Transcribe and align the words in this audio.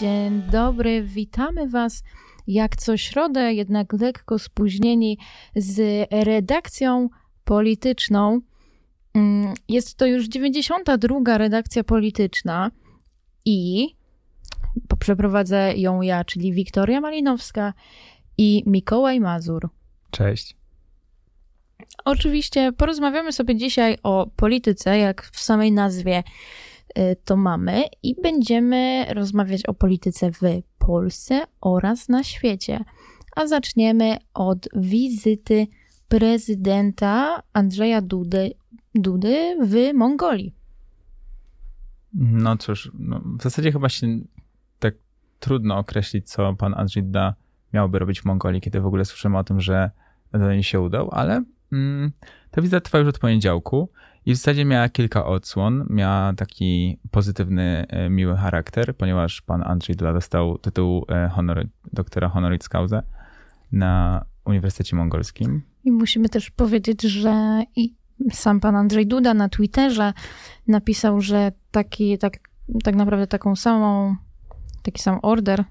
Dzień 0.00 0.42
dobry, 0.50 1.02
witamy 1.02 1.68
Was 1.68 2.02
jak 2.46 2.76
co 2.76 2.96
środę, 2.96 3.54
jednak 3.54 3.92
lekko 3.92 4.38
spóźnieni 4.38 5.18
z 5.56 6.06
redakcją 6.10 7.08
polityczną. 7.44 8.40
Mm, 9.14 9.54
jest 9.68 9.96
to 9.96 10.06
już 10.06 10.28
92. 10.28 11.38
redakcja 11.38 11.84
polityczna 11.84 12.70
i 13.44 13.88
przeprowadzę 14.98 15.72
ją 15.76 16.02
ja, 16.02 16.24
czyli 16.24 16.52
Wiktoria 16.52 17.00
Malinowska 17.00 17.72
i 18.38 18.62
Mikołaj 18.66 19.20
Mazur. 19.20 19.68
Cześć. 20.10 20.56
Oczywiście 22.04 22.72
porozmawiamy 22.72 23.32
sobie 23.32 23.56
dzisiaj 23.56 23.98
o 24.02 24.30
polityce, 24.36 24.98
jak 24.98 25.22
w 25.32 25.40
samej 25.40 25.72
nazwie 25.72 26.22
to 27.24 27.36
mamy, 27.36 27.84
i 28.02 28.14
będziemy 28.22 29.06
rozmawiać 29.14 29.66
o 29.66 29.74
polityce 29.74 30.32
w 30.32 30.40
Polsce 30.78 31.42
oraz 31.60 32.08
na 32.08 32.24
świecie. 32.24 32.84
A 33.36 33.46
zaczniemy 33.46 34.16
od 34.34 34.68
wizyty 34.76 35.66
prezydenta 36.08 37.42
Andrzeja 37.52 38.00
Dudy, 38.00 38.50
Dudy 38.94 39.56
w 39.62 39.94
Mongolii. 39.94 40.54
No 42.14 42.56
cóż, 42.56 42.90
no 42.98 43.20
w 43.38 43.42
zasadzie 43.42 43.72
chyba 43.72 43.88
się 43.88 44.06
tak 44.78 44.94
trudno 45.40 45.78
określić, 45.78 46.30
co 46.30 46.54
pan 46.54 46.74
Andrzej 46.76 47.02
Duda 47.02 47.34
miałby 47.72 47.98
robić 47.98 48.20
w 48.20 48.24
Mongolii, 48.24 48.60
kiedy 48.60 48.80
w 48.80 48.86
ogóle 48.86 49.04
słyszymy 49.04 49.38
o 49.38 49.44
tym, 49.44 49.60
że 49.60 49.90
do 50.32 50.52
niej 50.52 50.62
się 50.62 50.80
udał, 50.80 51.08
ale 51.12 51.44
mm, 51.72 52.12
ta 52.50 52.62
wizyta 52.62 52.80
trwa 52.80 52.98
już 52.98 53.08
od 53.08 53.18
poniedziałku 53.18 53.88
i 54.26 54.32
w 54.32 54.36
zasadzie 54.36 54.64
miała 54.64 54.88
kilka 54.88 55.26
odsłon. 55.26 55.86
Miała 55.90 56.32
taki 56.32 56.98
pozytywny, 57.10 57.86
e, 57.88 58.10
miły 58.10 58.36
charakter, 58.36 58.96
ponieważ 58.96 59.42
pan 59.42 59.62
Andrzej 59.62 59.96
Duda 59.96 60.12
dostał 60.12 60.58
tytuł 60.58 61.04
e, 61.08 61.28
honor, 61.28 61.66
doktora 61.92 62.28
honoris 62.28 62.68
causa 62.68 63.02
na 63.72 64.24
Uniwersytecie 64.44 64.96
Mongolskim. 64.96 65.62
I 65.84 65.92
musimy 65.92 66.28
też 66.28 66.50
powiedzieć, 66.50 67.02
że 67.02 67.62
i 67.76 67.94
sam 68.32 68.60
pan 68.60 68.76
Andrzej 68.76 69.06
Duda 69.06 69.34
na 69.34 69.48
Twitterze 69.48 70.12
napisał, 70.66 71.20
że 71.20 71.52
taki, 71.70 72.18
tak, 72.18 72.38
tak 72.84 72.94
naprawdę 72.94 73.26
taką 73.26 73.56
samą, 73.56 74.16
taki 74.82 75.02
sam 75.02 75.18
order 75.22 75.64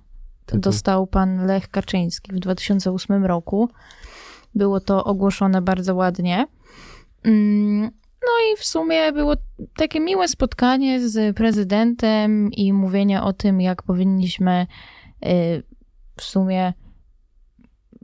tytuł. 0.46 0.62
dostał 0.62 1.08
pan 1.08 1.46
Lech 1.46 1.70
Kaczyński 1.70 2.32
w 2.34 2.40
2008 2.40 3.26
roku. 3.26 3.70
Było 4.56 4.80
to 4.80 5.04
ogłoszone 5.04 5.62
bardzo 5.62 5.96
ładnie. 5.96 6.48
Mm, 7.24 7.92
no 8.26 8.54
i 8.54 8.58
w 8.58 8.64
sumie 8.64 9.12
było 9.12 9.34
takie 9.76 10.00
miłe 10.00 10.28
spotkanie 10.28 11.10
z 11.10 11.38
prezydentem 11.38 12.52
i 12.52 12.74
mówienie 12.74 13.22
o 13.22 13.34
tym, 13.34 13.62
jak 13.62 13.84
powinniśmy 13.84 14.68
y, 15.26 15.64
w 16.18 16.24
sumie 16.24 16.74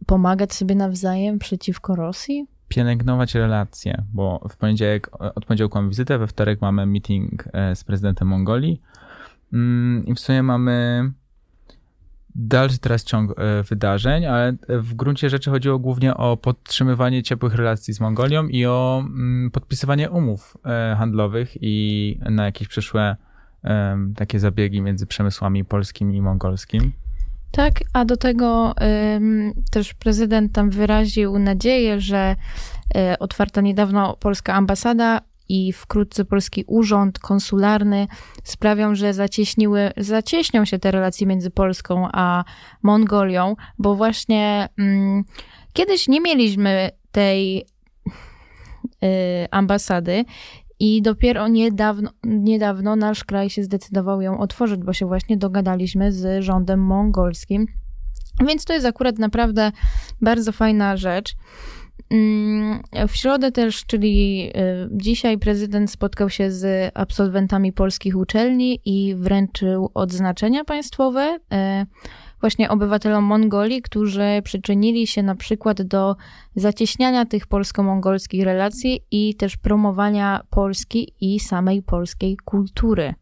pomagać 0.05 0.53
sobie 0.53 0.75
nawzajem 0.75 1.39
przeciwko 1.39 1.95
Rosji. 1.95 2.47
Pielęgnować 2.67 3.35
relacje, 3.35 4.03
bo 4.13 4.47
w 4.49 4.57
poniedziałek, 4.57 5.09
od 5.35 5.45
poniedziałku 5.45 5.77
mamy 5.77 5.89
wizytę, 5.89 6.17
we 6.17 6.27
wtorek 6.27 6.61
mamy 6.61 6.85
meeting 6.85 7.47
e, 7.53 7.75
z 7.75 7.83
prezydentem 7.83 8.27
Mongolii 8.27 8.81
mm, 9.53 10.05
i 10.05 10.13
w 10.13 10.19
sumie 10.19 10.43
mamy 10.43 11.11
dalszy 12.35 12.79
teraz 12.79 13.03
ciąg 13.03 13.31
e, 13.31 13.63
wydarzeń, 13.63 14.25
ale 14.25 14.53
w 14.69 14.93
gruncie 14.93 15.29
rzeczy 15.29 15.49
chodziło 15.49 15.79
głównie 15.79 16.13
o 16.13 16.37
podtrzymywanie 16.37 17.23
ciepłych 17.23 17.55
relacji 17.55 17.93
z 17.93 17.99
Mongolią 17.99 18.47
i 18.47 18.65
o 18.65 19.03
mm, 19.05 19.51
podpisywanie 19.51 20.09
umów 20.09 20.57
e, 20.65 20.95
handlowych 20.95 21.57
i 21.61 22.19
na 22.29 22.45
jakieś 22.45 22.67
przyszłe 22.67 23.15
takie 24.15 24.39
zabiegi 24.39 24.81
między 24.81 25.05
przemysłami 25.05 25.65
polskim 25.65 26.13
i 26.13 26.21
mongolskim. 26.21 26.91
Tak, 27.51 27.73
a 27.93 28.05
do 28.05 28.17
tego 28.17 28.75
też 29.71 29.93
prezydent 29.93 30.51
tam 30.51 30.69
wyraził 30.69 31.39
nadzieję, 31.39 32.01
że 32.01 32.35
otwarta 33.19 33.61
niedawno 33.61 34.17
polska 34.19 34.53
ambasada 34.53 35.21
i 35.49 35.73
wkrótce 35.73 36.25
polski 36.25 36.63
urząd 36.67 37.19
konsularny 37.19 38.07
sprawią, 38.43 38.95
że 38.95 39.13
zacieśniły, 39.13 39.91
zacieśnią 39.97 40.65
się 40.65 40.79
te 40.79 40.91
relacje 40.91 41.27
między 41.27 41.51
Polską 41.51 42.07
a 42.13 42.43
Mongolią, 42.83 43.55
bo 43.79 43.95
właśnie 43.95 44.69
mm, 44.77 45.23
kiedyś 45.73 46.07
nie 46.07 46.21
mieliśmy 46.21 46.89
tej 47.11 47.65
y, 49.03 49.47
ambasady 49.51 50.25
i 50.79 51.01
dopiero 51.01 51.47
niedawno, 51.47 52.11
niedawno 52.23 52.95
nasz 52.95 53.23
kraj 53.23 53.49
się 53.49 53.63
zdecydował 53.63 54.21
ją 54.21 54.39
otworzyć, 54.39 54.83
bo 54.83 54.93
się 54.93 55.05
właśnie 55.05 55.37
dogadaliśmy 55.37 56.11
z 56.11 56.43
rządem 56.43 56.79
mongolskim. 56.79 57.65
Więc 58.47 58.65
to 58.65 58.73
jest 58.73 58.85
akurat 58.85 59.19
naprawdę 59.19 59.71
bardzo 60.21 60.51
fajna 60.51 60.97
rzecz. 60.97 61.35
Mm, 62.09 62.81
w 63.07 63.15
środę 63.15 63.51
też, 63.51 63.85
czyli 63.85 64.43
y, 64.49 64.89
dzisiaj, 64.91 65.37
prezydent 65.37 65.91
spotkał 65.91 66.29
się 66.29 66.51
z 66.51 66.91
absolwentami 66.93 67.73
polskich 67.73 68.17
uczelni 68.17 68.79
i 68.85 69.15
wręczył 69.15 69.91
odznaczenia 69.93 70.63
państwowe 70.63 71.37
y, 71.37 71.85
właśnie 72.41 72.69
obywatelom 72.69 73.23
Mongolii, 73.23 73.81
którzy 73.81 74.41
przyczynili 74.43 75.07
się 75.07 75.23
na 75.23 75.35
przykład 75.35 75.81
do 75.81 76.15
zacieśniania 76.55 77.25
tych 77.25 77.47
polsko-mongolskich 77.47 78.43
relacji 78.43 79.01
i 79.11 79.35
też 79.35 79.57
promowania 79.57 80.41
Polski 80.49 81.13
i 81.21 81.39
samej 81.39 81.81
polskiej 81.81 82.37
kultury. 82.45 83.13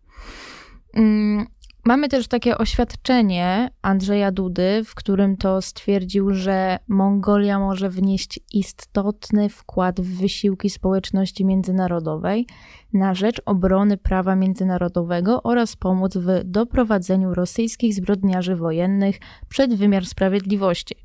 Mamy 1.87 2.09
też 2.09 2.27
takie 2.27 2.57
oświadczenie 2.57 3.69
Andrzeja 3.81 4.31
Dudy, 4.31 4.83
w 4.85 4.95
którym 4.95 5.37
to 5.37 5.61
stwierdził, 5.61 6.33
że 6.33 6.79
Mongolia 6.87 7.59
może 7.59 7.89
wnieść 7.89 8.39
istotny 8.53 9.49
wkład 9.49 10.01
w 10.01 10.19
wysiłki 10.19 10.69
społeczności 10.69 11.45
międzynarodowej 11.45 12.47
na 12.93 13.13
rzecz 13.13 13.41
obrony 13.45 13.97
prawa 13.97 14.35
międzynarodowego 14.35 15.43
oraz 15.43 15.75
pomóc 15.75 16.17
w 16.17 16.41
doprowadzeniu 16.43 17.33
rosyjskich 17.33 17.93
zbrodniarzy 17.93 18.55
wojennych 18.55 19.19
przed 19.49 19.75
wymiar 19.75 20.05
sprawiedliwości. 20.05 20.95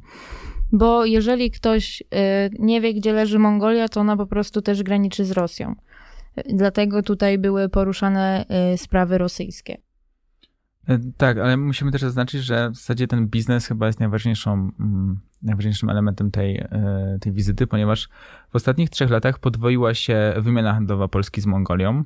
Bo 0.73 1.05
jeżeli 1.05 1.51
ktoś 1.51 2.01
y, 2.01 2.07
nie 2.59 2.81
wie, 2.81 2.95
gdzie 2.95 3.13
leży 3.13 3.39
Mongolia, 3.39 3.89
to 3.89 4.01
ona 4.01 4.17
po 4.17 4.27
prostu 4.27 4.63
też 4.63 4.83
graniczy 4.83 5.25
z 5.25 5.31
Rosją. 5.31 5.75
Dlatego 6.47 7.03
tutaj 7.03 7.39
były 7.39 7.69
poruszane 7.69 8.45
y, 8.75 8.79
sprawy 8.79 9.19
rosyjskie. 9.19 9.92
E, 10.89 10.99
tak, 11.17 11.39
ale 11.39 11.57
musimy 11.57 11.93
też 11.93 12.01
zaznaczyć, 12.01 12.43
że 12.43 12.71
w 12.71 12.75
zasadzie 12.75 13.07
ten 13.07 13.27
biznes 13.27 13.67
chyba 13.67 13.87
jest 13.87 14.01
najważniejszą, 14.01 14.53
mm, 14.53 15.21
najważniejszym 15.43 15.91
elementem 15.91 16.31
tej, 16.31 16.57
e, 16.57 17.19
tej 17.21 17.33
wizyty, 17.33 17.67
ponieważ 17.67 18.09
w 18.51 18.57
ostatnich 18.57 18.91
trzech 18.91 19.11
latach 19.11 19.39
podwoiła 19.39 19.95
się 19.95 20.35
wymiana 20.39 20.75
handlowa 20.75 21.09
Polski 21.09 21.41
z 21.41 21.47
Mongolią. 21.47 22.05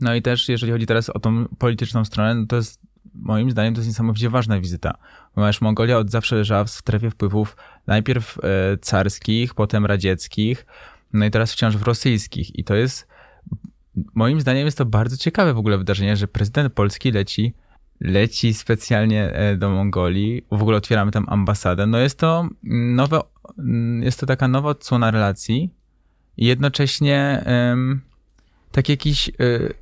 No 0.00 0.14
i 0.14 0.22
też, 0.22 0.48
jeżeli 0.48 0.72
chodzi 0.72 0.86
teraz 0.86 1.10
o 1.10 1.20
tą 1.20 1.44
polityczną 1.58 2.04
stronę, 2.04 2.34
no 2.34 2.46
to 2.46 2.56
jest 2.56 2.80
moim 3.14 3.50
zdaniem 3.50 3.74
to 3.74 3.80
jest 3.80 3.88
niesamowicie 3.88 4.30
ważna 4.30 4.60
wizyta, 4.60 4.94
ponieważ 5.34 5.60
Mongolia 5.60 5.98
od 5.98 6.10
zawsze 6.10 6.36
leżała 6.36 6.64
w 6.64 6.70
strefie 6.70 7.10
wpływów 7.10 7.56
najpierw 7.86 8.38
e, 8.38 8.78
carskich, 8.78 9.54
potem 9.54 9.86
radzieckich, 9.86 10.66
no 11.12 11.24
i 11.24 11.30
teraz 11.30 11.52
wciąż 11.52 11.76
w 11.76 11.82
rosyjskich. 11.82 12.58
I 12.58 12.64
to 12.64 12.74
jest, 12.74 13.08
moim 14.14 14.40
zdaniem 14.40 14.64
jest 14.64 14.78
to 14.78 14.86
bardzo 14.86 15.16
ciekawe 15.16 15.54
w 15.54 15.58
ogóle 15.58 15.78
wydarzenie, 15.78 16.16
że 16.16 16.28
prezydent 16.28 16.72
Polski 16.72 17.12
leci 17.12 17.54
leci 18.00 18.54
specjalnie 18.54 19.32
e, 19.32 19.56
do 19.56 19.70
Mongolii. 19.70 20.42
W 20.50 20.62
ogóle 20.62 20.76
otwieramy 20.76 21.12
tam 21.12 21.24
ambasadę. 21.28 21.86
No 21.86 21.98
jest 21.98 22.18
to 22.18 22.48
nowe, 22.62 23.20
jest 24.00 24.20
to 24.20 24.26
taka 24.26 24.48
nowa 24.48 24.68
odsłona 24.68 25.10
relacji 25.10 25.74
i 26.36 26.46
jednocześnie 26.46 27.44
um, 27.46 28.00
tak 28.72 28.88
jakiś 28.88 29.28
y, 29.28 29.74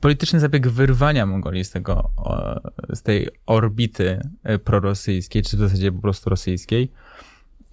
polityczny 0.00 0.40
zabieg 0.40 0.68
wyrwania 0.68 1.26
Mongolii 1.26 1.64
z 1.64 1.70
tego, 1.70 2.10
z 2.92 3.02
tej 3.02 3.28
orbity 3.46 4.20
e, 4.42 4.58
prorosyjskiej, 4.58 5.42
czy 5.42 5.56
w 5.56 5.60
zasadzie 5.60 5.92
po 5.92 6.00
prostu 6.00 6.30
rosyjskiej. 6.30 6.90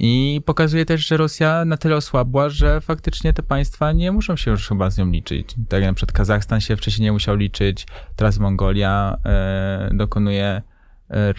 I 0.04 0.42
pokazuje 0.46 0.86
też, 0.86 1.08
że 1.08 1.18
Rosja 1.18 1.66
na 1.66 1.78
tyle 1.78 1.96
osłabła, 1.96 2.50
że 2.50 2.82
faktycznie 2.82 3.34
te 3.34 3.44
państwa 3.44 3.92
nie 3.92 4.12
muszą 4.12 4.36
się 4.36 4.52
już 4.52 4.68
chyba 4.68 4.90
z 4.90 4.98
nią 4.98 5.12
liczyć. 5.12 5.56
Tak 5.70 5.82
jak 5.82 5.90
na 5.90 5.94
przykład 5.94 6.18
Kazachstan 6.18 6.62
się 6.62 6.78
wcześniej 6.78 7.04
nie 7.04 7.12
musiał 7.12 7.36
liczyć, 7.36 7.86
teraz 8.16 8.40
Mongolia 8.40 9.18
e, 9.26 9.90
dokonuje 9.94 10.62
e, 11.10 11.34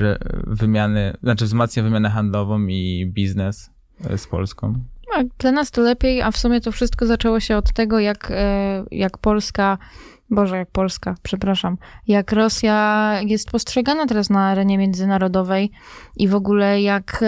wymiany, 0.47 1.17
znaczy 1.23 1.44
wzmacnia 1.44 1.82
wymianę 1.82 2.11
handlową 2.11 2.67
i 2.67 3.06
biznes 3.14 3.70
e, 4.11 4.19
z 4.19 4.26
Polską. 4.26 4.75
Tak, 5.15 5.26
dla 5.38 5.53
nas 5.53 5.70
to 5.70 5.82
lepiej, 5.82 6.23
a 6.23 6.31
w 6.31 6.37
sumie 6.37 6.61
to 6.61 6.73
wszystko 6.73 7.06
zaczęło 7.06 7.41
się 7.41 7.56
od 7.56 7.73
tego, 7.73 7.99
jak, 7.99 8.31
e, 8.31 8.85
jak 8.91 9.19
Polska 9.19 9.79
Boże, 10.32 10.56
jak 10.56 10.70
Polska, 10.70 11.14
przepraszam, 11.23 11.76
jak 12.08 12.32
Rosja 12.32 13.12
jest 13.26 13.50
postrzegana 13.50 14.06
teraz 14.06 14.31
na 14.31 14.46
arenie 14.46 14.79
międzynarodowej 14.79 15.70
i 16.17 16.29
w 16.29 16.34
ogóle 16.34 16.82
jak, 16.82 17.25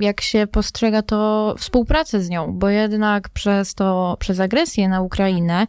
jak 0.00 0.20
się 0.20 0.46
postrzega 0.46 1.02
to 1.02 1.54
współpracę 1.58 2.20
z 2.20 2.30
nią, 2.30 2.52
bo 2.52 2.68
jednak 2.68 3.28
przez 3.28 3.74
to, 3.74 4.16
przez 4.20 4.40
agresję 4.40 4.88
na 4.88 5.00
Ukrainę 5.00 5.66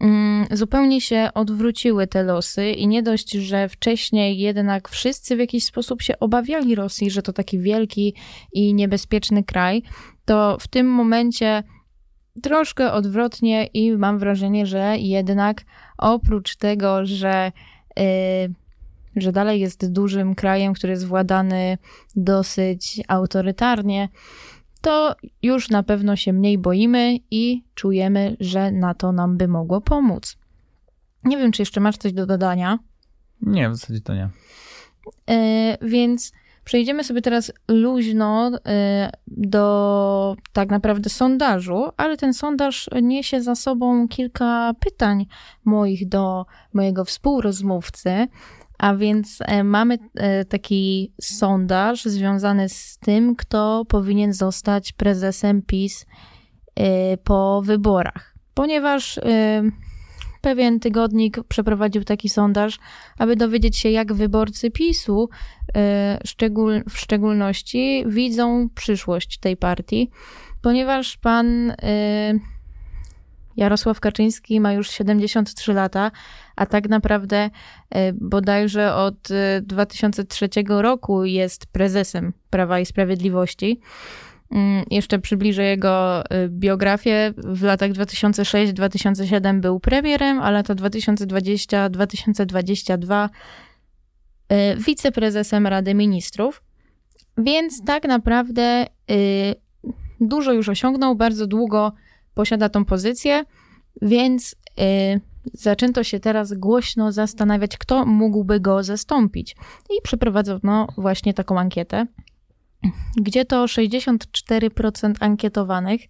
mm, 0.00 0.46
zupełnie 0.50 1.00
się 1.00 1.28
odwróciły 1.34 2.06
te 2.06 2.22
losy 2.22 2.70
i 2.70 2.88
nie 2.88 3.02
dość, 3.02 3.32
że 3.32 3.68
wcześniej 3.68 4.38
jednak 4.38 4.88
wszyscy 4.88 5.36
w 5.36 5.38
jakiś 5.38 5.64
sposób 5.64 6.02
się 6.02 6.18
obawiali 6.18 6.74
Rosji, 6.74 7.10
że 7.10 7.22
to 7.22 7.32
taki 7.32 7.58
wielki 7.58 8.14
i 8.52 8.74
niebezpieczny 8.74 9.44
kraj, 9.44 9.82
to 10.24 10.56
w 10.60 10.68
tym 10.68 10.86
momencie 10.86 11.62
troszkę 12.42 12.92
odwrotnie 12.92 13.66
i 13.66 13.92
mam 13.92 14.18
wrażenie, 14.18 14.66
że 14.66 14.96
jednak 14.98 15.64
oprócz 15.98 16.56
tego, 16.56 17.06
że, 17.06 17.52
yy, 17.96 18.04
że 19.16 19.32
dalej 19.32 19.60
jest 19.60 19.92
dużym 19.92 20.34
krajem, 20.34 20.74
który 20.74 20.90
jest 20.90 21.06
władany 21.06 21.78
dosyć 22.16 23.00
autorytarnie, 23.08 24.08
to 24.80 25.16
już 25.42 25.70
na 25.70 25.82
pewno 25.82 26.16
się 26.16 26.32
mniej 26.32 26.58
boimy 26.58 27.16
i 27.30 27.64
czujemy, 27.74 28.36
że 28.40 28.72
na 28.72 28.94
to 28.94 29.12
nam 29.12 29.36
by 29.36 29.48
mogło 29.48 29.80
pomóc. 29.80 30.36
Nie 31.24 31.36
wiem, 31.36 31.52
czy 31.52 31.62
jeszcze 31.62 31.80
masz 31.80 31.96
coś 31.96 32.12
do 32.12 32.26
dodania. 32.26 32.78
Nie, 33.40 33.70
w 33.70 33.76
zasadzie 33.76 34.00
to 34.00 34.14
nie. 34.14 34.30
Yy, 35.28 35.88
więc 35.88 36.32
Przejdziemy 36.66 37.04
sobie 37.04 37.22
teraz 37.22 37.52
luźno 37.68 38.50
y, 38.50 38.60
do 39.26 40.36
tak 40.52 40.70
naprawdę 40.70 41.10
sondażu, 41.10 41.88
ale 41.96 42.16
ten 42.16 42.34
sondaż 42.34 42.90
niesie 43.02 43.42
za 43.42 43.54
sobą 43.54 44.08
kilka 44.08 44.72
pytań 44.80 45.26
moich 45.64 46.08
do 46.08 46.46
mojego 46.72 47.04
współrozmówcy. 47.04 48.28
A 48.78 48.94
więc 48.94 49.38
e, 49.40 49.64
mamy 49.64 49.98
e, 50.14 50.44
taki 50.44 51.12
sondaż 51.20 52.04
związany 52.04 52.68
z 52.68 52.98
tym, 52.98 53.36
kto 53.36 53.84
powinien 53.88 54.32
zostać 54.32 54.92
prezesem 54.92 55.62
PiS 55.62 56.06
e, 56.74 57.16
po 57.16 57.62
wyborach. 57.64 58.34
Ponieważ 58.54 59.20
pewien 60.46 60.80
tygodnik 60.80 61.38
przeprowadził 61.48 62.04
taki 62.04 62.28
sondaż, 62.28 62.78
aby 63.18 63.36
dowiedzieć 63.36 63.76
się, 63.76 63.90
jak 63.90 64.12
wyborcy 64.12 64.70
PiSu 64.70 65.28
e, 65.76 66.18
w 66.90 66.98
szczególności 66.98 68.04
widzą 68.06 68.68
przyszłość 68.74 69.38
tej 69.38 69.56
partii, 69.56 70.10
ponieważ 70.62 71.16
pan 71.16 71.70
e, 71.70 71.74
Jarosław 73.56 74.00
Kaczyński 74.00 74.60
ma 74.60 74.72
już 74.72 74.90
73 74.90 75.72
lata, 75.72 76.10
a 76.56 76.66
tak 76.66 76.88
naprawdę 76.88 77.50
e, 77.90 78.12
bodajże 78.12 78.94
od 78.94 79.28
2003 79.62 80.48
roku 80.68 81.24
jest 81.24 81.66
prezesem 81.66 82.32
Prawa 82.50 82.80
i 82.80 82.86
Sprawiedliwości. 82.86 83.80
Mm, 84.50 84.84
jeszcze 84.90 85.18
przybliżę 85.18 85.64
jego 85.64 86.24
y, 86.24 86.48
biografię. 86.48 87.34
W 87.36 87.62
latach 87.62 87.90
2006-2007 87.90 89.60
był 89.60 89.80
premierem, 89.80 90.40
a 90.40 90.50
lata 90.50 90.74
2020-2022 90.74 93.28
y, 93.28 93.30
wiceprezesem 94.86 95.66
Rady 95.66 95.94
Ministrów. 95.94 96.62
Więc 97.38 97.84
tak 97.84 98.04
naprawdę 98.04 98.86
y, 99.10 99.54
dużo 100.20 100.52
już 100.52 100.68
osiągnął, 100.68 101.16
bardzo 101.16 101.46
długo 101.46 101.92
posiada 102.34 102.68
tą 102.68 102.84
pozycję, 102.84 103.44
więc 104.02 104.56
zaczęto 105.52 106.04
się 106.04 106.20
teraz 106.20 106.54
głośno 106.54 107.12
zastanawiać, 107.12 107.78
kto 107.78 108.06
mógłby 108.06 108.60
go 108.60 108.82
zastąpić. 108.82 109.56
I 109.90 110.02
przeprowadzono 110.02 110.86
właśnie 110.96 111.34
taką 111.34 111.58
ankietę 111.58 112.06
gdzie 113.16 113.44
to 113.44 113.64
64% 113.64 115.14
ankietowanych 115.20 116.00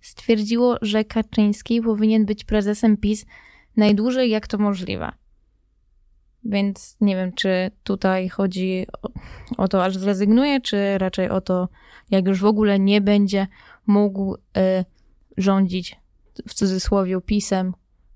stwierdziło, 0.00 0.76
że 0.82 1.04
Kaczyński 1.04 1.80
powinien 1.80 2.26
być 2.26 2.44
prezesem 2.44 2.96
PiS 2.96 3.26
najdłużej 3.76 4.30
jak 4.30 4.46
to 4.46 4.58
możliwe. 4.58 5.12
Więc 6.44 6.96
nie 7.00 7.16
wiem, 7.16 7.32
czy 7.32 7.70
tutaj 7.84 8.28
chodzi 8.28 8.86
o, 9.56 9.68
to, 9.68 9.84
aż 9.84 9.96
zrezygnuje, 9.96 10.60
czy 10.60 10.98
raczej 10.98 11.30
o 11.30 11.40
to, 11.40 11.68
jak 12.10 12.26
już 12.26 12.40
w 12.40 12.44
ogóle 12.44 12.78
nie 12.78 13.00
będzie 13.00 13.46
mógł 13.86 14.34
y, 14.34 14.38
rządzić 15.36 15.96
w 16.48 16.54
cudzysłowie 16.54 17.20
pisem 17.20 17.74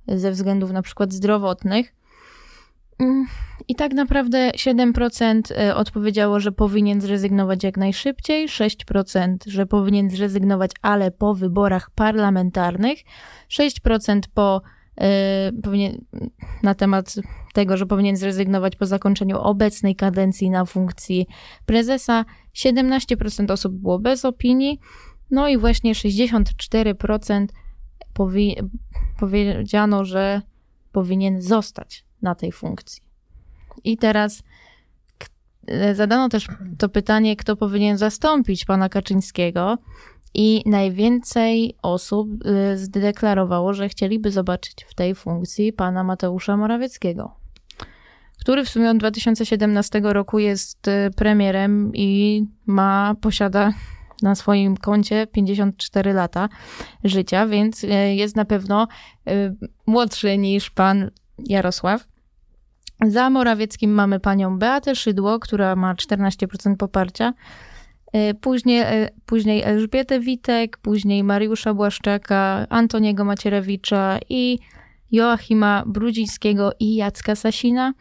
ze 0.08 0.30
względów 0.30 0.70
na 0.70 0.82
przykład 0.82 1.12
zdrowotnych. 1.12 1.94
Mm, 3.00 3.26
I 3.68 3.74
tak 3.74 3.92
naprawdę 3.92 4.50
7% 4.56 5.40
y, 5.70 5.74
odpowiedziało, 5.74 6.40
że 6.40 6.52
powinien 6.52 7.00
zrezygnować 7.00 7.64
jak 7.64 7.76
najszybciej, 7.76 8.48
6% 8.48 9.36
że 9.46 9.66
powinien 9.66 10.10
zrezygnować, 10.10 10.70
ale 10.82 11.10
po 11.10 11.34
wyborach 11.34 11.90
parlamentarnych, 11.90 12.98
6% 13.50 14.20
po 14.34 14.62
y, 15.00 15.62
powinien, 15.62 16.04
na 16.62 16.74
temat 16.74 17.14
tego, 17.54 17.76
że 17.76 17.86
powinien 17.86 18.16
zrezygnować 18.16 18.76
po 18.76 18.86
zakończeniu 18.86 19.38
obecnej 19.38 19.96
kadencji 19.96 20.50
na 20.50 20.64
funkcji 20.64 21.26
prezesa, 21.66 22.24
17% 22.54 23.52
osób 23.52 23.72
było 23.74 23.98
bez 23.98 24.24
opinii, 24.24 24.80
no 25.30 25.48
i 25.48 25.58
właśnie 25.58 25.94
64% 25.94 27.46
powi 28.12 28.56
powiedziano, 29.20 30.04
że 30.04 30.42
powinien 30.92 31.42
zostać 31.42 32.09
na 32.22 32.34
tej 32.34 32.52
funkcji. 32.52 33.02
I 33.84 33.96
teraz 33.96 34.42
zadano 35.94 36.28
też 36.28 36.46
to 36.78 36.88
pytanie, 36.88 37.36
kto 37.36 37.56
powinien 37.56 37.98
zastąpić 37.98 38.64
pana 38.64 38.88
Kaczyńskiego. 38.88 39.78
I 40.34 40.62
najwięcej 40.66 41.76
osób 41.82 42.28
y, 42.46 42.78
zdeklarowało, 42.78 43.74
że 43.74 43.88
chcieliby 43.88 44.30
zobaczyć 44.30 44.84
w 44.88 44.94
tej 44.94 45.14
funkcji 45.14 45.72
pana 45.72 46.04
Mateusza 46.04 46.56
Morawieckiego, 46.56 47.36
który 48.40 48.64
w 48.64 48.68
sumie 48.68 48.90
od 48.90 48.96
2017 48.96 50.00
roku 50.04 50.38
jest 50.38 50.88
y, 50.88 51.10
premierem 51.16 51.92
i 51.94 52.44
ma, 52.66 53.14
posiada 53.20 53.72
na 54.22 54.34
swoim 54.34 54.76
koncie 54.76 55.26
54 55.26 56.12
lata 56.12 56.48
życia, 57.04 57.46
więc 57.46 57.82
jest 58.14 58.36
na 58.36 58.44
pewno 58.44 58.88
młodszy 59.86 60.38
niż 60.38 60.70
pan 60.70 61.10
Jarosław. 61.38 62.09
Za 63.06 63.30
Morawieckim 63.30 63.90
mamy 63.90 64.20
panią 64.20 64.58
Beatę 64.58 64.94
Szydło, 64.94 65.38
która 65.38 65.76
ma 65.76 65.94
14% 65.94 66.76
poparcia. 66.76 67.32
E, 68.12 68.34
później, 68.34 68.80
e, 68.80 69.10
później 69.26 69.62
Elżbietę 69.62 70.20
Witek, 70.20 70.78
później 70.78 71.24
Mariusza 71.24 71.74
Błaszczaka, 71.74 72.66
Antoniego 72.68 73.24
Macierewicza 73.24 74.18
i 74.28 74.58
Joachima 75.12 75.84
Brudzińskiego 75.86 76.72
i 76.80 76.94
Jacka 76.94 77.34
Sasina. 77.36 77.92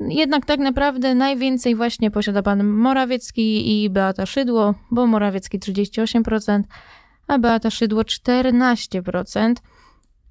Jednak 0.00 0.46
tak 0.46 0.60
naprawdę 0.60 1.14
najwięcej 1.14 1.74
właśnie 1.74 2.10
posiada 2.10 2.42
pan 2.42 2.64
Morawiecki 2.64 3.82
i 3.84 3.90
Beata 3.90 4.26
Szydło, 4.26 4.74
bo 4.90 5.06
Morawiecki 5.06 5.58
38%, 5.58 6.62
a 7.26 7.38
Beata 7.38 7.70
Szydło 7.70 8.02
14%. 8.02 9.54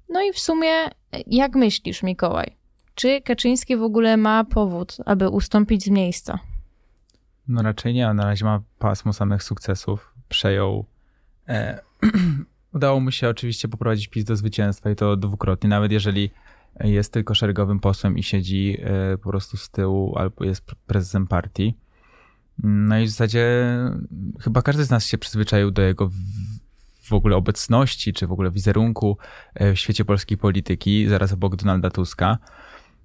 No 0.08 0.22
i 0.22 0.32
w 0.32 0.38
sumie, 0.38 0.70
jak 1.26 1.54
myślisz, 1.54 2.02
Mikołaj? 2.02 2.63
Czy 2.94 3.20
Kaczyński 3.20 3.76
w 3.76 3.82
ogóle 3.82 4.16
ma 4.16 4.44
powód, 4.44 4.96
aby 5.06 5.28
ustąpić 5.28 5.84
z 5.84 5.88
miejsca? 5.88 6.38
No 7.48 7.62
raczej 7.62 7.94
nie, 7.94 8.14
na 8.14 8.24
razie 8.24 8.44
ma 8.44 8.62
pasmo 8.78 9.12
samych 9.12 9.42
sukcesów. 9.42 10.14
Przejął. 10.28 10.84
E, 11.48 11.80
udało 12.74 13.00
mu 13.00 13.10
się 13.10 13.28
oczywiście 13.28 13.68
poprowadzić 13.68 14.08
PiS 14.08 14.24
do 14.24 14.36
zwycięstwa 14.36 14.90
i 14.90 14.96
to 14.96 15.16
dwukrotnie, 15.16 15.70
nawet 15.70 15.92
jeżeli 15.92 16.30
jest 16.80 17.12
tylko 17.12 17.34
szeregowym 17.34 17.80
posłem 17.80 18.18
i 18.18 18.22
siedzi 18.22 18.78
e, 18.82 19.18
po 19.18 19.30
prostu 19.30 19.56
z 19.56 19.70
tyłu 19.70 20.18
albo 20.18 20.44
jest 20.44 20.64
prezesem 20.86 21.26
partii. 21.26 21.74
No 22.62 22.98
i 22.98 23.04
w 23.04 23.08
zasadzie 23.08 23.66
chyba 24.40 24.62
każdy 24.62 24.84
z 24.84 24.90
nas 24.90 25.06
się 25.06 25.18
przyzwyczaił 25.18 25.70
do 25.70 25.82
jego 25.82 26.10
w 27.02 27.12
ogóle 27.12 27.36
obecności, 27.36 28.12
czy 28.12 28.26
w 28.26 28.32
ogóle 28.32 28.50
wizerunku 28.50 29.18
e, 29.54 29.72
w 29.72 29.78
świecie 29.78 30.04
polskiej 30.04 30.38
polityki, 30.38 31.08
zaraz 31.08 31.32
obok 31.32 31.56
Donalda 31.56 31.90
Tuska. 31.90 32.38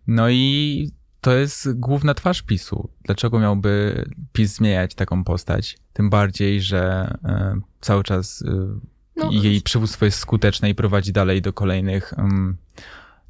No 0.09 0.29
i 0.29 0.91
to 1.21 1.31
jest 1.31 1.79
główna 1.79 2.13
twarz 2.13 2.41
PiSu. 2.41 2.89
Dlaczego 3.03 3.39
miałby 3.39 4.05
PiS 4.33 4.55
zmieniać 4.55 4.95
taką 4.95 5.23
postać? 5.23 5.77
Tym 5.93 6.09
bardziej, 6.09 6.61
że 6.61 7.13
y, 7.57 7.61
cały 7.81 8.03
czas 8.03 8.41
y, 8.41 8.45
no, 9.15 9.31
jej 9.31 9.61
przywództwo 9.61 10.05
jest 10.05 10.19
skuteczne 10.19 10.69
i 10.69 10.75
prowadzi 10.75 11.11
dalej 11.11 11.41
do 11.41 11.53
kolejnych. 11.53 12.13
Um, 12.17 12.57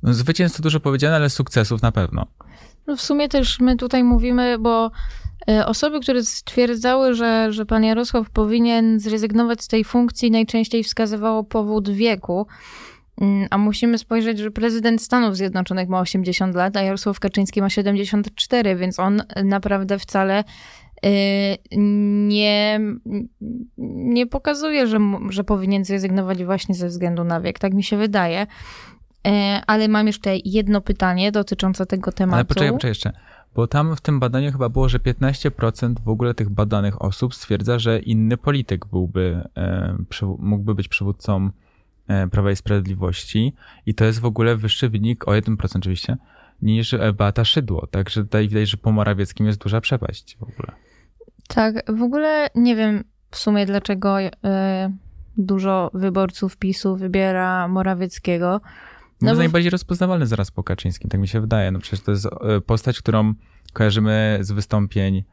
no, 0.03 0.13
zwycięstw 0.13 0.57
to 0.57 0.63
dużo 0.63 0.79
powiedziane, 0.79 1.15
ale 1.15 1.29
sukcesów 1.29 1.81
na 1.81 1.91
pewno. 1.91 2.25
No 2.87 2.95
w 2.95 3.01
sumie 3.01 3.29
też 3.29 3.59
my 3.59 3.75
tutaj 3.75 4.03
mówimy, 4.03 4.59
bo 4.59 4.91
osoby, 5.65 5.99
które 5.99 6.23
stwierdzały, 6.23 7.15
że, 7.15 7.53
że 7.53 7.65
pan 7.65 7.83
Jarosław 7.83 8.29
powinien 8.29 8.99
zrezygnować 8.99 9.63
z 9.63 9.67
tej 9.67 9.83
funkcji, 9.83 10.31
najczęściej 10.31 10.83
wskazywało 10.83 11.43
powód 11.43 11.89
wieku. 11.89 12.47
Mm, 13.21 13.47
a 13.49 13.57
musimy 13.57 13.97
spojrzeć, 13.97 14.39
że 14.39 14.51
prezydent 14.51 15.01
Stanów 15.01 15.37
Zjednoczonych 15.37 15.89
ma 15.89 15.99
80 15.99 16.55
lat, 16.55 16.77
a 16.77 16.81
Jarosław 16.81 17.19
Kaczyński 17.19 17.61
ma 17.61 17.69
74, 17.69 18.75
więc 18.75 18.99
on 18.99 19.21
naprawdę 19.43 19.99
wcale 19.99 20.43
y, 21.05 21.09
nie, 22.27 22.79
nie 23.77 24.27
pokazuje, 24.27 24.87
że, 24.87 24.99
że 25.29 25.43
powinien 25.43 25.85
zrezygnować 25.85 26.43
właśnie 26.43 26.75
ze 26.75 26.87
względu 26.87 27.23
na 27.23 27.41
wiek. 27.41 27.59
Tak 27.59 27.73
mi 27.73 27.83
się 27.83 27.97
wydaje. 27.97 28.47
E, 29.27 29.61
ale 29.67 29.87
mam 29.87 30.07
jeszcze 30.07 30.31
jedno 30.45 30.81
pytanie 30.81 31.31
dotyczące 31.31 31.85
tego 31.85 32.11
tematu. 32.11 32.35
Ale 32.35 32.45
poczekaj, 32.45 32.71
poczekaj 32.71 32.91
jeszcze. 32.91 33.11
Bo 33.55 33.67
tam 33.67 33.95
w 33.95 34.01
tym 34.01 34.19
badaniu 34.19 34.51
chyba 34.51 34.69
było, 34.69 34.89
że 34.89 34.99
15% 34.99 35.95
w 36.05 36.09
ogóle 36.09 36.33
tych 36.33 36.49
badanych 36.49 37.01
osób 37.01 37.35
stwierdza, 37.35 37.79
że 37.79 37.99
inny 37.99 38.37
polityk 38.37 38.85
byłby, 38.85 39.47
e, 39.57 39.97
mógłby 40.37 40.75
być 40.75 40.87
przywódcą 40.87 41.49
Prawa 42.31 42.51
i 42.51 42.55
Sprawiedliwości 42.55 43.53
i 43.85 43.93
to 43.93 44.05
jest 44.05 44.19
w 44.19 44.25
ogóle 44.25 44.55
wyższy 44.55 44.89
wynik, 44.89 45.27
o 45.27 45.31
1% 45.31 45.77
oczywiście, 45.77 46.17
niż 46.61 46.95
Beata 47.13 47.45
Szydło. 47.45 47.87
Także 47.87 48.23
tutaj 48.23 48.47
widać, 48.47 48.69
że 48.69 48.77
po 48.77 48.91
Morawieckim 48.91 49.45
jest 49.45 49.63
duża 49.63 49.81
przepaść 49.81 50.37
w 50.37 50.43
ogóle. 50.43 50.71
Tak, 51.47 51.91
w 51.91 52.01
ogóle 52.01 52.49
nie 52.55 52.75
wiem 52.75 53.03
w 53.31 53.37
sumie 53.37 53.65
dlaczego 53.65 54.17
dużo 55.37 55.91
wyborców 55.93 56.57
PiSu 56.57 56.95
wybiera 56.95 57.67
Morawieckiego. 57.67 58.61
No, 59.21 59.29
jest 59.29 59.39
najbardziej 59.39 59.69
rozpoznawalny 59.69 60.27
zaraz 60.27 60.51
po 60.51 60.63
Kaczyńskim, 60.63 61.09
tak 61.09 61.21
mi 61.21 61.27
się 61.27 61.41
wydaje. 61.41 61.71
No 61.71 61.79
przecież 61.79 61.99
to 61.99 62.11
jest 62.11 62.25
e, 62.25 62.61
postać, 62.61 62.99
którą 62.99 63.33
kojarzymy 63.73 64.37
z 64.41 64.51
wystąpień 64.51 65.23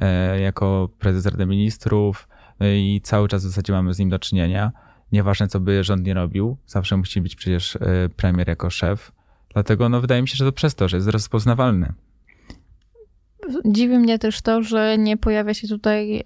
e, 0.00 0.40
jako 0.40 0.88
prezes 0.98 1.26
Rady 1.26 1.46
Ministrów 1.46 2.28
no 2.60 2.66
i 2.66 3.00
cały 3.04 3.28
czas 3.28 3.44
w 3.44 3.48
zasadzie 3.48 3.72
mamy 3.72 3.94
z 3.94 3.98
nim 3.98 4.08
do 4.08 4.18
czynienia. 4.18 4.72
Nieważne, 5.12 5.48
co 5.48 5.60
by 5.60 5.84
rząd 5.84 6.06
nie 6.06 6.14
robił, 6.14 6.56
zawsze 6.66 6.96
musi 6.96 7.20
być 7.20 7.36
przecież 7.36 7.76
e, 7.76 8.08
premier 8.16 8.48
jako 8.48 8.70
szef. 8.70 9.12
Dlatego 9.52 9.88
no, 9.88 10.00
wydaje 10.00 10.22
mi 10.22 10.28
się, 10.28 10.36
że 10.36 10.44
to 10.44 10.52
przez 10.52 10.74
to, 10.74 10.88
że 10.88 10.96
jest 10.96 11.08
rozpoznawalny. 11.08 11.92
Dziwi 13.64 13.98
mnie 13.98 14.18
też 14.18 14.42
to, 14.42 14.62
że 14.62 14.98
nie 14.98 15.16
pojawia 15.16 15.54
się 15.54 15.68
tutaj 15.68 16.18
y, 16.18 16.22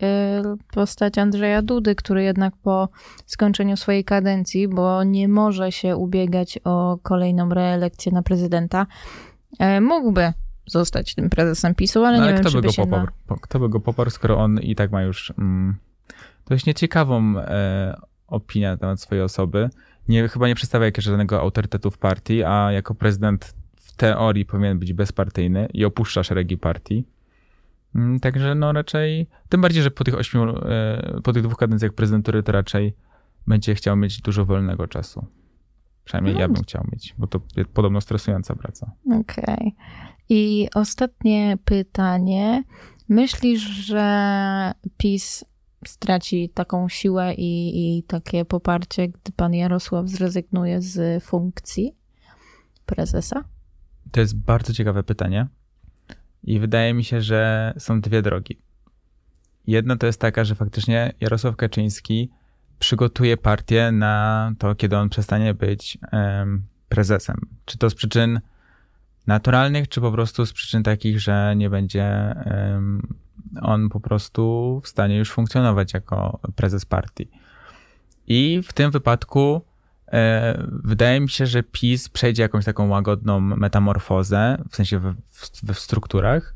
postać 0.72 1.18
Andrzeja 1.18 1.62
Dudy, 1.62 1.94
który 1.94 2.22
jednak 2.22 2.56
po 2.56 2.88
skończeniu 3.26 3.76
swojej 3.76 4.04
kadencji, 4.04 4.68
bo 4.68 5.04
nie 5.04 5.28
może 5.28 5.72
się 5.72 5.96
ubiegać 5.96 6.58
o 6.64 6.98
kolejną 7.02 7.48
reelekcję 7.48 8.12
na 8.12 8.22
prezydenta, 8.22 8.86
y, 9.76 9.80
mógłby 9.80 10.32
zostać 10.66 11.14
tym 11.14 11.30
prezesem 11.30 11.74
PiSu, 11.74 12.04
ale, 12.04 12.18
no, 12.18 12.24
ale 12.24 12.32
nie 12.32 12.40
kto 12.40 12.50
wiem, 12.50 12.60
by 12.60 12.68
go 12.68 12.74
poparł? 12.74 13.06
Na... 13.30 13.36
Kto 13.40 13.58
by 13.58 13.68
go 13.68 13.80
poparł, 13.80 14.10
skoro 14.10 14.38
on 14.38 14.58
i 14.60 14.74
tak 14.74 14.92
ma 14.92 15.02
już 15.02 15.32
mm, 15.38 15.76
dość 16.48 16.66
nieciekawą 16.66 17.38
e, 17.38 18.00
opinię 18.30 18.68
na 18.68 18.76
temat 18.76 19.00
swojej 19.00 19.24
osoby. 19.24 19.70
Nie, 20.08 20.28
chyba 20.28 20.48
nie 20.48 20.54
przedstawia 20.54 20.84
jakiegoś 20.84 21.04
żadnego 21.04 21.40
autorytetu 21.40 21.90
w 21.90 21.98
partii, 21.98 22.44
a 22.44 22.72
jako 22.72 22.94
prezydent 22.94 23.54
teorii 23.96 24.44
powinien 24.44 24.78
być 24.78 24.92
bezpartyjny 24.92 25.68
i 25.72 25.84
opuszcza 25.84 26.22
szeregi 26.22 26.58
partii. 26.58 27.04
Mm, 27.94 28.20
także 28.20 28.54
no 28.54 28.72
raczej, 28.72 29.26
tym 29.48 29.60
bardziej, 29.60 29.82
że 29.82 29.90
po 29.90 30.04
tych 30.04 30.14
ośmiu, 30.14 30.42
e, 30.42 31.20
po 31.24 31.32
tych 31.32 31.42
dwóch 31.42 31.58
kadencjach 31.58 31.92
prezydentury 31.92 32.42
to 32.42 32.52
raczej 32.52 32.94
będzie 33.46 33.74
chciał 33.74 33.96
mieć 33.96 34.20
dużo 34.20 34.44
wolnego 34.44 34.86
czasu. 34.86 35.26
Przynajmniej 36.04 36.34
no. 36.34 36.40
ja 36.40 36.48
bym 36.48 36.62
chciał 36.62 36.84
mieć, 36.92 37.14
bo 37.18 37.26
to 37.26 37.40
jest 37.56 37.70
podobno 37.70 38.00
stresująca 38.00 38.54
praca. 38.56 38.92
Okej. 39.06 39.44
Okay. 39.44 39.72
I 40.28 40.68
ostatnie 40.74 41.58
pytanie. 41.64 42.64
Myślisz, 43.08 43.60
że 43.60 44.72
PiS 44.96 45.44
straci 45.86 46.48
taką 46.54 46.88
siłę 46.88 47.34
i, 47.34 47.98
i 47.98 48.02
takie 48.02 48.44
poparcie, 48.44 49.08
gdy 49.08 49.32
pan 49.36 49.54
Jarosław 49.54 50.08
zrezygnuje 50.08 50.82
z 50.82 51.24
funkcji 51.24 51.94
prezesa? 52.86 53.44
To 54.10 54.20
jest 54.20 54.36
bardzo 54.36 54.72
ciekawe 54.72 55.02
pytanie. 55.02 55.46
I 56.44 56.60
wydaje 56.60 56.94
mi 56.94 57.04
się, 57.04 57.20
że 57.20 57.72
są 57.78 58.00
dwie 58.00 58.22
drogi. 58.22 58.58
Jedna 59.66 59.96
to 59.96 60.06
jest 60.06 60.20
taka, 60.20 60.44
że 60.44 60.54
faktycznie 60.54 61.12
Jarosław 61.20 61.56
Kaczyński 61.56 62.30
przygotuje 62.78 63.36
partię 63.36 63.92
na 63.92 64.52
to, 64.58 64.74
kiedy 64.74 64.96
on 64.96 65.08
przestanie 65.08 65.54
być 65.54 65.98
um, 66.12 66.62
prezesem. 66.88 67.36
Czy 67.64 67.78
to 67.78 67.90
z 67.90 67.94
przyczyn 67.94 68.40
naturalnych, 69.26 69.88
czy 69.88 70.00
po 70.00 70.12
prostu 70.12 70.46
z 70.46 70.52
przyczyn 70.52 70.82
takich, 70.82 71.20
że 71.20 71.54
nie 71.56 71.70
będzie 71.70 72.34
on 73.62 73.88
po 73.88 74.00
prostu 74.00 74.80
w 74.84 74.88
stanie 74.88 75.16
już 75.16 75.30
funkcjonować 75.30 75.94
jako 75.94 76.40
prezes 76.56 76.84
partii. 76.84 77.28
I 78.26 78.62
w 78.64 78.72
tym 78.72 78.90
wypadku 78.90 79.62
E, 80.12 80.62
wydaje 80.84 81.20
mi 81.20 81.28
się, 81.28 81.46
że 81.46 81.62
PiS 81.62 82.08
przejdzie 82.08 82.42
jakąś 82.42 82.64
taką 82.64 82.88
łagodną 82.88 83.40
metamorfozę, 83.40 84.62
w 84.70 84.76
sensie 84.76 84.98
we, 84.98 85.14
w, 85.30 85.74
w 85.74 85.78
strukturach 85.78 86.54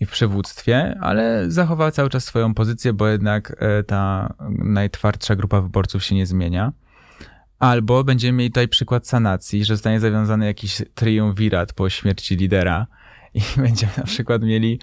i 0.00 0.06
w 0.06 0.10
przywództwie, 0.10 0.98
ale 1.00 1.50
zachowa 1.50 1.90
cały 1.90 2.10
czas 2.10 2.24
swoją 2.24 2.54
pozycję, 2.54 2.92
bo 2.92 3.08
jednak 3.08 3.56
e, 3.58 3.82
ta 3.82 4.34
najtwardsza 4.58 5.36
grupa 5.36 5.60
wyborców 5.60 6.04
się 6.04 6.14
nie 6.14 6.26
zmienia. 6.26 6.72
Albo 7.58 8.04
będziemy 8.04 8.38
mieli 8.38 8.50
tutaj 8.50 8.68
przykład 8.68 9.08
sanacji, 9.08 9.64
że 9.64 9.74
zostanie 9.74 10.00
zawiązany 10.00 10.46
jakiś 10.46 10.82
triumvirat 10.94 11.72
po 11.72 11.90
śmierci 11.90 12.36
lidera 12.36 12.86
i 13.34 13.40
będziemy 13.56 13.92
na 13.96 14.04
przykład 14.04 14.42
mieli 14.42 14.78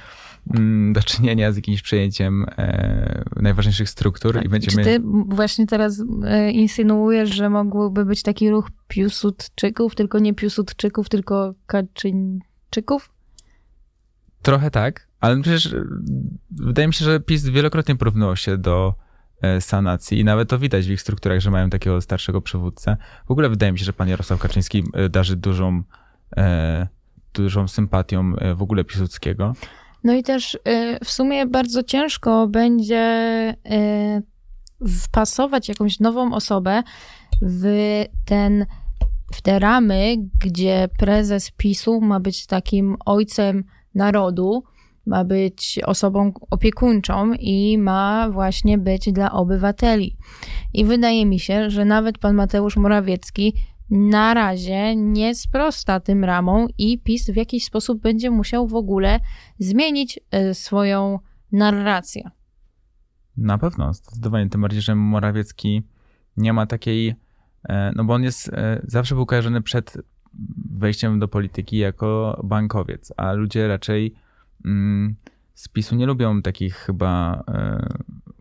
Mm, 0.49 0.93
do 0.93 1.03
czynienia 1.03 1.51
z 1.51 1.55
jakimś 1.55 1.81
przejęciem 1.81 2.45
e, 2.57 3.23
najważniejszych 3.35 3.89
struktur 3.89 4.33
tak. 4.33 4.45
i 4.45 4.49
będziemy... 4.49 4.83
Czy 4.83 4.89
ty 4.89 4.99
właśnie 5.27 5.67
teraz 5.67 6.03
e, 6.23 6.51
insynuujesz, 6.51 7.35
że 7.35 7.49
mógłby 7.49 8.05
być 8.05 8.23
taki 8.23 8.49
ruch 8.49 8.69
Piłsudczyków, 8.87 9.95
tylko 9.95 10.19
nie 10.19 10.33
Piłsudczyków, 10.33 11.09
tylko 11.09 11.53
Kaczyńczyków? 11.65 13.09
Trochę 14.41 14.71
tak, 14.71 15.07
ale 15.19 15.41
przecież 15.41 15.73
e, 15.73 15.83
wydaje 16.51 16.87
mi 16.87 16.93
się, 16.93 17.05
że 17.05 17.19
PiS 17.19 17.45
wielokrotnie 17.45 17.95
porównywał 17.95 18.35
się 18.35 18.57
do 18.57 18.93
sanacji 19.59 20.19
i 20.19 20.23
nawet 20.23 20.49
to 20.49 20.59
widać 20.59 20.87
w 20.87 20.91
ich 20.91 21.01
strukturach, 21.01 21.39
że 21.39 21.51
mają 21.51 21.69
takiego 21.69 22.01
starszego 22.01 22.41
przywódcę. 22.41 22.97
W 23.27 23.31
ogóle 23.31 23.49
wydaje 23.49 23.71
mi 23.71 23.79
się, 23.79 23.85
że 23.85 23.93
pan 23.93 24.09
Jarosław 24.09 24.39
Kaczyński 24.39 24.83
e, 24.93 25.09
darzy 25.09 25.35
dużą, 25.35 25.83
e, 26.37 26.87
dużą 27.33 27.67
sympatią 27.67 28.33
w 28.55 28.61
ogóle 28.61 28.83
Piłsudskiego. 28.83 29.53
No 30.03 30.13
i 30.13 30.23
też 30.23 30.59
w 31.03 31.11
sumie 31.11 31.45
bardzo 31.45 31.83
ciężko 31.83 32.47
będzie 32.47 33.55
wpasować 35.03 35.69
jakąś 35.69 35.99
nową 35.99 36.33
osobę 36.33 36.83
w 37.41 37.65
ten 38.25 38.65
w 39.33 39.41
te 39.41 39.59
ramy, 39.59 40.15
gdzie 40.39 40.89
prezes 40.97 41.51
PiSu 41.51 42.01
ma 42.01 42.19
być 42.19 42.45
takim 42.45 42.97
ojcem 43.05 43.63
narodu, 43.95 44.63
ma 45.05 45.25
być 45.25 45.79
osobą 45.85 46.33
opiekuńczą 46.49 47.33
i 47.33 47.77
ma 47.77 48.29
właśnie 48.29 48.77
być 48.77 49.11
dla 49.11 49.31
obywateli. 49.31 50.17
I 50.73 50.85
wydaje 50.85 51.25
mi 51.25 51.39
się, 51.39 51.69
że 51.69 51.85
nawet 51.85 52.17
pan 52.17 52.35
Mateusz 52.35 52.77
Morawiecki 52.77 53.53
na 53.89 54.33
razie 54.33 54.95
nie 54.95 55.35
sprosta 55.35 55.99
tym 55.99 56.23
ramom 56.23 56.67
i 56.77 56.99
PiS 56.99 57.29
w 57.29 57.35
jakiś 57.35 57.65
sposób 57.65 58.01
będzie 58.01 58.31
musiał 58.31 58.67
w 58.67 58.75
ogóle 58.75 59.19
zmienić 59.59 60.19
e, 60.31 60.53
swoją 60.53 61.19
narrację. 61.51 62.31
Na 63.37 63.57
pewno, 63.57 63.93
zdecydowanie. 63.93 64.49
Tym 64.49 64.61
bardziej, 64.61 64.81
że 64.81 64.95
Morawiecki 64.95 65.83
nie 66.37 66.53
ma 66.53 66.65
takiej, 66.65 67.15
e, 67.69 67.91
no 67.95 68.03
bo 68.03 68.13
on 68.13 68.23
jest, 68.23 68.49
e, 68.49 68.81
zawsze 68.83 69.15
był 69.15 69.25
kojarzony 69.25 69.61
przed 69.61 69.97
wejściem 70.71 71.19
do 71.19 71.27
polityki 71.27 71.77
jako 71.77 72.41
bankowiec, 72.43 73.13
a 73.17 73.33
ludzie 73.33 73.67
raczej 73.67 74.13
z 75.53 75.67
PiSu 75.67 75.95
nie 75.95 76.05
lubią 76.05 76.41
takich 76.41 76.75
chyba 76.75 77.43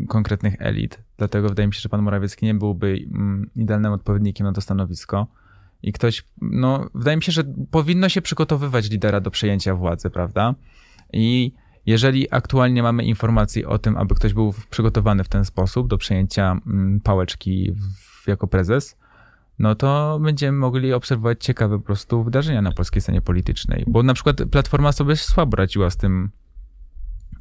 konkretnych 0.08 0.54
elit. 0.58 1.02
Dlatego 1.16 1.48
wydaje 1.48 1.66
mi 1.66 1.74
się, 1.74 1.80
że 1.80 1.88
pan 1.88 2.02
Morawiecki 2.02 2.46
nie 2.46 2.54
byłby 2.54 3.06
mm, 3.12 3.50
idealnym 3.56 3.92
odpowiednikiem 3.92 4.46
na 4.46 4.52
to 4.52 4.60
stanowisko 4.60 5.26
i 5.82 5.92
ktoś, 5.92 6.24
no, 6.40 6.90
wydaje 6.94 7.16
mi 7.16 7.22
się, 7.22 7.32
że 7.32 7.44
powinno 7.70 8.08
się 8.08 8.22
przygotowywać 8.22 8.90
lidera 8.90 9.20
do 9.20 9.30
przejęcia 9.30 9.74
władzy, 9.74 10.10
prawda? 10.10 10.54
I 11.12 11.52
jeżeli 11.86 12.34
aktualnie 12.34 12.82
mamy 12.82 13.04
informacje 13.04 13.68
o 13.68 13.78
tym, 13.78 13.96
aby 13.96 14.14
ktoś 14.14 14.34
był 14.34 14.54
przygotowany 14.70 15.24
w 15.24 15.28
ten 15.28 15.44
sposób 15.44 15.88
do 15.88 15.98
przejęcia 15.98 16.60
mm, 16.66 17.00
pałeczki 17.00 17.72
w, 17.72 18.28
jako 18.28 18.46
prezes, 18.46 18.96
no 19.60 19.74
to 19.74 20.18
będziemy 20.22 20.58
mogli 20.58 20.92
obserwować 20.92 21.44
ciekawe 21.44 21.78
po 21.78 21.84
prostu 21.84 22.24
wydarzenia 22.24 22.62
na 22.62 22.72
polskiej 22.72 23.02
scenie 23.02 23.20
politycznej. 23.20 23.84
Bo 23.86 24.02
na 24.02 24.14
przykład 24.14 24.36
Platforma 24.50 24.92
sobie 24.92 25.16
słabo 25.16 25.56
radziła 25.56 25.90
z 25.90 25.96
tym 25.96 26.30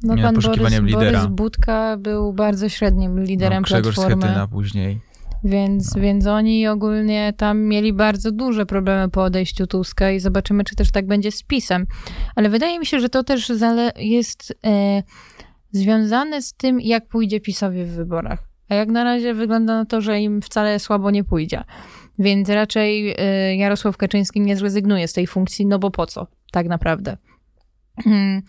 no, 0.02 0.16
pan 0.22 0.34
poszukiwaniem 0.34 0.84
Borys, 0.84 0.94
lidera. 0.94 1.18
Borys 1.18 1.34
Budka 1.34 1.96
był 1.96 2.32
bardzo 2.32 2.68
średnim 2.68 3.20
liderem 3.20 3.62
no, 3.62 3.64
Grzegorz 3.64 3.94
Platformy. 3.94 4.22
Schetyna 4.22 4.46
później. 4.46 5.00
Więc, 5.44 5.94
no. 5.94 6.02
więc 6.02 6.26
oni 6.26 6.68
ogólnie 6.68 7.32
tam 7.36 7.58
mieli 7.58 7.92
bardzo 7.92 8.32
duże 8.32 8.66
problemy 8.66 9.10
po 9.10 9.24
odejściu 9.24 9.66
Tuska 9.66 10.10
i 10.10 10.20
zobaczymy, 10.20 10.64
czy 10.64 10.76
też 10.76 10.90
tak 10.90 11.06
będzie 11.06 11.32
z 11.32 11.42
PiSem. 11.42 11.86
Ale 12.36 12.48
wydaje 12.48 12.78
mi 12.78 12.86
się, 12.86 13.00
że 13.00 13.08
to 13.08 13.24
też 13.24 13.52
jest 13.96 14.54
e, 14.66 15.02
związane 15.72 16.42
z 16.42 16.52
tym, 16.52 16.80
jak 16.80 17.08
pójdzie 17.08 17.40
PiSowi 17.40 17.84
w 17.84 17.90
wyborach. 17.90 18.48
A 18.68 18.74
jak 18.74 18.88
na 18.88 19.04
razie 19.04 19.34
wygląda 19.34 19.74
na 19.74 19.84
to, 19.84 20.00
że 20.00 20.20
im 20.20 20.42
wcale 20.42 20.78
słabo 20.78 21.10
nie 21.10 21.24
pójdzie. 21.24 21.62
Więc 22.20 22.48
raczej 22.48 23.14
e, 23.18 23.56
Jarosław 23.56 23.96
Kaczyński 23.96 24.40
nie 24.40 24.56
zrezygnuje 24.56 25.08
z 25.08 25.12
tej 25.12 25.26
funkcji, 25.26 25.66
no 25.66 25.78
bo 25.78 25.90
po 25.90 26.06
co, 26.06 26.26
tak 26.52 26.66
naprawdę. 26.66 27.16
Hmm. 28.04 28.42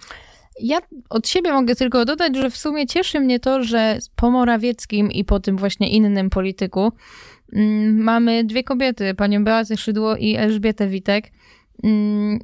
Ja 0.59 0.77
od 1.09 1.27
siebie 1.27 1.51
mogę 1.51 1.75
tylko 1.75 2.05
dodać, 2.05 2.35
że 2.35 2.49
w 2.49 2.57
sumie 2.57 2.87
cieszy 2.87 3.19
mnie 3.19 3.39
to, 3.39 3.63
że 3.63 3.97
po 4.15 4.31
Morawieckim 4.31 5.11
i 5.11 5.25
po 5.25 5.39
tym 5.39 5.57
właśnie 5.57 5.89
innym 5.89 6.29
polityku 6.29 6.91
Mm, 7.53 8.03
mamy 8.03 8.43
dwie 8.43 8.63
kobiety, 8.63 9.13
panią 9.13 9.43
Beatę 9.43 9.77
Szydło 9.77 10.15
i 10.15 10.35
Elżbietę 10.35 10.87
Witek. 10.87 11.31
Mm, 11.83 12.39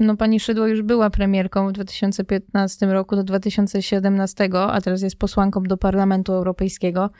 no, 0.00 0.16
pani 0.16 0.40
Szydło 0.40 0.66
już 0.66 0.82
była 0.82 1.10
premierką 1.10 1.68
w 1.68 1.72
2015 1.72 2.86
roku 2.86 3.16
do 3.16 3.24
2017, 3.24 4.50
a 4.54 4.80
teraz 4.80 5.02
jest 5.02 5.18
posłanką 5.18 5.62
do 5.62 5.76
Parlamentu 5.76 6.32
Europejskiego. 6.32 7.10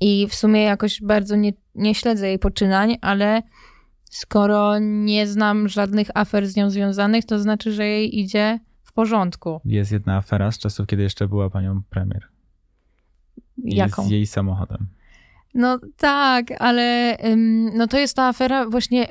I 0.00 0.26
w 0.28 0.34
sumie 0.34 0.62
jakoś 0.62 1.02
bardzo 1.02 1.36
nie, 1.36 1.52
nie 1.74 1.94
śledzę 1.94 2.28
jej 2.28 2.38
poczynań, 2.38 2.96
ale 3.00 3.42
skoro 4.04 4.78
nie 4.78 5.26
znam 5.26 5.68
żadnych 5.68 6.08
afer 6.14 6.48
z 6.48 6.56
nią 6.56 6.70
związanych, 6.70 7.24
to 7.24 7.38
znaczy, 7.38 7.72
że 7.72 7.86
jej 7.86 8.18
idzie 8.18 8.58
w 8.82 8.92
porządku. 8.92 9.60
Jest 9.64 9.92
jedna 9.92 10.16
afera 10.16 10.52
z 10.52 10.58
czasów, 10.58 10.86
kiedy 10.86 11.02
jeszcze 11.02 11.28
była 11.28 11.50
panią 11.50 11.82
premier. 11.90 12.28
Jaką? 13.58 14.04
Z 14.04 14.10
jej 14.10 14.26
samochodem. 14.26 14.86
No 15.54 15.78
tak, 15.96 16.46
ale 16.58 17.16
no 17.74 17.86
to 17.86 17.98
jest 17.98 18.16
ta 18.16 18.28
afera 18.28 18.68
właśnie 18.68 19.06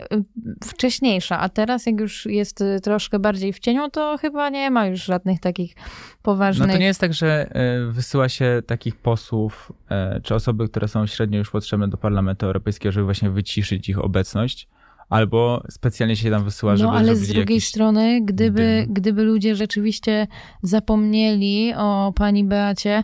wcześniejsza, 0.64 1.40
a 1.40 1.50
teraz 1.50 1.86
jak 1.86 2.00
już 2.00 2.26
jest 2.26 2.62
y, 2.62 2.80
troszkę 2.84 3.20
bardziej 3.20 3.54
w 3.54 3.60
cieniu, 3.60 3.90
to 3.90 4.18
chyba 4.18 4.50
nie 4.50 4.72
ma 4.72 4.88
już 4.88 5.04
żadnych 5.04 5.40
takich 5.40 5.76
poważnych... 6.22 6.68
No 6.68 6.74
to 6.74 6.80
nie 6.80 6.86
jest 6.86 7.00
tak, 7.00 7.14
że 7.14 7.50
e, 7.56 7.86
wysyła 7.92 8.30
się 8.30 8.62
takich 8.68 8.96
posłów, 8.96 9.72
e, 9.90 10.22
czy 10.24 10.36
osoby, 10.36 10.68
które 10.68 10.88
są 10.88 11.08
średnio 11.08 11.38
już 11.38 11.50
potrzebne 11.50 11.88
do 11.88 11.98
Parlamentu 11.98 12.46
Europejskiego, 12.46 12.92
żeby 12.92 13.06
właśnie 13.06 13.30
wyciszyć 13.30 13.90
ich 13.90 14.00
obecność, 14.00 14.68
albo 15.10 15.64
specjalnie 15.70 16.16
się 16.16 16.32
tam 16.32 16.44
wysyła, 16.44 16.76
żeby 16.76 16.92
No 16.92 16.98
ale 16.98 17.16
z 17.16 17.28
drugiej 17.28 17.62
strony, 17.62 18.22
gdyby, 18.24 18.86
gdyby 18.90 19.24
ludzie 19.24 19.56
rzeczywiście 19.56 20.28
zapomnieli 20.62 21.74
o 21.78 22.14
pani 22.16 22.44
Beacie, 22.44 23.04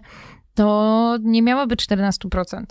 to 0.53 1.17
nie 1.21 1.41
miałaby 1.41 1.75
14%. 1.75 2.63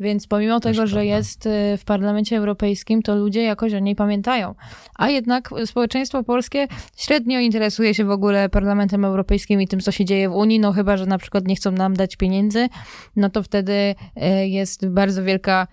Więc 0.00 0.26
pomimo 0.26 0.60
tego, 0.60 0.86
że 0.86 1.06
jest 1.06 1.46
y, 1.46 1.76
w 1.78 1.84
Parlamencie 1.84 2.36
Europejskim, 2.36 3.02
to 3.02 3.16
ludzie 3.16 3.42
jakoś 3.42 3.74
o 3.74 3.78
niej 3.78 3.96
pamiętają. 3.96 4.54
A 4.94 5.08
jednak 5.08 5.50
społeczeństwo 5.64 6.24
polskie 6.24 6.68
średnio 6.96 7.40
interesuje 7.40 7.94
się 7.94 8.04
w 8.04 8.10
ogóle 8.10 8.48
Parlamentem 8.48 9.04
Europejskim 9.04 9.60
i 9.60 9.68
tym, 9.68 9.80
co 9.80 9.92
się 9.92 10.04
dzieje 10.04 10.28
w 10.28 10.32
Unii, 10.32 10.60
no 10.60 10.72
chyba, 10.72 10.96
że 10.96 11.06
na 11.06 11.18
przykład 11.18 11.46
nie 11.46 11.56
chcą 11.56 11.70
nam 11.70 11.96
dać 11.96 12.16
pieniędzy, 12.16 12.68
no 13.16 13.30
to 13.30 13.42
wtedy 13.42 13.72
y, 13.72 14.48
jest 14.48 14.88
bardzo 14.88 15.24
wielka 15.24 15.66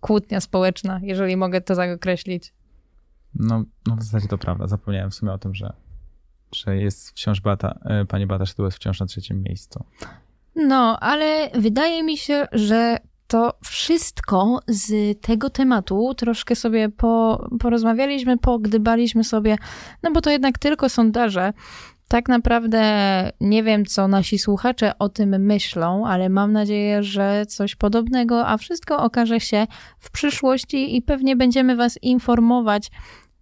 kłótnia 0.00 0.40
społeczna, 0.40 1.00
jeżeli 1.02 1.36
mogę 1.36 1.60
to 1.60 1.76
tak 1.76 1.96
określić. 1.96 2.52
No, 3.34 3.64
no 3.86 3.96
w 3.96 4.02
zasadzie 4.02 4.28
to 4.28 4.38
prawda. 4.38 4.66
Zapomniałem 4.66 5.10
w 5.10 5.14
sumie 5.14 5.32
o 5.32 5.38
tym, 5.38 5.54
że, 5.54 5.72
że 6.54 6.76
jest 6.76 7.10
wciąż 7.10 7.40
Bata, 7.40 7.78
y, 8.02 8.06
pani 8.06 8.26
Bata 8.26 8.46
Szydło 8.46 8.64
jest 8.64 8.76
wciąż 8.76 9.00
na 9.00 9.06
trzecim 9.06 9.42
miejscu. 9.42 9.84
No, 10.56 10.98
ale 11.00 11.50
wydaje 11.54 12.02
mi 12.02 12.18
się, 12.18 12.46
że 12.52 12.98
to 13.32 13.54
wszystko 13.64 14.60
z 14.68 15.20
tego 15.20 15.50
tematu 15.50 16.14
troszkę 16.16 16.56
sobie 16.56 16.88
po, 16.88 17.44
porozmawialiśmy, 17.60 18.38
pogdybaliśmy 18.38 19.24
sobie, 19.24 19.56
no 20.02 20.10
bo 20.12 20.20
to 20.20 20.30
jednak 20.30 20.58
tylko 20.58 20.88
sondaże. 20.88 21.52
Tak 22.08 22.28
naprawdę 22.28 22.82
nie 23.40 23.62
wiem, 23.62 23.86
co 23.86 24.08
nasi 24.08 24.38
słuchacze 24.38 24.98
o 24.98 25.08
tym 25.08 25.28
myślą, 25.44 26.06
ale 26.06 26.28
mam 26.28 26.52
nadzieję, 26.52 27.02
że 27.02 27.46
coś 27.48 27.74
podobnego, 27.74 28.46
a 28.46 28.56
wszystko 28.56 28.98
okaże 28.98 29.40
się 29.40 29.66
w 29.98 30.10
przyszłości 30.10 30.96
i 30.96 31.02
pewnie 31.02 31.36
będziemy 31.36 31.76
Was 31.76 31.98
informować, 32.02 32.90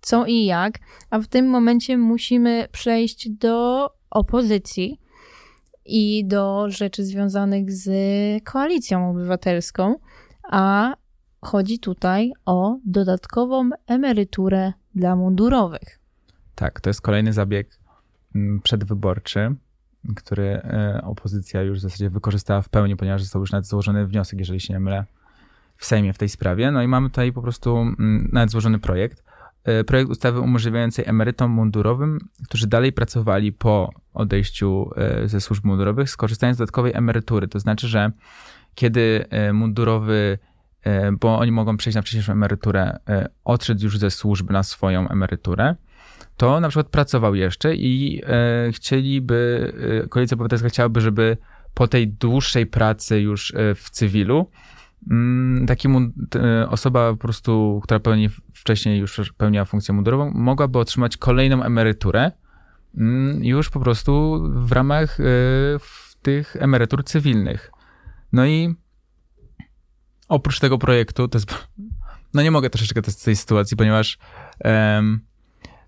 co 0.01 0.27
i 0.27 0.45
jak. 0.45 0.79
A 1.11 1.19
w 1.19 1.27
tym 1.27 1.49
momencie 1.49 1.99
musimy 1.99 2.69
przejść 2.73 3.31
do 3.31 3.91
opozycji 4.11 5.01
i 5.85 6.25
do 6.27 6.71
rzeczy 6.71 7.05
związanych 7.05 7.73
z 7.73 7.91
koalicją 8.45 9.11
obywatelską, 9.11 9.95
a 10.43 10.95
chodzi 11.41 11.79
tutaj 11.79 12.33
o 12.47 12.79
dodatkową 12.85 13.71
emeryturę 13.87 14.73
dla 14.95 15.17
mundurowych. 15.17 15.99
Tak, 16.55 16.81
to 16.81 16.91
jest 16.91 17.01
kolejny 17.01 17.33
zabieg 17.33 17.79
mm, 18.35 18.61
przedwyborczy, 18.61 19.55
który 20.17 20.45
e, 20.45 21.01
opozycja 21.05 21.63
już 21.63 21.79
w 21.79 21.83
zasadzie 21.83 22.11
wykorzystała 22.11 22.63
w 22.63 22.69
pełni, 22.69 22.97
ponieważ 22.97 23.23
został 23.23 23.41
już 23.41 23.53
nawet 23.53 23.67
złożony 23.67 24.07
wniosek, 24.07 24.39
jeżeli 24.39 24.61
się 24.61 24.75
nie 24.75 24.81
mylę, 24.81 25.05
w 25.77 25.85
Sejmie 25.85 26.13
w 26.13 26.19
tej 26.19 26.29
sprawie. 26.29 26.71
No 26.71 26.83
i 26.83 26.89
mamy 26.89 27.11
tutaj 27.11 27.33
po 27.33 27.43
prostu 27.43 27.77
mm, 27.77 28.29
nawet 28.33 28.51
złożony 28.51 28.79
projekt. 28.79 29.25
E, 29.65 29.85
projekt 29.85 30.11
ustawy 30.11 30.41
umożliwiającej 30.41 31.05
emerytom 31.09 31.51
mundurowym, 31.51 32.19
którzy 32.45 32.67
dalej 32.67 32.93
pracowali 32.93 33.53
po 33.53 33.91
odejściu 34.15 34.91
e, 34.97 35.29
ze 35.29 35.41
służb 35.41 35.65
mundurowych, 35.65 36.11
skorzystając 36.11 36.57
z 36.57 36.59
dodatkowej 36.59 36.93
emerytury. 36.95 37.49
To 37.49 37.61
znaczy, 37.61 37.89
że 37.89 38.11
kiedy 38.75 39.27
e, 39.31 39.53
mundurowy, 39.53 40.39
bo 41.21 41.39
oni 41.39 41.53
mogą 41.53 41.77
przejść 41.77 41.95
na 41.95 42.03
wcześniejszą 42.03 42.33
emeryturę, 42.33 42.99
odszedł 43.45 43.85
już 43.85 43.99
ze 43.99 44.11
służby 44.11 44.53
na 44.53 44.63
swoją 44.63 45.09
emeryturę, 45.09 45.77
to 46.37 46.61
na 46.61 46.69
przykład 46.69 46.89
pracował 46.89 47.35
jeszcze 47.35 47.75
i 47.75 48.23
chcieliby, 48.73 49.73
koalicja 50.11 50.35
obywatelska 50.35 50.69
chciałaby, 50.69 51.01
żeby 51.01 51.37
po 51.75 51.89
tej 51.89 52.09
dłuższej 52.09 52.67
pracy 52.67 53.21
już 53.21 53.53
w 53.75 53.91
cywilu, 53.91 54.47
Mm, 55.11 55.67
taki 55.67 55.89
osoba 56.69 57.11
po 57.11 57.17
prostu, 57.17 57.81
która 57.85 58.01
pełni, 58.01 58.29
wcześniej 58.61 58.99
już 58.99 59.33
pełniła 59.37 59.65
funkcję 59.65 59.95
mundurową, 59.95 60.31
mogłaby 60.31 60.79
otrzymać 60.79 61.17
kolejną 61.17 61.63
emeryturę 61.63 62.33
mm, 62.97 63.45
już 63.45 63.71
po 63.71 63.81
prostu 63.81 64.43
w 64.55 64.73
ramach 64.73 65.21
y, 65.21 65.25
tych 66.23 66.57
emerytur 66.57 67.05
cywilnych. 67.05 67.71
No 68.33 68.47
i 68.47 68.75
oprócz 70.29 70.61
tego 70.61 70.79
projektu, 70.79 71.29
to 71.29 71.39
jest, 71.39 71.69
no 72.35 72.43
nie 72.43 72.51
mogę 72.51 72.71
troszeczkę 72.71 73.03
z 73.11 73.23
tej 73.23 73.37
sytuacji, 73.37 73.77
ponieważ 73.77 74.19
um, 74.65 75.21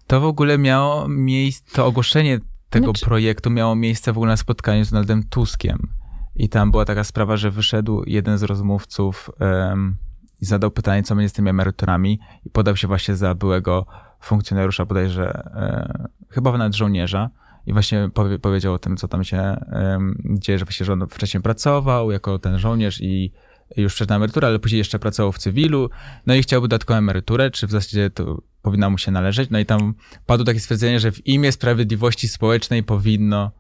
to 0.07 0.21
w 0.21 0.25
ogóle 0.25 0.59
miało 0.59 1.09
miejsce, 1.09 1.75
to 1.75 1.87
ogłoszenie 1.87 2.41
tego 2.71 2.87
znaczy... 2.87 3.05
projektu 3.05 3.51
miało 3.51 3.75
miejsce 3.75 4.13
w 4.13 4.17
ogóle 4.17 4.33
na 4.33 4.37
spotkaniu 4.37 4.85
z 4.85 4.91
Donaldem 4.91 5.23
Tuskiem. 5.23 5.89
I 6.37 6.49
tam 6.49 6.71
była 6.71 6.85
taka 6.85 7.05
sprawa, 7.05 7.37
że 7.37 7.51
wyszedł 7.51 8.03
jeden 8.07 8.39
z 8.39 8.43
rozmówców 8.43 9.31
um, 9.41 9.97
i 10.43 10.47
zadał 10.47 10.71
pytanie, 10.71 11.03
co 11.03 11.15
będzie 11.15 11.29
z 11.29 11.33
tymi 11.33 11.49
emeryturami 11.49 12.19
i 12.47 12.51
podał 12.51 12.77
się 12.77 12.89
właśnie 12.89 13.17
za 13.17 13.35
byłego 13.35 13.87
funkcjonariusza, 14.21 14.87
bodajże 14.87 15.31
e, 15.55 16.09
chyba 16.29 16.53
nawet 16.53 16.75
żołnierza 16.75 17.31
i 17.67 17.73
właśnie 17.73 18.11
powie, 18.15 18.39
powiedział 18.39 18.75
o 18.75 18.79
tym, 18.79 18.97
co 18.97 19.09
tam 19.09 19.25
się 19.25 19.39
e, 19.39 19.99
dzieje, 20.25 20.59
że 20.59 20.65
właśnie 20.65 20.87
że 20.87 20.93
on 20.93 21.07
wcześniej 21.11 21.43
pracował 21.43 22.11
jako 22.11 22.39
ten 22.39 22.59
żołnierz 22.59 23.01
i 23.01 23.33
już 23.77 23.95
przed 23.95 24.11
emeryturę, 24.11 24.49
ale 24.49 24.59
później 24.59 24.79
jeszcze 24.79 24.99
pracował 24.99 25.33
w 25.33 25.39
cywilu, 25.39 25.91
no 26.27 26.35
i 26.35 26.43
chciałby 26.43 26.69
dodatkową 26.69 26.99
emeryturę, 26.99 27.51
czy 27.51 27.67
w 27.67 27.71
zasadzie 27.71 28.11
to 28.11 28.43
powinna 28.63 28.91
mu 28.91 28.99
się 28.99 29.11
należeć, 29.11 29.51
no 29.51 29.59
i 29.59 29.67
tam 29.67 29.95
padło 30.27 30.47
takie 30.47 30.61
stwierdzenie, 30.61 31.01
że 31.01 31.13
w 31.13 31.27
imię 31.27 31.53
sprawiedliwości 31.53 32.29
społecznej 32.29 32.83
powinno 32.83 33.51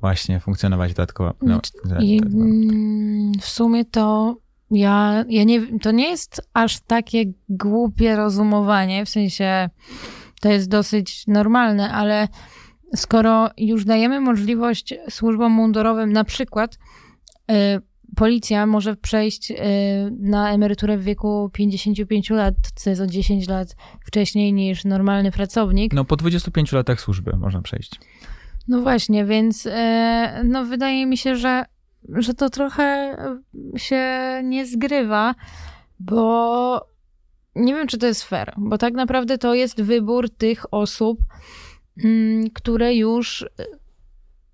właśnie 0.00 0.40
funkcjonować 0.40 0.94
dodatkowo. 0.94 1.34
No, 1.42 1.60
I, 2.00 2.20
mm, 2.22 3.32
w 3.40 3.46
sumie 3.46 3.84
to 3.84 4.36
ja, 4.70 5.24
ja 5.28 5.44
nie, 5.44 5.78
to 5.78 5.90
nie 5.90 6.10
jest 6.10 6.40
aż 6.54 6.80
takie 6.80 7.24
głupie 7.48 8.16
rozumowanie, 8.16 9.04
w 9.04 9.08
sensie 9.08 9.70
to 10.40 10.48
jest 10.48 10.68
dosyć 10.68 11.26
normalne, 11.26 11.92
ale 11.92 12.28
skoro 12.96 13.50
już 13.56 13.84
dajemy 13.84 14.20
możliwość 14.20 14.94
służbom 15.10 15.52
mundurowym, 15.52 16.12
na 16.12 16.24
przykład 16.24 16.78
y, 17.50 17.54
policja 18.16 18.66
może 18.66 18.96
przejść 18.96 19.50
y, 19.50 19.54
na 20.20 20.52
emeryturę 20.52 20.98
w 20.98 21.02
wieku 21.02 21.50
55 21.52 22.30
lat, 22.30 22.54
co 22.74 22.90
jest 22.90 23.02
o 23.02 23.06
10 23.06 23.48
lat 23.48 23.76
wcześniej 24.06 24.52
niż 24.52 24.84
normalny 24.84 25.32
pracownik. 25.32 25.92
No 25.92 26.04
po 26.04 26.16
25 26.16 26.72
latach 26.72 27.00
służby 27.00 27.36
można 27.36 27.62
przejść. 27.62 27.90
No 28.68 28.80
właśnie, 28.80 29.24
więc 29.24 29.66
e, 29.66 30.42
no 30.44 30.64
wydaje 30.64 31.06
mi 31.06 31.16
się, 31.16 31.36
że, 31.36 31.64
że 32.08 32.34
to 32.34 32.50
trochę 32.50 33.16
się 33.76 34.02
nie 34.44 34.66
zgrywa, 34.66 35.34
bo 36.00 36.90
nie 37.54 37.74
wiem, 37.74 37.86
czy 37.86 37.98
to 37.98 38.06
jest 38.06 38.24
fair, 38.24 38.52
bo 38.56 38.78
tak 38.78 38.94
naprawdę 38.94 39.38
to 39.38 39.54
jest 39.54 39.82
wybór 39.82 40.30
tych 40.30 40.74
osób, 40.74 41.18
mm, 42.04 42.50
które 42.50 42.94
już 42.94 43.46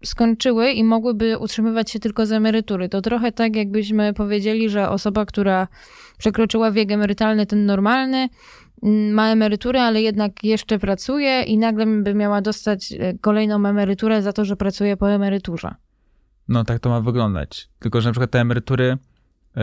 skończyły 0.04 0.70
i 0.70 0.84
mogłyby 0.84 1.38
utrzymywać 1.38 1.90
się 1.90 1.98
tylko 1.98 2.26
z 2.26 2.32
emerytury. 2.32 2.88
To 2.88 3.00
trochę 3.02 3.32
tak, 3.32 3.56
jakbyśmy 3.56 4.12
powiedzieli, 4.12 4.70
że 4.70 4.88
osoba, 4.88 5.26
która 5.26 5.68
przekroczyła 6.18 6.70
wiek 6.70 6.92
emerytalny, 6.92 7.46
ten 7.46 7.66
normalny, 7.66 8.28
ma 9.12 9.30
emeryturę, 9.32 9.82
ale 9.82 10.02
jednak 10.02 10.44
jeszcze 10.44 10.78
pracuje 10.78 11.42
i 11.42 11.58
nagle 11.58 11.86
by 11.86 12.14
miała 12.14 12.40
dostać 12.40 12.92
e, 12.92 13.18
kolejną 13.20 13.66
emeryturę 13.66 14.22
za 14.22 14.32
to, 14.32 14.44
że 14.44 14.56
pracuje 14.56 14.96
po 14.96 15.10
emeryturze. 15.10 15.74
No 16.48 16.64
tak 16.64 16.80
to 16.80 16.90
ma 16.90 17.00
wyglądać. 17.00 17.68
Tylko, 17.78 18.00
że 18.00 18.08
na 18.08 18.12
przykład 18.12 18.30
te 18.30 18.40
emerytury 18.40 18.98
yy, 19.56 19.62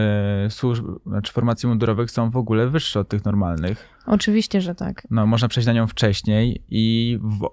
służb, 0.49 0.85
znaczy 1.05 1.33
formacji 1.33 1.69
mundurowych 1.69 2.11
są 2.11 2.29
w 2.29 2.37
ogóle 2.37 2.69
wyższe 2.69 2.99
od 2.99 3.09
tych 3.09 3.25
normalnych. 3.25 3.89
Oczywiście, 4.05 4.61
że 4.61 4.75
tak. 4.75 5.07
No, 5.09 5.25
można 5.25 5.47
przejść 5.47 5.67
na 5.67 5.73
nią 5.73 5.87
wcześniej 5.87 6.63
i 6.69 7.17
w, 7.21 7.49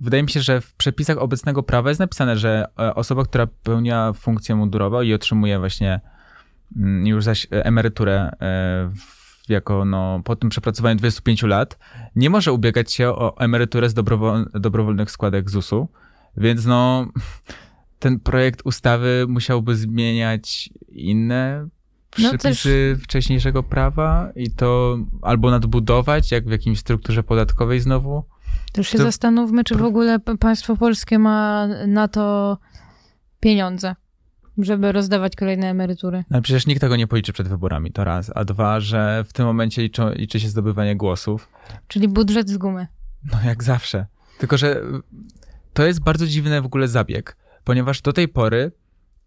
wydaje 0.00 0.22
mi 0.22 0.30
się, 0.30 0.40
że 0.40 0.60
w 0.60 0.74
przepisach 0.74 1.18
obecnego 1.18 1.62
prawa 1.62 1.88
jest 1.88 2.00
napisane, 2.00 2.36
że 2.36 2.64
e, 2.78 2.94
osoba, 2.94 3.24
która 3.24 3.46
pełnia 3.46 4.12
funkcję 4.12 4.54
mundurową 4.54 5.02
i 5.02 5.14
otrzymuje 5.14 5.58
właśnie 5.58 6.00
mm, 6.76 7.06
już 7.06 7.24
zaś 7.24 7.46
emeryturę 7.50 8.30
e, 8.40 8.90
jako 9.48 9.84
no, 9.84 10.20
po 10.24 10.36
tym 10.36 10.50
przepracowaniu 10.50 10.96
25 10.96 11.42
lat, 11.42 11.78
nie 12.16 12.30
może 12.30 12.52
ubiegać 12.52 12.92
się 12.92 13.08
o 13.08 13.38
emeryturę 13.38 13.88
z 13.88 13.94
dobrowol 13.94 14.46
dobrowolnych 14.54 15.10
składek 15.10 15.50
ZUS-u, 15.50 15.88
więc 16.36 16.66
no 16.66 17.06
ten 17.98 18.20
projekt 18.20 18.60
ustawy 18.64 19.26
musiałby 19.28 19.76
zmieniać 19.76 20.70
inne 20.88 21.68
no 22.18 22.28
przepisy 22.28 22.94
no 22.98 23.04
wcześniejszego 23.04 23.62
prawa 23.62 24.32
i 24.36 24.50
to 24.50 24.98
albo 25.22 25.50
nadbudować, 25.50 26.30
jak 26.32 26.48
w 26.48 26.50
jakimś 26.50 26.78
strukturze 26.78 27.22
podatkowej 27.22 27.80
znowu. 27.80 28.24
To 28.72 28.80
już 28.80 28.88
się 28.88 28.98
to... 28.98 29.04
zastanówmy, 29.04 29.64
czy 29.64 29.74
w 29.74 29.82
ogóle 29.82 30.18
państwo 30.40 30.76
polskie 30.76 31.18
ma 31.18 31.66
na 31.86 32.08
to 32.08 32.58
pieniądze, 33.40 33.94
żeby 34.58 34.92
rozdawać 34.92 35.36
kolejne 35.36 35.70
emerytury. 35.70 36.24
No 36.30 36.42
przecież 36.42 36.66
nikt 36.66 36.80
tego 36.80 36.96
nie 36.96 37.06
policzy 37.06 37.32
przed 37.32 37.48
wyborami, 37.48 37.92
to 37.92 38.04
raz. 38.04 38.32
A 38.34 38.44
dwa, 38.44 38.80
że 38.80 39.24
w 39.28 39.32
tym 39.32 39.46
momencie 39.46 39.88
liczy 40.14 40.40
się 40.40 40.48
zdobywanie 40.48 40.96
głosów. 40.96 41.48
Czyli 41.88 42.08
budżet 42.08 42.50
z 42.50 42.56
gumy. 42.56 42.86
No 43.32 43.38
jak 43.44 43.64
zawsze. 43.64 44.06
Tylko, 44.38 44.58
że 44.58 44.82
to 45.74 45.86
jest 45.86 46.00
bardzo 46.00 46.26
dziwny 46.26 46.62
w 46.62 46.66
ogóle 46.66 46.88
zabieg, 46.88 47.36
ponieważ 47.68 48.02
do 48.02 48.12
tej 48.12 48.28
pory 48.28 48.72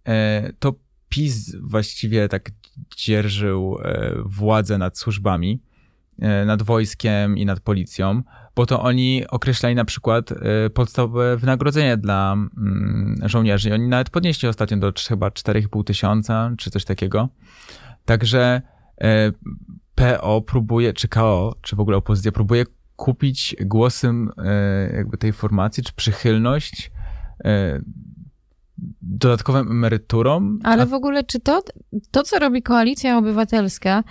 e, 0.08 0.54
to 0.60 0.74
PiS 1.10 1.56
właściwie 1.56 2.30
tak 2.30 2.52
dzierżył 2.98 3.78
e, 3.84 4.16
władzę 4.26 4.78
nad 4.78 4.98
służbami, 4.98 5.62
e, 6.20 6.46
nad 6.46 6.64
wojskiem 6.64 7.38
i 7.38 7.46
nad 7.46 7.60
policją, 7.60 8.24
bo 8.56 8.66
to 8.66 8.82
oni 8.82 9.28
określali 9.28 9.76
na 9.76 9.86
przykład 9.86 10.32
e, 10.32 10.36
podstawowe 10.70 11.38
wynagrodzenie 11.38 11.98
dla 11.98 12.34
mm, 12.34 13.16
żołnierzy. 13.26 13.70
I 13.70 13.74
oni 13.74 13.88
nawet 13.88 14.10
podnieśli 14.10 14.48
ostatnio 14.48 14.78
do 14.78 14.94
chyba 15.08 15.30
4,5 15.30 15.84
tysiąca, 15.84 16.52
czy 16.58 16.72
coś 16.72 16.86
takiego. 16.86 17.30
Także 18.06 18.62
PO 19.96 20.42
próbuje, 20.42 20.94
czy 20.94 21.08
KO, 21.08 21.56
czy 21.62 21.76
w 21.76 21.80
ogóle 21.80 21.98
opozycja 21.98 22.32
próbuje 22.32 22.66
kupić 22.96 23.56
głosem 23.62 24.32
jakby 24.94 25.18
tej 25.18 25.34
formacji, 25.34 25.84
czy 25.84 25.94
przychylność 25.94 26.92
dodatkową 29.02 29.60
emeryturą. 29.60 30.58
Ale 30.64 30.84
a... 30.84 30.86
w 30.86 30.94
ogóle, 30.94 31.24
czy 31.24 31.40
to, 31.40 31.64
to, 32.12 32.24
co 32.24 32.40
robi 32.40 32.64
Koalicja 32.64 33.18
Obywatelska, 33.18 34.04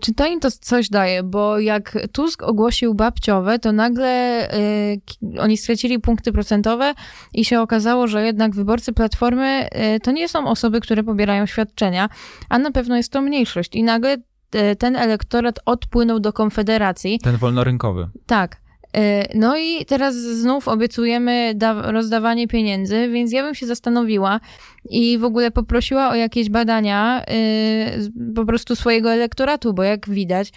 czy 0.00 0.14
to 0.14 0.26
im 0.26 0.40
to 0.40 0.50
coś 0.50 0.88
daje? 0.88 1.22
Bo 1.22 1.58
jak 1.58 1.98
Tusk 2.12 2.42
ogłosił 2.42 2.94
babciowe, 2.94 3.58
to 3.58 3.72
nagle 3.72 4.48
y, 4.54 5.40
oni 5.40 5.56
stracili 5.56 5.98
punkty 5.98 6.32
procentowe 6.32 6.94
i 7.34 7.44
się 7.44 7.60
okazało, 7.60 8.06
że 8.06 8.26
jednak 8.26 8.54
wyborcy 8.54 8.92
Platformy 8.92 9.68
y, 9.96 10.00
to 10.00 10.10
nie 10.12 10.28
są 10.28 10.48
osoby, 10.48 10.80
które 10.80 11.02
pobierają 11.02 11.46
świadczenia, 11.46 12.08
a 12.48 12.58
na 12.58 12.70
pewno 12.70 12.96
jest 12.96 13.12
to 13.12 13.22
mniejszość. 13.22 13.74
I 13.74 13.82
nagle 13.82 14.16
y, 14.16 14.76
ten 14.76 14.96
elektorat 14.96 15.60
odpłynął 15.64 16.20
do 16.20 16.32
Konfederacji. 16.32 17.18
Ten 17.18 17.36
wolnorynkowy. 17.36 18.08
Tak. 18.26 18.65
E, 18.96 19.28
no 19.34 19.56
i 19.56 19.84
teraz 19.84 20.14
znów 20.14 20.68
obiecujemy 20.68 21.54
rozdawanie 21.82 22.48
pieniędzy, 22.48 23.08
więc 23.08 23.32
ja 23.32 23.42
bym 23.42 23.54
się 23.54 23.66
zastanowiła 23.66 24.40
i 24.90 25.18
w 25.18 25.24
ogóle 25.24 25.50
poprosiła 25.50 26.10
o 26.10 26.14
jakieś 26.14 26.50
badania 26.50 27.24
yy, 27.28 28.34
po 28.34 28.44
prostu 28.44 28.76
swojego 28.76 29.12
elektoratu, 29.12 29.74
bo 29.74 29.82
jak 29.82 30.08
widać, 30.10 30.52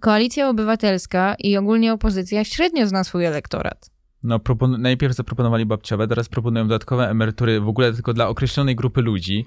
koalicja 0.00 0.48
obywatelska 0.48 1.36
i 1.38 1.56
ogólnie 1.56 1.92
opozycja 1.92 2.44
średnio 2.44 2.86
zna 2.86 3.04
swój 3.04 3.24
elektorat. 3.24 3.90
No, 4.22 4.40
najpierw 4.78 5.14
zaproponowali 5.14 5.66
babciowe, 5.66 6.08
teraz 6.08 6.28
proponują 6.28 6.68
dodatkowe 6.68 7.10
emerytury 7.10 7.60
w 7.60 7.68
ogóle 7.68 7.92
tylko 7.92 8.14
dla 8.14 8.28
określonej 8.28 8.76
grupy 8.76 9.02
ludzi. 9.02 9.46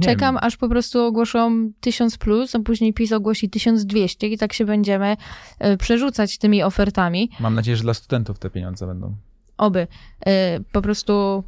Czekam, 0.00 0.34
wiem. 0.34 0.44
aż 0.44 0.56
po 0.56 0.68
prostu 0.68 1.00
ogłoszą 1.04 1.72
1000 1.80 2.18
plus, 2.18 2.54
a 2.54 2.58
później 2.58 2.92
PiS 2.92 3.12
ogłosi 3.12 3.50
1200 3.50 4.26
i 4.26 4.38
tak 4.38 4.52
się 4.52 4.64
będziemy 4.64 5.16
y, 5.64 5.76
przerzucać 5.76 6.38
tymi 6.38 6.62
ofertami. 6.62 7.30
Mam 7.40 7.54
nadzieję, 7.54 7.76
że 7.76 7.82
dla 7.82 7.94
studentów 7.94 8.38
te 8.38 8.50
pieniądze 8.50 8.86
będą. 8.86 9.14
Oby. 9.56 9.80
Y, 9.80 10.30
po 10.72 10.82
prostu 10.82 11.44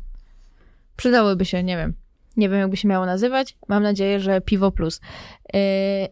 przydałyby 0.96 1.44
się, 1.44 1.62
nie 1.62 1.76
wiem. 1.76 1.94
Nie 2.37 2.48
wiem, 2.48 2.59
jakby 2.59 2.76
się 2.76 2.88
miało 2.88 3.07
nazywać. 3.07 3.57
Mam 3.68 3.83
nadzieję, 3.83 4.20
że 4.20 4.40
piwo 4.40 4.70
plus. 4.70 5.00
Y, 5.55 6.09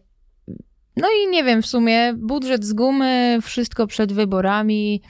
no 0.96 1.08
i 1.24 1.30
nie 1.30 1.44
wiem, 1.44 1.62
w 1.62 1.66
sumie 1.66 2.14
budżet 2.14 2.64
z 2.64 2.72
gumy, 2.72 3.38
wszystko 3.42 3.86
przed 3.86 4.12
wyborami. 4.12 5.02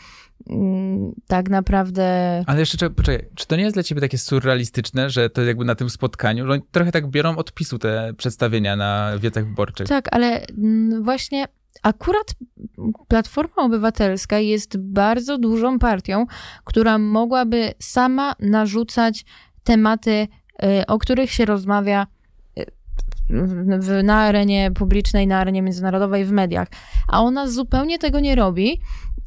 Mm, 0.50 1.12
tak 1.26 1.50
naprawdę. 1.50 2.04
Ale 2.46 2.60
jeszcze 2.60 2.90
poczekaj, 2.90 3.28
czy 3.34 3.46
to 3.46 3.56
nie 3.56 3.62
jest 3.62 3.76
dla 3.76 3.82
ciebie 3.82 4.00
takie 4.00 4.18
surrealistyczne, 4.18 5.10
że 5.10 5.30
to 5.30 5.42
jakby 5.42 5.64
na 5.64 5.74
tym 5.74 5.90
spotkaniu, 5.90 6.46
że 6.46 6.52
oni 6.52 6.62
trochę 6.70 6.92
tak 6.92 7.06
biorą 7.10 7.36
odpisu 7.36 7.78
te 7.78 8.12
przedstawienia 8.16 8.76
na 8.76 9.18
wiecach 9.18 9.46
wyborczych? 9.46 9.88
Tak, 9.88 10.08
ale 10.10 10.46
mm, 10.46 11.04
właśnie 11.04 11.46
akurat 11.82 12.34
Platforma 13.08 13.62
Obywatelska 13.62 14.38
jest 14.38 14.76
bardzo 14.78 15.38
dużą 15.38 15.78
partią, 15.78 16.26
która 16.64 16.98
mogłaby 16.98 17.72
sama 17.78 18.34
narzucać 18.40 19.24
tematy, 19.64 20.10
y, 20.10 20.86
o 20.86 20.98
których 20.98 21.32
się 21.32 21.44
rozmawia 21.44 22.06
y, 23.98 24.02
na 24.02 24.16
arenie 24.16 24.70
publicznej, 24.70 25.26
na 25.26 25.38
arenie 25.38 25.62
międzynarodowej, 25.62 26.24
w 26.24 26.32
mediach. 26.32 26.68
A 27.08 27.22
ona 27.22 27.48
zupełnie 27.48 27.98
tego 27.98 28.20
nie 28.20 28.34
robi 28.34 28.80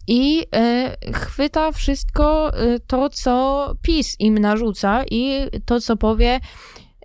i 0.07 0.41
y, 0.41 1.13
chwyta 1.13 1.71
wszystko 1.71 2.51
y, 2.63 2.79
to, 2.79 3.09
co 3.09 3.75
PiS 3.81 4.15
im 4.19 4.39
narzuca 4.39 5.03
i 5.11 5.37
to, 5.65 5.79
co 5.79 5.97
powie, 5.97 6.39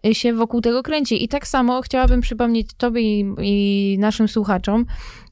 y, 0.07 0.15
się 0.15 0.33
wokół 0.33 0.61
tego 0.61 0.83
kręci. 0.83 1.25
I 1.25 1.29
tak 1.29 1.47
samo 1.47 1.83
chciałabym 1.83 2.21
przypomnieć 2.21 2.75
Tobie 2.77 3.03
i, 3.03 3.35
i 3.43 3.97
naszym 3.99 4.29
słuchaczom, 4.29 4.87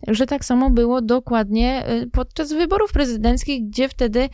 że 0.08 0.26
tak 0.26 0.44
samo 0.44 0.70
było 0.70 1.02
dokładnie 1.02 1.84
podczas 2.12 2.52
wyborów 2.52 2.92
prezydenckich, 2.92 3.68
gdzie 3.68 3.88
wtedy 3.88 4.28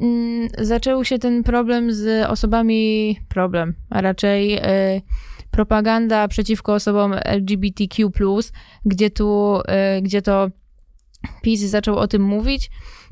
mm, 0.00 0.48
zaczął 0.58 1.04
się 1.04 1.18
ten 1.18 1.42
problem 1.42 1.92
z 1.92 2.30
osobami, 2.30 3.16
problem, 3.28 3.74
a 3.90 4.00
raczej 4.00 4.60
propaganda 5.56 6.28
przeciwko 6.28 6.74
osobom 6.74 7.14
LGBTQ, 7.24 8.10
gdzie, 8.84 9.10
tu, 9.10 9.60
gdzie 10.02 10.22
to 10.22 10.50
PiS 11.42 11.60
zaczął 11.60 11.96
o 11.98 12.08
tym 12.08 12.22
mówić. 12.22 12.70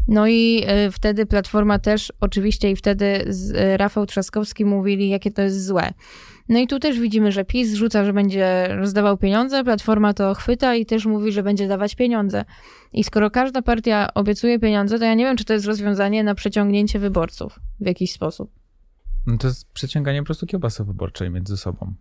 No 0.09 0.27
i 0.27 0.65
e, 0.67 0.91
wtedy 0.91 1.27
Platforma 1.27 1.79
też, 1.79 2.13
oczywiście, 2.21 2.71
i 2.71 2.77
wtedy 2.77 3.25
e, 3.55 3.77
Rafał 3.77 4.07
Trzaskowski 4.07 4.65
mówili, 4.65 5.09
jakie 5.09 5.31
to 5.31 5.43
jest 5.43 5.67
złe. 5.67 5.93
No 6.49 6.59
i 6.59 6.67
tu 6.67 6.79
też 6.79 7.01
widzimy, 7.01 7.33
że 7.33 7.45
PiS 7.45 7.75
rzuca, 7.75 8.05
że 8.05 8.13
będzie 8.13 8.69
rozdawał 8.69 9.17
pieniądze, 9.17 9.65
Platforma 9.65 10.15
to 10.15 10.35
chwyta 10.35 10.75
i 10.75 10.87
też 10.87 11.07
mówi, 11.07 11.33
że 11.33 11.43
będzie 11.43 11.69
dawać 11.69 11.95
pieniądze. 11.95 12.45
I 12.93 13.05
skoro 13.05 13.31
każda 13.31 13.63
partia 13.63 14.15
obiecuje 14.15 14.59
pieniądze, 14.59 14.99
to 14.99 15.05
ja 15.05 15.15
nie 15.15 15.25
wiem, 15.25 15.37
czy 15.37 15.45
to 15.45 15.53
jest 15.53 15.67
rozwiązanie 15.67 16.25
na 16.25 16.35
przeciągnięcie 16.35 16.99
wyborców 16.99 17.61
w 17.81 17.87
jakiś 17.87 18.13
sposób. 18.13 18.51
No 19.27 19.39
to 19.39 19.47
jest 19.47 19.73
przeciąganie 19.73 20.23
po 20.23 20.27
prostu 20.27 20.47
kiełbasy 20.47 20.85
wyborczej 20.85 21.31
między 21.31 21.57
sobą. 21.57 21.95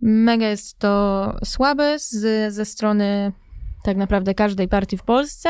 Mega 0.00 0.48
jest 0.48 0.78
to 0.78 1.32
słabe 1.44 1.98
z, 1.98 2.54
ze 2.54 2.64
strony 2.64 3.32
tak 3.84 3.96
naprawdę 3.96 4.34
każdej 4.34 4.68
partii 4.68 4.96
w 4.96 5.02
Polsce. 5.02 5.48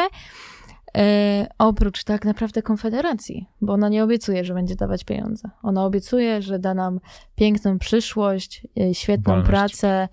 E, 0.97 1.47
oprócz 1.59 2.05
tak 2.05 2.25
naprawdę 2.25 2.63
Konfederacji, 2.63 3.47
bo 3.61 3.73
ona 3.73 3.89
nie 3.89 4.05
obiecuje, 4.05 4.45
że 4.45 4.55
będzie 4.55 4.77
dawać 4.77 5.05
pieniądze. 5.05 5.51
Ona 5.63 5.85
obiecuje, 5.85 6.43
że 6.43 6.59
da 6.59 6.75
nam 6.75 7.01
piękną 7.35 7.79
przyszłość, 7.79 8.67
e, 8.81 8.95
świetną 8.95 9.33
wolność. 9.33 9.51
pracę, 9.51 10.09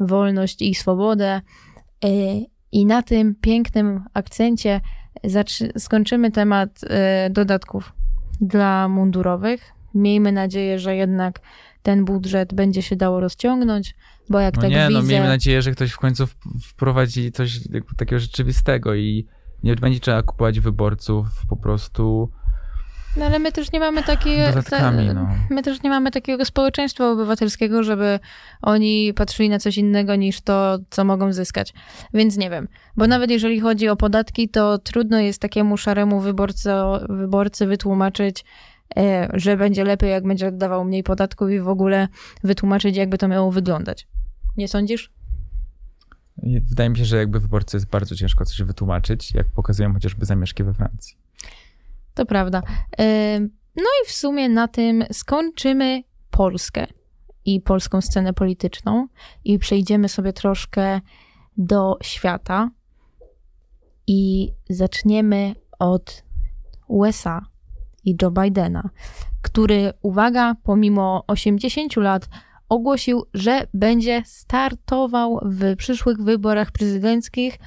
wolność 0.00 0.62
i 0.62 0.74
swobodę. 0.74 1.40
E, 2.04 2.08
I 2.72 2.86
na 2.86 3.02
tym 3.02 3.34
pięknym 3.34 4.04
akcencie 4.14 4.80
skończymy 5.78 6.30
temat 6.30 6.80
dodatków 7.30 7.92
dla 8.40 8.88
mundurowych. 8.88 9.72
Miejmy 9.94 10.32
nadzieję, 10.32 10.78
że 10.78 10.96
jednak 10.96 11.40
ten 11.88 12.04
budżet 12.04 12.54
będzie 12.54 12.82
się 12.82 12.96
dało 12.96 13.20
rozciągnąć, 13.20 13.94
bo 14.30 14.40
jak 14.40 14.56
no 14.56 14.62
tak 14.62 14.70
nie, 14.70 14.88
widzę... 14.88 15.00
no 15.00 15.06
miejmy 15.06 15.26
nadzieję, 15.26 15.62
że 15.62 15.72
ktoś 15.72 15.92
w 15.92 15.98
końcu 15.98 16.26
wprowadzi 16.62 17.32
coś 17.32 17.60
takiego 17.96 18.18
rzeczywistego 18.18 18.94
i 18.94 19.26
nie 19.62 19.74
będzie 19.76 20.00
trzeba 20.00 20.22
kupować 20.22 20.60
wyborców 20.60 21.26
po 21.48 21.56
prostu. 21.56 22.30
No 23.16 23.24
ale 23.24 23.38
my 23.38 23.52
też 23.52 23.72
nie 23.72 23.80
mamy 23.80 24.02
takiego. 24.02 24.46
Dodatkami, 24.46 25.10
no. 25.14 25.28
My 25.50 25.62
też 25.62 25.82
nie 25.82 25.90
mamy 25.90 26.10
takiego 26.10 26.44
społeczeństwa 26.44 27.10
obywatelskiego, 27.10 27.82
żeby 27.82 28.18
oni 28.62 29.14
patrzyli 29.14 29.48
na 29.48 29.58
coś 29.58 29.78
innego 29.78 30.16
niż 30.16 30.40
to, 30.40 30.78
co 30.90 31.04
mogą 31.04 31.32
zyskać. 31.32 31.74
Więc 32.14 32.36
nie 32.36 32.50
wiem. 32.50 32.68
Bo 32.96 33.06
nawet 33.06 33.30
jeżeli 33.30 33.60
chodzi 33.60 33.88
o 33.88 33.96
podatki, 33.96 34.48
to 34.48 34.78
trudno 34.78 35.20
jest 35.20 35.40
takiemu 35.40 35.76
szaremu 35.76 36.20
wyborcy, 36.20 36.70
wyborcy 37.08 37.66
wytłumaczyć, 37.66 38.44
że 39.34 39.56
będzie 39.56 39.84
lepiej, 39.84 40.10
jak 40.10 40.26
będzie 40.26 40.48
oddawał 40.48 40.84
mniej 40.84 41.02
podatków 41.02 41.50
i 41.50 41.60
w 41.60 41.68
ogóle 41.68 42.08
wytłumaczyć, 42.44 42.96
jakby 42.96 43.18
to 43.18 43.28
miało 43.28 43.52
wyglądać. 43.52 44.08
Nie 44.56 44.68
sądzisz? 44.68 45.12
Wydaje 46.42 46.90
mi 46.90 46.98
się, 46.98 47.04
że 47.04 47.16
jakby 47.16 47.40
wyborcy 47.40 47.76
jest 47.76 47.86
bardzo 47.86 48.16
ciężko 48.16 48.44
coś 48.44 48.62
wytłumaczyć, 48.62 49.34
jak 49.34 49.46
pokazują 49.46 49.92
chociażby 49.92 50.26
zamieszki 50.26 50.64
we 50.64 50.74
Francji. 50.74 51.16
To 52.14 52.26
prawda. 52.26 52.62
No 53.76 53.84
i 54.04 54.06
w 54.06 54.12
sumie 54.12 54.48
na 54.48 54.68
tym 54.68 55.04
skończymy 55.12 56.02
Polskę. 56.30 56.86
i 57.44 57.60
polską 57.60 58.00
scenę 58.00 58.32
polityczną 58.32 59.08
i 59.44 59.58
przejdziemy 59.58 60.08
sobie 60.08 60.32
troszkę 60.32 61.00
do 61.56 61.96
świata 62.02 62.70
i 64.06 64.52
zaczniemy 64.70 65.54
od 65.78 66.24
USA 66.88 67.46
i 68.04 68.16
Joe 68.22 68.30
Bidena, 68.30 68.90
który, 69.42 69.92
uwaga, 70.02 70.54
pomimo 70.62 71.24
80 71.26 71.96
lat 71.96 72.28
ogłosił, 72.68 73.26
że 73.34 73.66
będzie 73.74 74.22
startował 74.26 75.40
w 75.42 75.76
przyszłych 75.76 76.18
wyborach 76.18 76.70
prezydenckich. 76.70 77.58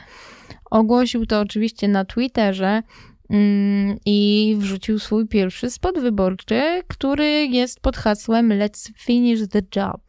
Ogłosił 0.72 1.26
to 1.26 1.40
oczywiście 1.40 1.88
na 1.88 2.06
Twitterze 2.06 2.84
mm, 3.30 3.98
i 4.06 4.56
wrzucił 4.60 5.00
swój 5.00 5.28
pierwszy 5.28 5.72
spot 5.72 6.00
wyborczy, 6.00 6.82
który 6.88 7.48
jest 7.48 7.80
pod 7.80 7.98
hasłem 7.98 8.50
Let's 8.50 8.92
finish 8.96 9.50
the 9.50 9.62
job. 9.76 10.02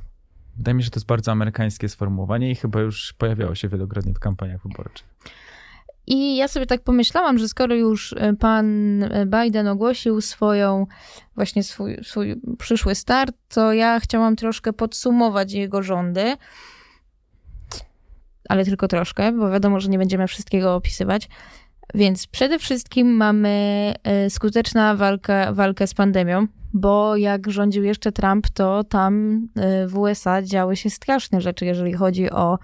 Wydaje 0.56 0.74
mi 0.74 0.82
się, 0.82 0.84
że 0.84 0.90
to 0.90 0.96
jest 0.96 1.06
bardzo 1.06 1.32
amerykańskie 1.32 1.88
sformułowanie 1.88 2.50
i 2.50 2.54
chyba 2.54 2.80
już 2.80 3.12
pojawiało 3.12 3.54
się 3.54 3.68
wielokrotnie 3.68 4.14
w 4.14 4.18
kampaniach 4.18 4.62
wyborczych. 4.62 5.06
I 6.06 6.36
ja 6.36 6.48
sobie 6.48 6.66
tak 6.66 6.82
pomyślałam, 6.82 7.38
że 7.38 7.48
skoro 7.48 7.74
już 7.74 8.14
e, 8.18 8.34
pan 8.36 8.66
e, 9.02 9.26
Biden 9.26 9.68
ogłosił 9.68 10.20
swoją, 10.20 10.86
właśnie 11.34 11.62
swój, 11.62 11.98
swój 12.02 12.40
przyszły 12.58 12.94
start, 12.94 13.36
to 13.48 13.72
ja 13.72 14.00
chciałam 14.00 14.36
troszkę 14.36 14.72
podsumować 14.72 15.52
jego 15.52 15.82
rządy. 15.82 16.36
Ale 18.48 18.64
tylko 18.64 18.88
troszkę, 18.88 19.32
bo 19.32 19.50
wiadomo, 19.50 19.80
że 19.80 19.88
nie 19.88 19.98
będziemy 19.98 20.26
wszystkiego 20.26 20.74
opisywać. 20.74 21.28
Więc 21.94 22.26
przede 22.26 22.58
wszystkim 22.58 23.16
mamy 23.16 23.94
e, 24.04 24.30
skuteczną 24.30 24.96
walkę, 24.96 25.52
walkę 25.52 25.86
z 25.86 25.94
pandemią, 25.94 26.46
bo 26.72 27.16
jak 27.16 27.50
rządził 27.50 27.84
jeszcze 27.84 28.12
Trump, 28.12 28.48
to 28.48 28.84
tam 28.84 29.42
w 29.86 29.98
USA 29.98 30.42
działy 30.42 30.76
się 30.76 30.90
straszne 30.90 31.40
rzeczy, 31.40 31.64
jeżeli 31.64 31.92
chodzi 31.92 32.30
o 32.30 32.58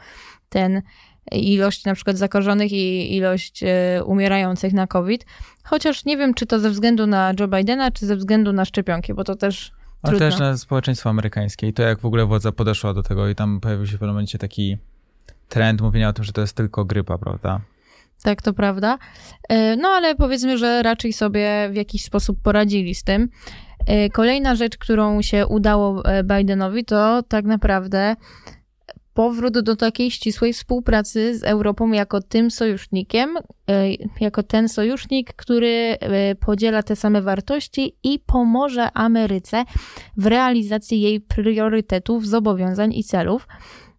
ten 0.49 0.83
ilość 1.33 1.85
na 1.85 1.95
przykład 1.95 2.17
zakażonych 2.17 2.73
i 2.73 3.17
ilość 3.17 3.63
e, 3.63 4.05
umierających 4.05 4.73
na 4.73 4.87
COVID. 4.87 5.27
Chociaż 5.65 6.05
nie 6.05 6.17
wiem, 6.17 6.35
czy 6.35 6.47
to 6.47 6.61
ze 6.61 6.71
względu 6.71 7.07
na 7.07 7.33
Joe 7.41 7.49
Bidena, 7.49 7.91
czy 7.91 8.07
ze 8.07 8.17
względu 8.17 8.53
na 8.53 8.65
szczepionki, 8.65 9.15
bo 9.15 9.25
to 9.25 9.37
też. 9.37 9.73
Ale 10.03 10.11
trudno. 10.11 10.31
też 10.31 10.41
na 10.41 10.57
społeczeństwo 10.57 11.11
amerykańskie 11.11 11.69
i 11.69 11.73
to, 11.73 11.83
jak 11.83 12.01
w 12.01 12.05
ogóle 12.05 12.27
władza 12.27 12.53
podeszła 12.53 12.95
do 12.95 13.03
tego, 13.03 13.29
i 13.29 13.35
tam 13.35 13.61
pojawił 13.61 13.87
się 13.87 13.97
w 13.97 13.99
pewnym 13.99 14.15
momencie 14.15 14.39
taki 14.39 14.77
trend 15.49 15.81
mówienia 15.81 16.09
o 16.09 16.13
tym, 16.13 16.25
że 16.25 16.33
to 16.33 16.41
jest 16.41 16.57
tylko 16.57 16.85
grypa, 16.85 17.19
prawda? 17.19 17.61
Tak, 18.23 18.43
to 18.43 18.53
prawda. 18.53 18.99
E, 19.49 19.77
no 19.77 19.89
ale 19.89 20.15
powiedzmy, 20.15 20.59
że 20.59 20.83
raczej 20.83 21.13
sobie 21.13 21.69
w 21.73 21.75
jakiś 21.75 22.05
sposób 22.05 22.43
poradzili 22.43 22.95
z 22.95 23.03
tym. 23.03 23.29
E, 23.87 24.11
kolejna 24.11 24.55
rzecz, 24.55 24.79
którą 24.79 25.23
się 25.23 25.47
udało 25.47 26.03
Bidenowi, 26.25 26.85
to 26.85 27.23
tak 27.23 27.45
naprawdę 27.45 28.17
powrót 29.19 29.59
do 29.61 29.77
takiej 29.77 30.11
ścisłej 30.11 30.53
współpracy 30.53 31.39
z 31.39 31.45
Europą 31.45 31.93
jako 31.93 32.21
tym 32.21 32.51
sojusznikiem, 32.51 33.37
e, 33.37 33.43
jako 34.21 34.43
ten 34.43 34.69
sojusznik, 34.69 35.33
który 35.33 35.97
e, 36.01 36.35
podziela 36.35 36.83
te 36.83 36.97
same 36.97 37.23
wartości 37.23 37.97
i 38.03 38.19
pomoże 38.19 38.89
Ameryce 38.95 39.65
w 40.17 40.27
realizacji 40.27 41.01
jej 41.01 41.21
priorytetów, 41.21 42.27
zobowiązań 42.27 42.93
i 42.95 43.05
celów. 43.05 43.49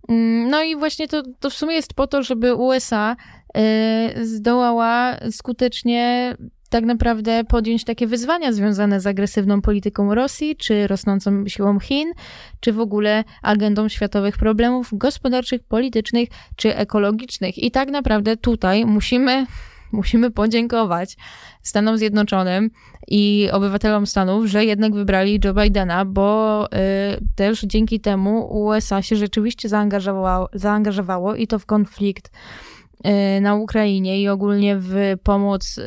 Mm, 0.10 0.50
no 0.50 0.64
i 0.64 0.76
właśnie 0.76 1.08
to, 1.08 1.24
to 1.40 1.50
w 1.50 1.54
sumie 1.54 1.76
jest 1.76 1.94
po 1.94 2.08
to, 2.08 2.24
żeby 2.24 2.56
USA 2.56 3.16
e, 3.56 4.26
zdołała 4.26 5.18
skutecznie 5.32 6.36
tak 6.70 6.86
naprawdę 6.86 7.44
podjąć 7.44 7.84
takie 7.84 8.08
wyzwania 8.08 8.54
związane 8.54 9.02
z 9.02 9.08
agresywną 9.08 9.62
polityką 9.62 10.16
Rosji, 10.16 10.56
czy 10.56 10.88
rosnącą 10.88 11.48
siłą 11.48 11.80
Chin, 11.80 12.12
czy 12.60 12.74
w 12.74 12.80
ogóle 12.80 13.24
agendą 13.42 13.90
światowych 13.90 14.38
problemów 14.38 14.90
gospodarczych, 14.92 15.64
politycznych, 15.64 16.30
czy 16.56 16.76
ekologicznych. 16.76 17.58
I 17.58 17.72
tak 17.72 17.90
naprawdę 17.90 18.38
tutaj 18.38 18.86
musimy 18.86 19.46
musimy 19.92 20.32
podziękować 20.32 21.18
Stanom 21.62 21.98
Zjednoczonym 21.98 22.70
i 23.08 23.50
obywatelom 23.52 24.08
Stanów, 24.08 24.46
że 24.46 24.66
jednak 24.66 24.94
wybrali 24.94 25.40
Joe 25.44 25.54
Bidena, 25.54 26.06
bo 26.06 26.66
y, 26.66 26.78
też 27.36 27.62
dzięki 27.62 28.00
temu 28.00 28.62
USA 28.62 29.02
się 29.02 29.16
rzeczywiście 29.16 29.70
zaangażowało, 29.70 30.50
zaangażowało 30.54 31.36
i 31.36 31.48
to 31.48 31.60
w 31.60 31.66
konflikt 31.66 32.32
y, 33.38 33.42
na 33.42 33.56
Ukrainie 33.56 34.22
i 34.22 34.28
ogólnie 34.28 34.78
w 34.80 34.96
pomoc 35.24 35.80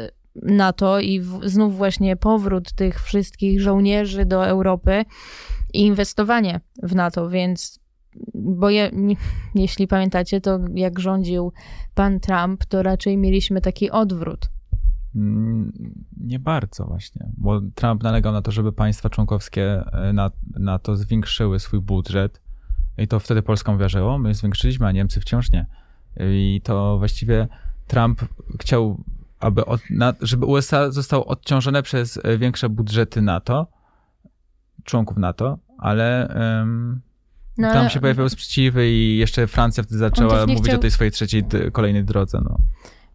NATO 0.43 1.01
i 1.01 1.21
w, 1.21 1.41
znów 1.45 1.77
właśnie 1.77 2.17
powrót 2.17 2.73
tych 2.73 3.03
wszystkich 3.03 3.61
żołnierzy 3.61 4.25
do 4.25 4.47
Europy 4.47 5.05
i 5.73 5.81
inwestowanie 5.87 6.61
w 6.83 6.95
NATO, 6.95 7.29
więc 7.29 7.83
bo 8.35 8.71
je, 8.71 8.91
jeśli 9.55 9.89
pamiętacie, 9.89 10.41
to 10.41 10.59
jak 10.75 10.99
rządził 10.99 11.53
pan 11.95 12.21
Trump, 12.21 12.65
to 12.65 12.83
raczej 12.83 13.17
mieliśmy 13.17 13.61
taki 13.61 13.91
odwrót. 13.91 14.51
Mm, 15.15 15.73
nie 16.21 16.39
bardzo 16.39 16.85
właśnie, 16.85 17.27
bo 17.37 17.61
Trump 17.75 18.03
nalegał 18.03 18.33
na 18.33 18.43
to, 18.43 18.51
żeby 18.51 18.73
państwa 18.73 19.11
członkowskie 19.11 19.85
e, 19.93 20.13
na, 20.13 20.31
na 20.59 20.79
to 20.79 20.97
zwiększyły 20.97 21.61
swój 21.61 21.81
budżet 21.81 22.41
i 22.99 23.09
to 23.09 23.21
wtedy 23.21 23.43
Polską 23.43 23.79
wierzyło. 23.79 24.19
My 24.19 24.35
zwiększyliśmy, 24.35 24.87
a 24.87 24.93
Niemcy 24.93 25.21
wciąż 25.21 25.53
nie. 25.53 25.67
I 26.21 26.61
to 26.65 26.99
właściwie 26.99 27.49
Trump 27.87 28.21
chciał 28.61 29.05
aby 29.43 29.65
od, 29.65 29.81
na, 29.91 30.15
żeby 30.21 30.47
USA 30.47 30.91
zostało 30.91 31.27
odciążone 31.27 31.83
przez 31.83 32.21
e, 32.25 32.39
większe 32.39 32.69
budżety 32.69 33.23
NATO, 33.23 33.67
członków 34.85 35.17
NATO, 35.17 35.59
ale 35.79 36.35
um, 36.59 37.01
no, 37.59 37.73
tam 37.73 37.91
się 37.91 38.01
pojawiały 38.01 38.31
sprzeciwy 38.31 38.91
i 38.91 39.17
jeszcze 39.17 39.47
Francja 39.47 39.83
wtedy 39.83 39.99
zaczęła 39.99 40.47
mówić 40.47 40.65
chciał... 40.65 40.77
o 40.77 40.79
tej 40.79 40.91
swojej 40.91 41.11
trzeciej, 41.11 41.45
kolejnej 41.73 42.05
drodze. 42.05 42.41
No. 42.45 42.59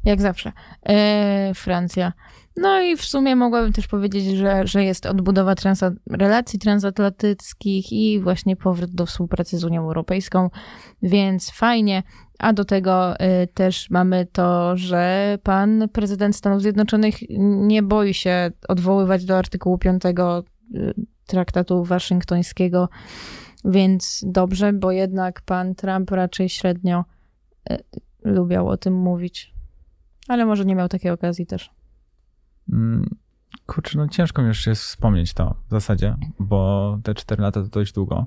Jak 0.06 0.22
zawsze. 0.22 0.52
E, 0.86 1.52
Francja. 1.56 2.14
No 2.58 2.82
i 2.82 2.98
w 2.98 3.06
sumie 3.06 3.36
mogłabym 3.36 3.74
też 3.74 3.88
powiedzieć, 3.88 4.26
że, 4.38 4.68
że 4.68 4.84
jest 4.84 5.06
odbudowa 5.06 5.56
transa 5.56 5.92
relacji 6.12 6.60
transatlantyckich 6.60 7.92
i 7.92 8.20
właśnie 8.20 8.56
powrót 8.56 8.92
do 8.92 9.06
współpracy 9.06 9.58
z 9.58 9.64
Unią 9.64 9.82
Europejską, 9.82 10.50
więc 11.02 11.52
fajnie. 11.52 12.04
A 12.40 12.54
do 12.54 12.66
tego 12.66 13.16
y, 13.16 13.48
też 13.54 13.90
mamy 13.90 14.28
to, 14.32 14.78
że 14.78 15.38
pan 15.44 15.90
prezydent 15.94 16.36
Stanów 16.36 16.62
Zjednoczonych 16.62 17.16
nie 17.40 17.84
boi 17.84 18.14
się 18.14 18.52
odwoływać 18.68 19.26
do 19.26 19.38
artykułu 19.38 19.78
5 19.78 20.04
y, 20.06 20.14
traktatu 21.26 21.84
waszyngtońskiego, 21.84 22.90
więc 23.66 24.24
dobrze, 24.28 24.74
bo 24.74 24.92
jednak 24.92 25.42
pan 25.42 25.76
Trump 25.76 26.12
raczej 26.12 26.50
średnio 26.50 27.06
y, 27.72 27.78
lubiał 28.24 28.68
o 28.68 28.78
tym 28.78 28.94
mówić. 28.94 29.54
Ale 30.28 30.46
może 30.46 30.66
nie 30.66 30.76
miał 30.76 30.88
takiej 30.88 31.12
okazji 31.12 31.46
też. 31.46 31.77
Mm, 32.74 33.16
kurczę, 33.66 33.98
no 33.98 34.08
ciężko 34.08 34.42
mi 34.42 34.48
już 34.48 34.68
jest 34.68 34.84
wspomnieć 34.84 35.34
to 35.34 35.56
w 35.68 35.72
zasadzie, 35.72 36.16
bo 36.40 37.00
te 37.04 37.16
4 37.16 37.42
lata 37.42 37.62
to 37.62 37.68
dość 37.68 37.94
długo. 37.94 38.26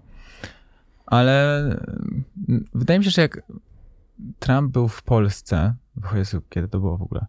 Ale 1.07 1.65
wydaje 2.75 2.99
mi 2.99 3.05
się, 3.05 3.11
że 3.11 3.23
jak 3.23 3.43
Trump 4.39 4.73
był 4.73 4.89
w 4.89 5.03
Polsce, 5.03 5.75
Jezu, 6.15 6.43
kiedy 6.49 6.69
to 6.69 6.81
było 6.81 6.97
w 6.97 7.03
ogóle, 7.03 7.27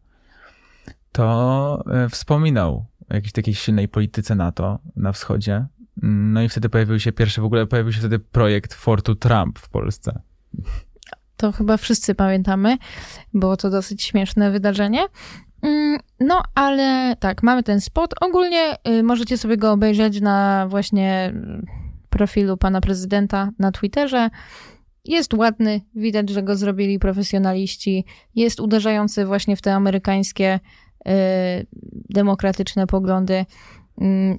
to 1.11 1.83
e, 1.91 2.09
wspominał 2.09 2.85
o 3.09 3.13
jakiejś 3.13 3.31
takiej 3.31 3.53
silnej 3.53 3.87
polityce 3.87 4.35
NATO 4.35 4.79
na 4.95 5.11
wschodzie. 5.11 5.65
No 6.03 6.41
i 6.41 6.49
wtedy 6.49 6.69
pojawił 6.69 6.99
się 6.99 7.11
pierwszy, 7.11 7.41
w 7.41 7.45
ogóle 7.45 7.67
pojawił 7.67 7.93
się 7.93 7.99
wtedy 7.99 8.19
projekt 8.19 8.73
Fortu 8.73 9.15
Trump 9.15 9.59
w 9.59 9.69
Polsce. 9.69 10.21
To 11.37 11.51
chyba 11.51 11.77
wszyscy 11.77 12.15
pamiętamy. 12.15 12.77
Było 13.33 13.57
to 13.57 13.69
dosyć 13.69 14.03
śmieszne 14.03 14.51
wydarzenie. 14.51 15.07
Mm, 15.61 15.99
no, 16.19 16.41
ale 16.55 17.15
tak, 17.19 17.43
mamy 17.43 17.63
ten 17.63 17.81
spot. 17.81 18.13
Ogólnie 18.21 18.75
y, 18.87 19.03
możecie 19.03 19.37
sobie 19.37 19.57
go 19.57 19.71
obejrzeć 19.71 20.21
na 20.21 20.67
właśnie 20.69 21.33
profilu 22.09 22.57
pana 22.57 22.81
prezydenta 22.81 23.51
na 23.59 23.71
Twitterze. 23.71 24.29
Jest 25.05 25.33
ładny, 25.33 25.81
widać, 25.95 26.29
że 26.29 26.43
go 26.43 26.55
zrobili 26.55 26.99
profesjonaliści. 26.99 28.05
Jest 28.35 28.59
uderzający 28.59 29.25
właśnie 29.25 29.55
w 29.55 29.61
te 29.61 29.75
amerykańskie 29.75 30.59
y, 31.07 31.11
demokratyczne 32.09 32.87
poglądy 32.87 33.33
y, 33.33 33.45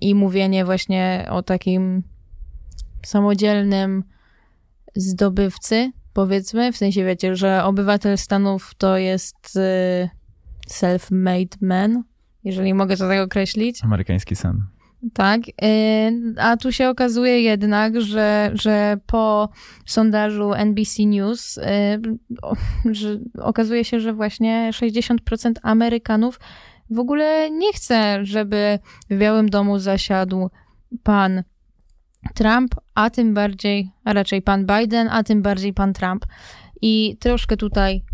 i 0.00 0.14
mówienie 0.14 0.64
właśnie 0.64 1.26
o 1.30 1.42
takim 1.42 2.02
samodzielnym 3.04 4.02
zdobywcy, 4.96 5.92
powiedzmy, 6.12 6.72
w 6.72 6.76
sensie 6.76 7.04
wiecie, 7.04 7.36
że 7.36 7.64
obywatel 7.64 8.18
Stanów 8.18 8.74
to 8.78 8.96
jest 8.96 9.56
y, 9.56 10.21
self-made 10.72 11.56
man, 11.60 12.02
jeżeli 12.44 12.74
mogę 12.74 12.96
to 12.96 13.08
tak 13.08 13.20
określić. 13.20 13.84
Amerykański 13.84 14.36
sen. 14.36 14.62
Tak, 15.14 15.40
y, 15.48 15.52
a 16.38 16.56
tu 16.56 16.72
się 16.72 16.88
okazuje 16.88 17.40
jednak, 17.40 18.00
że, 18.00 18.50
że 18.54 18.96
po 19.06 19.48
sondażu 19.86 20.52
NBC 20.52 21.06
News 21.06 21.58
y, 21.58 21.62
że 22.92 23.18
okazuje 23.38 23.84
się, 23.84 24.00
że 24.00 24.12
właśnie 24.12 24.70
60% 24.72 25.52
Amerykanów 25.62 26.40
w 26.90 26.98
ogóle 26.98 27.50
nie 27.50 27.72
chce, 27.72 28.24
żeby 28.24 28.78
w 29.10 29.18
Białym 29.18 29.48
Domu 29.48 29.78
zasiadł 29.78 30.50
pan 31.02 31.42
Trump, 32.34 32.74
a 32.94 33.10
tym 33.10 33.34
bardziej, 33.34 33.90
a 34.04 34.12
raczej 34.12 34.42
pan 34.42 34.66
Biden, 34.66 35.08
a 35.10 35.22
tym 35.22 35.42
bardziej 35.42 35.72
pan 35.72 35.92
Trump. 35.92 36.26
I 36.82 37.16
troszkę 37.20 37.56
tutaj 37.56 38.04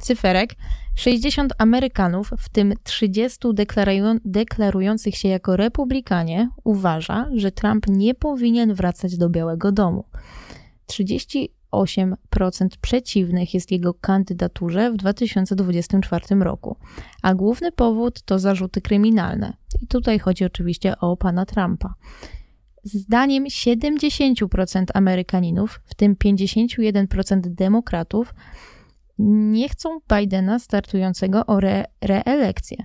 cyferek. 0.00 0.54
60 0.94 1.52
Amerykanów, 1.58 2.30
w 2.38 2.48
tym 2.48 2.74
30 2.82 3.38
deklarują, 3.54 4.16
deklarujących 4.24 5.16
się 5.16 5.28
jako 5.28 5.56
republikanie, 5.56 6.50
uważa, 6.64 7.28
że 7.34 7.52
Trump 7.52 7.86
nie 7.88 8.14
powinien 8.14 8.74
wracać 8.74 9.16
do 9.16 9.28
Białego 9.28 9.72
Domu. 9.72 10.04
38% 10.90 12.68
przeciwnych 12.80 13.54
jest 13.54 13.70
jego 13.70 13.94
kandydaturze 13.94 14.92
w 14.92 14.96
2024 14.96 16.24
roku, 16.40 16.76
a 17.22 17.34
główny 17.34 17.72
powód 17.72 18.22
to 18.22 18.38
zarzuty 18.38 18.80
kryminalne. 18.80 19.52
I 19.82 19.86
tutaj 19.86 20.18
chodzi 20.18 20.44
oczywiście 20.44 20.98
o 20.98 21.16
pana 21.16 21.46
Trumpa. 21.46 21.94
Zdaniem 22.84 23.44
70% 23.44 24.84
Amerykaninów, 24.94 25.80
w 25.84 25.94
tym 25.94 26.16
51% 26.16 27.40
demokratów, 27.40 28.34
nie 29.24 29.68
chcą 29.68 29.98
Bidena 30.14 30.58
startującego 30.58 31.46
o 31.46 31.58
re 31.58 31.84
reelekcję. 32.00 32.84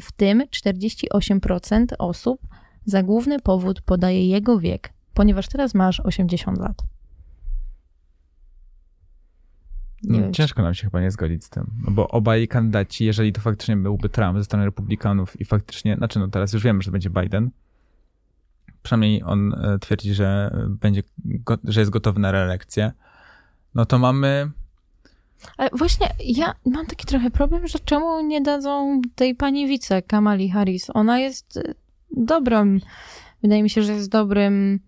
W 0.00 0.12
tym 0.12 0.42
48% 0.42 1.86
osób 1.98 2.40
za 2.84 3.02
główny 3.02 3.40
powód 3.40 3.80
podaje 3.82 4.28
jego 4.28 4.58
wiek, 4.58 4.92
ponieważ 5.14 5.48
teraz 5.48 5.74
masz 5.74 6.00
80 6.00 6.58
lat. 6.58 6.82
Nie 10.02 10.32
Ciężko 10.32 10.62
nam 10.62 10.74
się 10.74 10.84
chyba 10.84 11.00
nie 11.00 11.10
zgodzić 11.10 11.44
z 11.44 11.50
tym, 11.50 11.66
no 11.86 11.92
bo 11.92 12.08
obaj 12.08 12.48
kandydaci, 12.48 13.04
jeżeli 13.04 13.32
to 13.32 13.40
faktycznie 13.40 13.76
byłby 13.76 14.08
Trump 14.08 14.38
ze 14.38 14.44
strony 14.44 14.64
republikanów 14.64 15.40
i 15.40 15.44
faktycznie, 15.44 15.96
znaczy 15.96 16.18
no 16.18 16.28
teraz 16.28 16.52
już 16.52 16.62
wiemy, 16.62 16.82
że 16.82 16.90
będzie 16.90 17.10
Biden, 17.10 17.50
przynajmniej 18.82 19.22
on 19.22 19.54
e, 19.54 19.78
twierdzi, 19.78 20.14
że 20.14 20.56
będzie, 20.68 21.02
że 21.64 21.80
jest 21.80 21.90
gotowy 21.90 22.20
na 22.20 22.32
reelekcję, 22.32 22.92
no 23.74 23.86
to 23.86 23.98
mamy 23.98 24.50
ale 25.56 25.70
właśnie 25.72 26.08
ja 26.24 26.54
mam 26.66 26.86
taki 26.86 27.06
trochę 27.06 27.30
problem, 27.30 27.66
że 27.66 27.78
czemu 27.78 28.26
nie 28.26 28.40
dadzą 28.40 29.00
tej 29.14 29.34
pani 29.34 29.66
wice 29.66 30.02
Kamali 30.02 30.50
Harris? 30.50 30.86
Ona 30.94 31.18
jest 31.18 31.56
y, 31.56 31.74
dobrą, 32.16 32.78
wydaje 33.42 33.62
mi 33.62 33.70
się, 33.70 33.82
że 33.82 33.92
jest 33.92 34.10
dobrym 34.10 34.80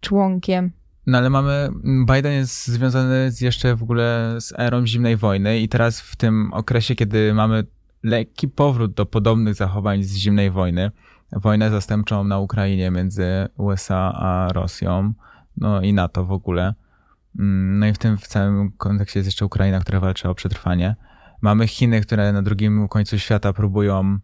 członkiem. 0.00 0.70
No 1.06 1.18
ale 1.18 1.30
mamy, 1.30 1.68
Biden 1.84 2.32
jest 2.32 2.66
związany 2.66 3.30
z 3.30 3.40
jeszcze 3.40 3.76
w 3.76 3.82
ogóle 3.82 4.36
z 4.40 4.52
erą 4.58 4.86
zimnej 4.86 5.16
wojny 5.16 5.60
i 5.60 5.68
teraz 5.68 6.00
w 6.00 6.16
tym 6.16 6.52
okresie, 6.52 6.94
kiedy 6.94 7.34
mamy 7.34 7.64
lekki 8.02 8.48
powrót 8.48 8.92
do 8.92 9.06
podobnych 9.06 9.54
zachowań 9.54 10.02
z 10.02 10.16
zimnej 10.16 10.50
wojny, 10.50 10.90
wojnę 11.32 11.70
zastępczą 11.70 12.24
na 12.24 12.38
Ukrainie 12.38 12.90
między 12.90 13.48
USA 13.56 14.12
a 14.14 14.48
Rosją, 14.52 15.12
no 15.56 15.80
i 15.80 15.92
NATO 15.92 16.24
w 16.24 16.32
ogóle, 16.32 16.62
Mm, 16.64 16.89
no 17.34 17.86
i 17.86 17.92
w 17.92 17.98
tym 17.98 18.18
w 18.18 18.26
całym 18.26 18.72
kontekście 18.72 19.18
jest 19.18 19.28
jeszcze 19.28 19.46
Ukraina, 19.46 19.80
która 19.80 20.00
walczy 20.00 20.28
o 20.28 20.34
przetrwanie. 20.34 20.96
Mamy 21.40 21.66
Chiny, 21.66 22.00
które 22.00 22.32
na 22.32 22.42
drugim 22.42 22.88
końcu 22.88 23.18
świata 23.18 23.52
próbują 23.52 24.18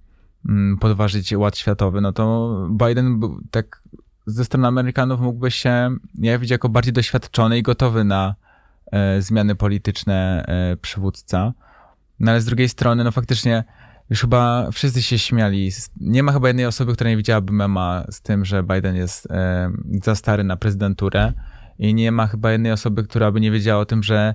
mm, 0.48 0.78
podważyć 0.78 1.32
ład 1.32 1.58
światowy. 1.58 2.00
No 2.00 2.12
to 2.12 2.50
Biden 2.70 3.20
tak 3.50 3.82
ze 4.26 4.44
strony 4.44 4.68
Amerykanów 4.68 5.20
mógłby 5.20 5.50
się 5.50 5.96
jawić 6.14 6.50
jako 6.50 6.68
bardziej 6.68 6.92
doświadczony 6.92 7.58
i 7.58 7.62
gotowy 7.62 8.04
na 8.04 8.34
e, 8.92 9.22
zmiany 9.22 9.54
polityczne 9.54 10.44
e, 10.48 10.76
przywódca. 10.76 11.52
No 12.20 12.30
ale 12.30 12.40
z 12.40 12.44
drugiej 12.44 12.68
strony, 12.68 13.04
no 13.04 13.12
faktycznie 13.12 13.64
już 14.10 14.20
chyba 14.20 14.70
wszyscy 14.70 15.02
się 15.02 15.18
śmiali. 15.18 15.70
Nie 16.00 16.22
ma 16.22 16.32
chyba 16.32 16.48
jednej 16.48 16.66
osoby, 16.66 16.94
która 16.94 17.10
nie 17.10 17.16
widziałaby 17.16 17.52
mema 17.52 18.04
z 18.10 18.20
tym, 18.20 18.44
że 18.44 18.62
Biden 18.62 18.96
jest 18.96 19.30
e, 19.30 19.70
za 20.02 20.14
stary 20.14 20.44
na 20.44 20.56
prezydenturę 20.56 21.32
i 21.78 21.94
nie 21.94 22.12
ma 22.12 22.26
chyba 22.26 22.52
jednej 22.52 22.72
osoby, 22.72 23.04
która 23.04 23.32
by 23.32 23.40
nie 23.40 23.50
wiedziała 23.50 23.82
o 23.82 23.86
tym, 23.86 24.02
że 24.02 24.34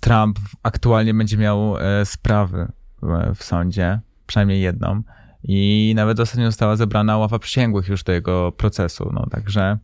Trump 0.00 0.38
aktualnie 0.62 1.14
będzie 1.14 1.36
miał 1.36 1.78
e, 1.78 2.06
sprawy 2.06 2.72
w 3.34 3.44
sądzie, 3.44 4.00
przynajmniej 4.26 4.60
jedną. 4.60 5.02
I 5.42 5.92
nawet 5.96 6.20
ostatnio 6.20 6.46
została 6.46 6.76
zebrana 6.76 7.18
ława 7.18 7.38
przysięgłych 7.38 7.88
już 7.88 8.04
do 8.04 8.12
jego 8.12 8.52
procesu. 8.52 9.10
No, 9.12 9.26
także 9.30 9.78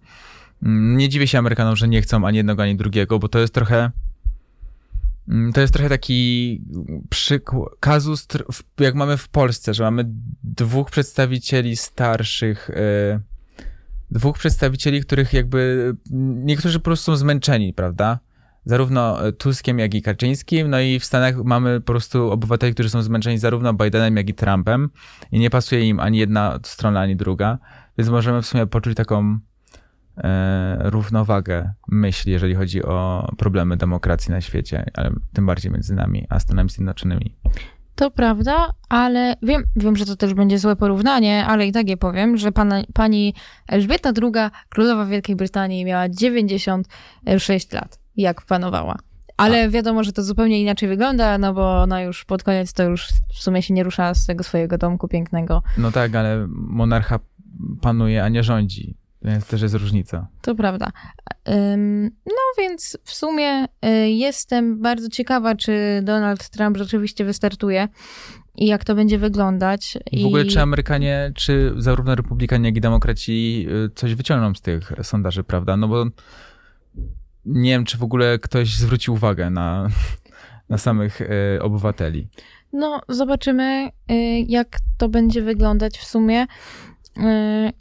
mm, 0.62 0.97
nie 0.97 1.09
dziwię 1.09 1.27
się 1.27 1.38
Amerykanom, 1.38 1.77
że 1.77 1.88
nie 1.88 2.03
chcą 2.03 2.27
ani 2.27 2.37
jednego, 2.37 2.62
ani 2.62 2.77
drugiego, 2.77 3.19
bo 3.19 3.29
to 3.29 3.38
jest 3.38 3.55
trochę. 3.55 3.90
Mm, 5.29 5.53
to 5.53 5.61
jest 5.61 5.73
trochę 5.73 5.88
taki 5.88 6.62
przykład, 7.11 7.69
kazus, 7.81 8.29
jak 8.81 8.95
mamy 8.95 9.16
w 9.16 9.29
Polsce, 9.29 9.75
że 9.75 9.85
mamy 9.85 10.05
dwóch 10.45 10.90
przedstawicieli 10.90 11.77
starszych. 11.77 12.71
Yy, 13.12 13.36
dwóch 14.11 14.38
przedstawicieli, 14.38 15.01
których 15.01 15.33
jakby 15.33 15.92
niektórzy 16.45 16.79
po 16.79 16.85
prostu 16.85 17.05
są 17.05 17.16
zmęczeni, 17.16 17.73
prawda? 17.73 18.19
Zarówno 18.64 19.19
Tuskiem, 19.38 19.79
jak 19.79 19.95
i 19.95 20.03
Kaczyńskim. 20.03 20.71
No 20.71 20.81
i 20.81 21.01
w 21.01 21.05
Stanach 21.05 21.37
mamy 21.45 21.81
po 21.81 21.87
prostu 21.87 22.31
obywateli, 22.31 22.75
którzy 22.75 22.90
są 22.90 23.03
zmęczeni 23.03 23.38
zarówno 23.38 23.75
Bidenem, 23.75 24.16
jak 24.16 24.29
i 24.29 24.35
Trumpem 24.35 24.90
i 25.33 25.38
nie 25.38 25.51
pasuje 25.51 25.88
im 25.88 26.01
ani 26.01 26.19
jedna 26.19 26.59
strona, 26.62 27.01
ani 27.01 27.16
druga. 27.16 27.59
Więc 27.99 28.11
możemy 28.11 28.42
w 28.42 28.47
sumie 28.47 28.66
poczuć 28.66 28.97
taką 28.97 29.38
e, 30.16 30.90
równowagę 30.90 31.73
myśli, 31.88 32.33
jeżeli 32.33 32.55
chodzi 32.55 32.83
o 32.83 33.29
problemy 33.38 33.77
demokracji 33.77 34.33
na 34.33 34.40
świecie, 34.40 34.90
ale 34.95 35.12
tym 35.33 35.47
bardziej 35.47 35.73
między 35.73 35.95
nami 35.95 36.27
a 36.29 36.40
Stanami 36.40 36.71
Zjednoczonymi. 36.71 37.35
To 37.96 38.11
prawda, 38.11 38.72
ale 38.88 39.35
wiem, 39.42 39.62
wiem, 39.76 39.96
że 39.96 40.06
to 40.06 40.16
też 40.16 40.35
będzie 40.35 40.59
złe 40.59 40.76
porównanie, 40.76 41.46
ale 41.46 41.66
i 41.66 41.72
tak 41.72 41.88
je 41.88 41.96
powiem, 41.96 42.37
że 42.37 42.52
pana, 42.52 42.82
pani 42.94 43.35
Elżbieta 43.68 44.12
II, 44.22 44.50
królowa 44.68 45.06
Wielkiej 45.06 45.37
Brytanii, 45.37 45.85
miała 45.85 46.09
96 46.09 47.72
lat, 47.72 47.98
jak 48.16 48.42
panowała. 48.42 48.96
Ale 49.37 49.64
A. 49.64 49.68
wiadomo, 49.68 50.04
że 50.04 50.12
to 50.12 50.22
zupełnie 50.22 50.62
inaczej 50.62 50.88
wygląda, 50.88 51.38
no 51.38 51.54
bo 51.54 51.82
ona 51.82 52.02
już 52.02 52.24
pod 52.24 52.42
koniec 52.42 52.72
to 52.72 52.82
już 52.82 53.09
w 53.35 53.42
sumie 53.42 53.62
się 53.62 53.74
nie 53.74 53.85
rusza 53.85 54.14
z 54.14 54.26
tego 54.26 54.44
swojego 54.44 54.78
domku 54.78 55.09
pięknego. 55.09 55.62
No 55.78 55.92
tak, 55.92 56.14
ale 56.14 56.46
monarcha 56.50 57.18
panuje, 57.80 58.24
a 58.24 58.28
nie 58.28 58.42
rządzi. 58.42 58.94
Więc 59.26 59.46
też 59.46 59.62
jest 59.62 59.74
różnica. 59.74 60.26
To 60.42 60.54
prawda. 60.54 60.92
No 62.26 62.42
więc 62.58 62.98
w 63.04 63.14
sumie 63.14 63.64
y, 63.64 63.88
jestem 64.10 64.82
bardzo 64.82 65.08
ciekawa, 65.08 65.54
czy 65.54 66.00
Donald 66.02 66.48
Trump 66.48 66.76
rzeczywiście 66.76 67.24
wystartuje 67.24 67.88
i 68.56 68.66
jak 68.66 68.84
to 68.84 68.94
będzie 68.94 69.18
wyglądać. 69.18 69.98
I 70.12 70.22
w 70.22 70.26
ogóle 70.26 70.44
czy 70.44 70.60
Amerykanie, 70.60 71.32
czy 71.34 71.74
zarówno 71.76 72.14
Republikanie, 72.14 72.68
jak 72.68 72.76
i 72.76 72.80
Demokraci 72.80 73.66
y, 73.86 73.90
coś 73.94 74.14
wyciągną 74.14 74.54
z 74.54 74.60
tych 74.60 74.92
sondaży, 75.02 75.44
prawda? 75.44 75.76
No 75.76 75.88
bo 75.88 76.04
nie 77.44 77.70
wiem, 77.70 77.84
czy 77.84 77.98
w 77.98 78.02
ogóle 78.02 78.38
ktoś 78.38 78.76
zwróci 78.76 79.10
uwagę 79.10 79.50
na, 79.50 79.88
na 80.68 80.78
samych 80.78 81.20
y, 81.20 81.58
obywateli. 81.62 82.28
No, 82.72 83.00
zobaczymy, 83.08 83.90
jak 84.46 84.78
to 84.98 85.08
będzie 85.08 85.42
wyglądać 85.42 85.98
w 85.98 86.04
sumie. 86.04 86.46
Yy, 87.16 87.72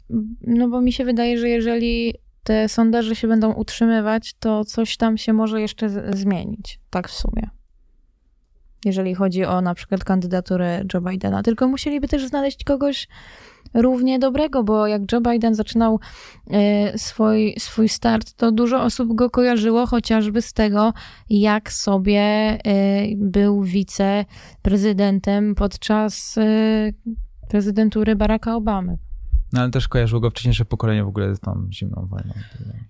no 0.46 0.68
bo 0.68 0.80
mi 0.80 0.92
się 0.92 1.04
wydaje, 1.04 1.38
że 1.38 1.48
jeżeli 1.48 2.14
te 2.42 2.68
sondaże 2.68 3.16
się 3.16 3.28
będą 3.28 3.52
utrzymywać, 3.52 4.34
to 4.34 4.64
coś 4.64 4.96
tam 4.96 5.18
się 5.18 5.32
może 5.32 5.60
jeszcze 5.60 6.14
zmienić. 6.16 6.80
Tak 6.90 7.08
w 7.08 7.12
sumie. 7.12 7.50
Jeżeli 8.84 9.14
chodzi 9.14 9.44
o 9.44 9.60
na 9.60 9.74
przykład 9.74 10.04
kandydaturę 10.04 10.84
Joe 10.94 11.00
Bidena. 11.00 11.42
Tylko 11.42 11.68
musieliby 11.68 12.08
też 12.08 12.26
znaleźć 12.26 12.64
kogoś 12.64 13.08
równie 13.74 14.18
dobrego, 14.18 14.64
bo 14.64 14.86
jak 14.86 15.12
Joe 15.12 15.20
Biden 15.20 15.54
zaczynał 15.54 16.00
yy, 16.46 16.58
swój, 16.96 17.54
swój 17.58 17.88
start, 17.88 18.32
to 18.32 18.52
dużo 18.52 18.82
osób 18.82 19.14
go 19.14 19.30
kojarzyło 19.30 19.86
chociażby 19.86 20.42
z 20.42 20.52
tego, 20.52 20.92
jak 21.30 21.72
sobie 21.72 22.58
yy, 22.64 23.16
był 23.16 23.62
wiceprezydentem 23.62 25.54
podczas 25.54 26.38
prezydentury 27.48 28.16
Baracka 28.16 28.56
Obamy. 28.56 28.98
No 29.52 29.60
ale 29.60 29.70
też 29.70 29.88
kojarzyło 29.88 30.20
go 30.20 30.30
wcześniejsze 30.30 30.64
pokolenie 30.64 31.04
w 31.04 31.08
ogóle 31.08 31.34
z 31.34 31.40
tą 31.40 31.68
zimną 31.70 32.06
wojną. 32.10 32.34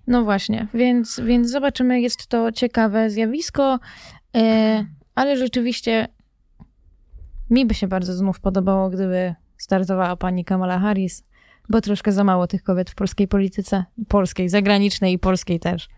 No 0.07 0.23
właśnie, 0.23 0.67
więc, 0.73 1.21
więc 1.25 1.51
zobaczymy, 1.51 2.01
jest 2.01 2.27
to 2.27 2.51
ciekawe 2.51 3.09
zjawisko, 3.09 3.79
e, 4.35 4.85
ale 5.15 5.37
rzeczywiście 5.37 6.07
mi 7.49 7.65
by 7.65 7.73
się 7.73 7.87
bardzo 7.87 8.13
znów 8.13 8.39
podobało, 8.39 8.89
gdyby 8.89 9.35
startowała 9.57 10.15
pani 10.15 10.45
Kamala 10.45 10.79
Harris, 10.79 11.23
bo 11.69 11.81
troszkę 11.81 12.11
za 12.11 12.23
mało 12.23 12.47
tych 12.47 12.63
kobiet 12.63 12.89
w 12.89 12.95
polskiej 12.95 13.27
polityce, 13.27 13.85
polskiej, 14.07 14.49
zagranicznej 14.49 15.13
i 15.13 15.19
polskiej 15.19 15.59
też. 15.59 15.89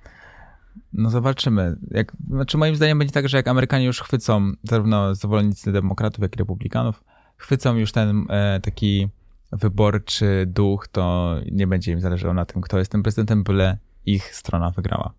No 0.94 1.10
zobaczymy. 1.10 1.76
Jak, 1.92 2.18
znaczy 2.30 2.58
moim 2.58 2.76
zdaniem 2.76 3.00
będzie 3.00 3.14
tak, 3.14 3.30
że 3.30 3.38
jak 3.38 3.48
Amerykanie 3.48 3.86
już 3.86 4.02
chwycą, 4.02 4.52
zarówno 4.64 5.16
zwolennicy 5.16 5.72
demokratów, 5.72 6.22
jak 6.22 6.36
i 6.36 6.40
republikanów, 6.40 7.04
chwycą 7.38 7.76
już 7.76 7.92
ten 7.92 8.26
e, 8.30 8.60
taki 8.60 9.10
wyborczy 9.52 10.46
duch, 10.48 10.88
to 10.88 11.36
nie 11.52 11.68
będzie 11.68 11.92
im 11.92 12.02
zależało 12.02 12.34
na 12.34 12.46
tym, 12.46 12.62
kto 12.62 12.80
jest 12.80 12.92
tym 12.92 13.04
prezydentem, 13.04 13.44
byle 13.44 13.78
ich 14.06 14.36
strona 14.36 14.72
wygrała. 14.72 15.14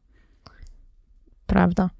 Prawda. 1.46 1.90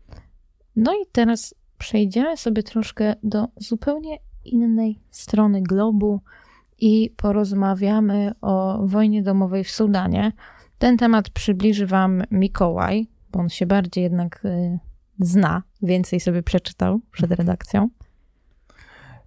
No 0.76 0.92
i 0.92 1.06
teraz 1.12 1.54
przejdziemy 1.78 2.36
sobie 2.36 2.62
troszkę 2.62 3.14
do 3.22 3.48
zupełnie 3.56 4.18
innej 4.44 4.98
strony 5.10 5.62
globu 5.62 6.20
i 6.78 7.14
porozmawiamy 7.16 8.32
o 8.40 8.86
wojnie 8.86 9.22
domowej 9.22 9.64
w 9.64 9.70
Sudanie. 9.70 10.32
Ten 10.78 10.96
temat 10.96 11.30
przybliży 11.30 11.86
Wam 11.86 12.22
Mikołaj, 12.30 13.08
bo 13.32 13.40
on 13.40 13.48
się 13.48 13.66
bardziej 13.66 14.04
jednak 14.04 14.44
y, 14.44 14.78
zna, 15.18 15.62
więcej 15.82 16.20
sobie 16.20 16.42
przeczytał 16.42 17.00
przed 17.12 17.30
redakcją. 17.30 17.88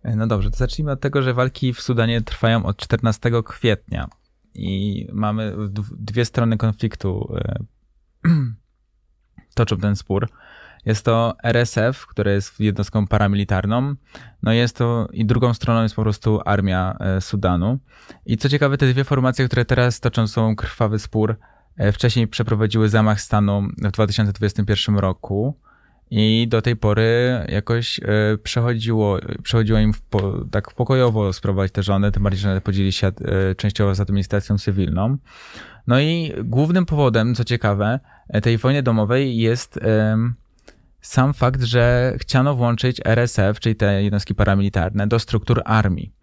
No 0.03 0.27
dobrze, 0.27 0.51
to 0.51 0.57
zacznijmy 0.57 0.91
od 0.91 0.99
tego, 0.99 1.21
że 1.21 1.33
walki 1.33 1.73
w 1.73 1.81
Sudanie 1.81 2.21
trwają 2.21 2.65
od 2.65 2.77
14 2.77 3.31
kwietnia 3.45 4.07
i 4.55 5.07
mamy 5.13 5.55
dwie 5.91 6.25
strony 6.25 6.57
konfliktu 6.57 7.35
y, 8.25 8.29
toczą 9.55 9.77
ten 9.77 9.95
spór. 9.95 10.29
Jest 10.85 11.05
to 11.05 11.35
RSF, 11.43 12.07
które 12.07 12.33
jest 12.33 12.59
jednostką 12.59 13.07
paramilitarną, 13.07 13.95
no 14.43 14.53
jest 14.53 14.77
to 14.77 15.07
i 15.11 15.25
drugą 15.25 15.53
stroną 15.53 15.83
jest 15.83 15.95
po 15.95 16.01
prostu 16.01 16.41
armia 16.45 16.97
e, 16.99 17.21
Sudanu. 17.21 17.79
I 18.25 18.37
co 18.37 18.49
ciekawe, 18.49 18.77
te 18.77 18.87
dwie 18.87 19.03
formacje, 19.03 19.45
które 19.45 19.65
teraz 19.65 19.99
toczą 19.99 20.27
są 20.27 20.55
krwawy 20.55 20.99
spór, 20.99 21.35
e, 21.77 21.91
wcześniej 21.91 22.27
przeprowadziły 22.27 22.89
zamach 22.89 23.21
stanu 23.21 23.61
w 23.77 23.91
2021 23.91 24.97
roku 24.97 25.59
i 26.15 26.47
do 26.47 26.61
tej 26.61 26.75
pory 26.75 27.31
jakoś 27.49 27.99
e, 27.99 28.03
przechodziło, 28.43 29.19
przechodziło 29.43 29.79
im 29.79 29.93
po, 30.09 30.45
tak 30.51 30.73
pokojowo 30.73 31.33
sprowadzić 31.33 31.73
te 31.73 31.83
żony, 31.83 32.11
tym 32.11 32.23
bardziej, 32.23 32.41
że 32.41 32.61
podzieli 32.61 32.91
się 32.91 33.11
częściowo 33.57 33.95
z 33.95 33.99
administracją 33.99 34.57
cywilną. 34.57 35.17
No 35.87 35.99
i 35.99 36.33
głównym 36.43 36.85
powodem, 36.85 37.35
co 37.35 37.43
ciekawe, 37.43 37.99
tej 38.41 38.57
wojny 38.57 38.83
domowej 38.83 39.37
jest 39.37 39.79
sam 41.01 41.33
fakt, 41.33 41.63
że 41.63 42.13
chciano 42.17 42.55
włączyć 42.55 43.01
RSF, 43.05 43.59
czyli 43.59 43.75
te 43.75 44.03
jednostki 44.03 44.35
paramilitarne, 44.35 45.07
do 45.07 45.19
struktur 45.19 45.61
armii. 45.65 46.13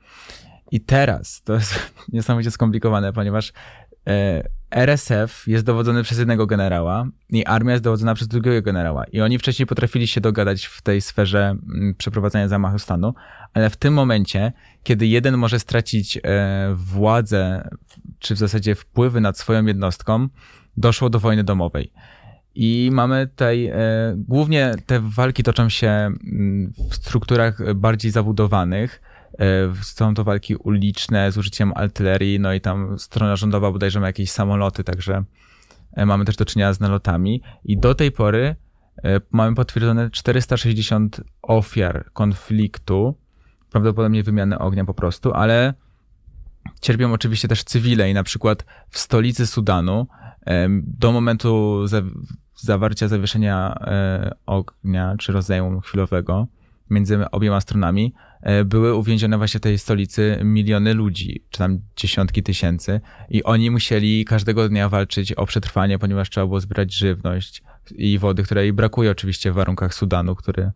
I 0.70 0.80
teraz 0.80 1.43
to 1.43 1.55
jest 1.55 1.93
niesamowicie 2.12 2.51
skomplikowane, 2.51 3.12
ponieważ 3.12 3.49
e, 3.49 3.89
RSF 4.71 5.45
jest 5.47 5.65
dowodzony 5.65 6.03
przez 6.03 6.19
jednego 6.19 6.47
generała 6.47 7.07
i 7.31 7.47
armia 7.47 7.73
jest 7.73 7.85
dowodzona 7.85 8.15
przez 8.15 8.29
drugiego 8.29 8.63
generała. 8.63 9.05
I 9.05 9.21
oni 9.21 9.39
wcześniej 9.39 9.67
potrafili 9.67 10.07
się 10.07 10.21
dogadać 10.21 10.67
w 10.67 10.83
tej 10.83 11.01
sferze 11.01 11.41
mm, 11.41 11.95
przeprowadzania 11.99 12.49
zamachu 12.49 12.79
stanu, 12.79 13.15
ale 13.55 13.71
w 13.71 13.77
tym 13.77 13.95
momencie, 13.95 14.53
kiedy 14.83 15.07
jeden 15.07 15.37
może 15.37 15.59
stracić 15.59 16.17
e, 16.17 16.21
władzę, 16.75 17.69
czy 18.19 18.35
w 18.35 18.39
zasadzie 18.39 18.75
wpływy 18.75 19.21
nad 19.21 19.39
swoją 19.39 19.67
jednostką, 19.67 20.29
doszło 20.77 21.11
do 21.11 21.21
wojny 21.21 21.45
domowej. 21.45 21.93
I 22.55 22.91
mamy 22.93 23.27
tutaj, 23.27 23.67
e, 23.67 23.75
głównie 24.17 24.75
te 24.87 25.01
walki 25.01 25.43
toczą 25.43 25.69
się 25.69 25.89
mm, 25.89 26.73
w 26.91 26.95
strukturach 26.95 27.75
bardziej 27.75 28.11
zabudowanych. 28.11 29.03
E, 29.41 29.74
są 29.82 30.14
to 30.14 30.24
walki 30.24 30.57
uliczne 30.57 31.32
z 31.32 31.38
użyciem 31.38 31.72
artylerii, 31.76 32.41
no 32.41 32.53
i 32.53 32.61
tam 32.61 32.99
strona 32.99 33.36
rządowa 33.36 33.72
bodajże 33.72 34.01
ma 34.01 34.07
jakieś 34.07 34.30
samoloty, 34.30 34.84
także 34.84 35.24
e, 35.93 36.07
mamy 36.07 36.24
też 36.24 36.36
do 36.36 36.45
czynienia 36.45 36.72
z 36.72 36.80
nalotami. 36.80 37.43
I 37.64 37.78
do 37.78 37.95
tej 37.95 38.12
pory 38.12 38.57
mamy 39.30 39.57
potwierdzone 39.57 40.11
460 40.11 41.20
ofiar 41.43 42.11
konfliktu, 42.12 43.14
prawdopodobnie 43.70 44.22
wymiany 44.22 44.59
ognia 44.59 44.84
po 44.84 44.95
prostu, 44.95 45.32
ale 45.32 45.74
cierpią 46.80 47.12
oczywiście 47.12 47.49
też 47.49 47.64
cywile 47.64 48.11
i 48.11 48.14
na 48.14 48.22
przykład 48.22 48.64
w 48.91 48.99
stolicy 48.99 49.47
Sudanu 49.47 50.07
do 50.82 51.12
momentu 51.12 51.84
zawarcia 52.55 53.09
zawieszenia 53.09 53.74
e, 53.80 54.34
ognia 54.47 55.14
czy 55.18 55.32
rozejmu 55.32 55.80
chwilowego 55.80 56.47
między 56.91 57.30
obiema 57.30 57.61
stronami 57.61 58.14
e, 58.41 58.64
były 58.64 58.95
uwięzione 58.95 59.38
właśnie 59.38 59.59
w 59.59 59.62
tej 59.62 59.78
stolicy 59.78 60.38
miliony 60.45 60.95
ludzi, 60.95 61.45
czy 61.51 61.59
tam 61.59 61.80
dziesiątki 61.97 62.43
tysięcy 62.43 63.01
i 63.30 63.45
oni 63.45 63.70
musieli 63.70 64.24
każdego 64.24 64.68
dnia 64.68 64.88
walczyć 64.88 65.32
o 65.32 65.47
przetrwanie, 65.47 65.99
ponieważ 65.99 66.30
trzeba 66.30 66.47
było 66.47 66.61
zbierać 66.61 66.95
żywność 66.95 67.62
i 67.91 68.18
wody, 68.18 68.43
której 68.43 68.72
brakuje 68.72 69.11
oczywiście 69.11 69.53
w 69.53 69.55
warunkach 69.55 69.95
Sudanu, 69.95 70.34
który 70.34 70.70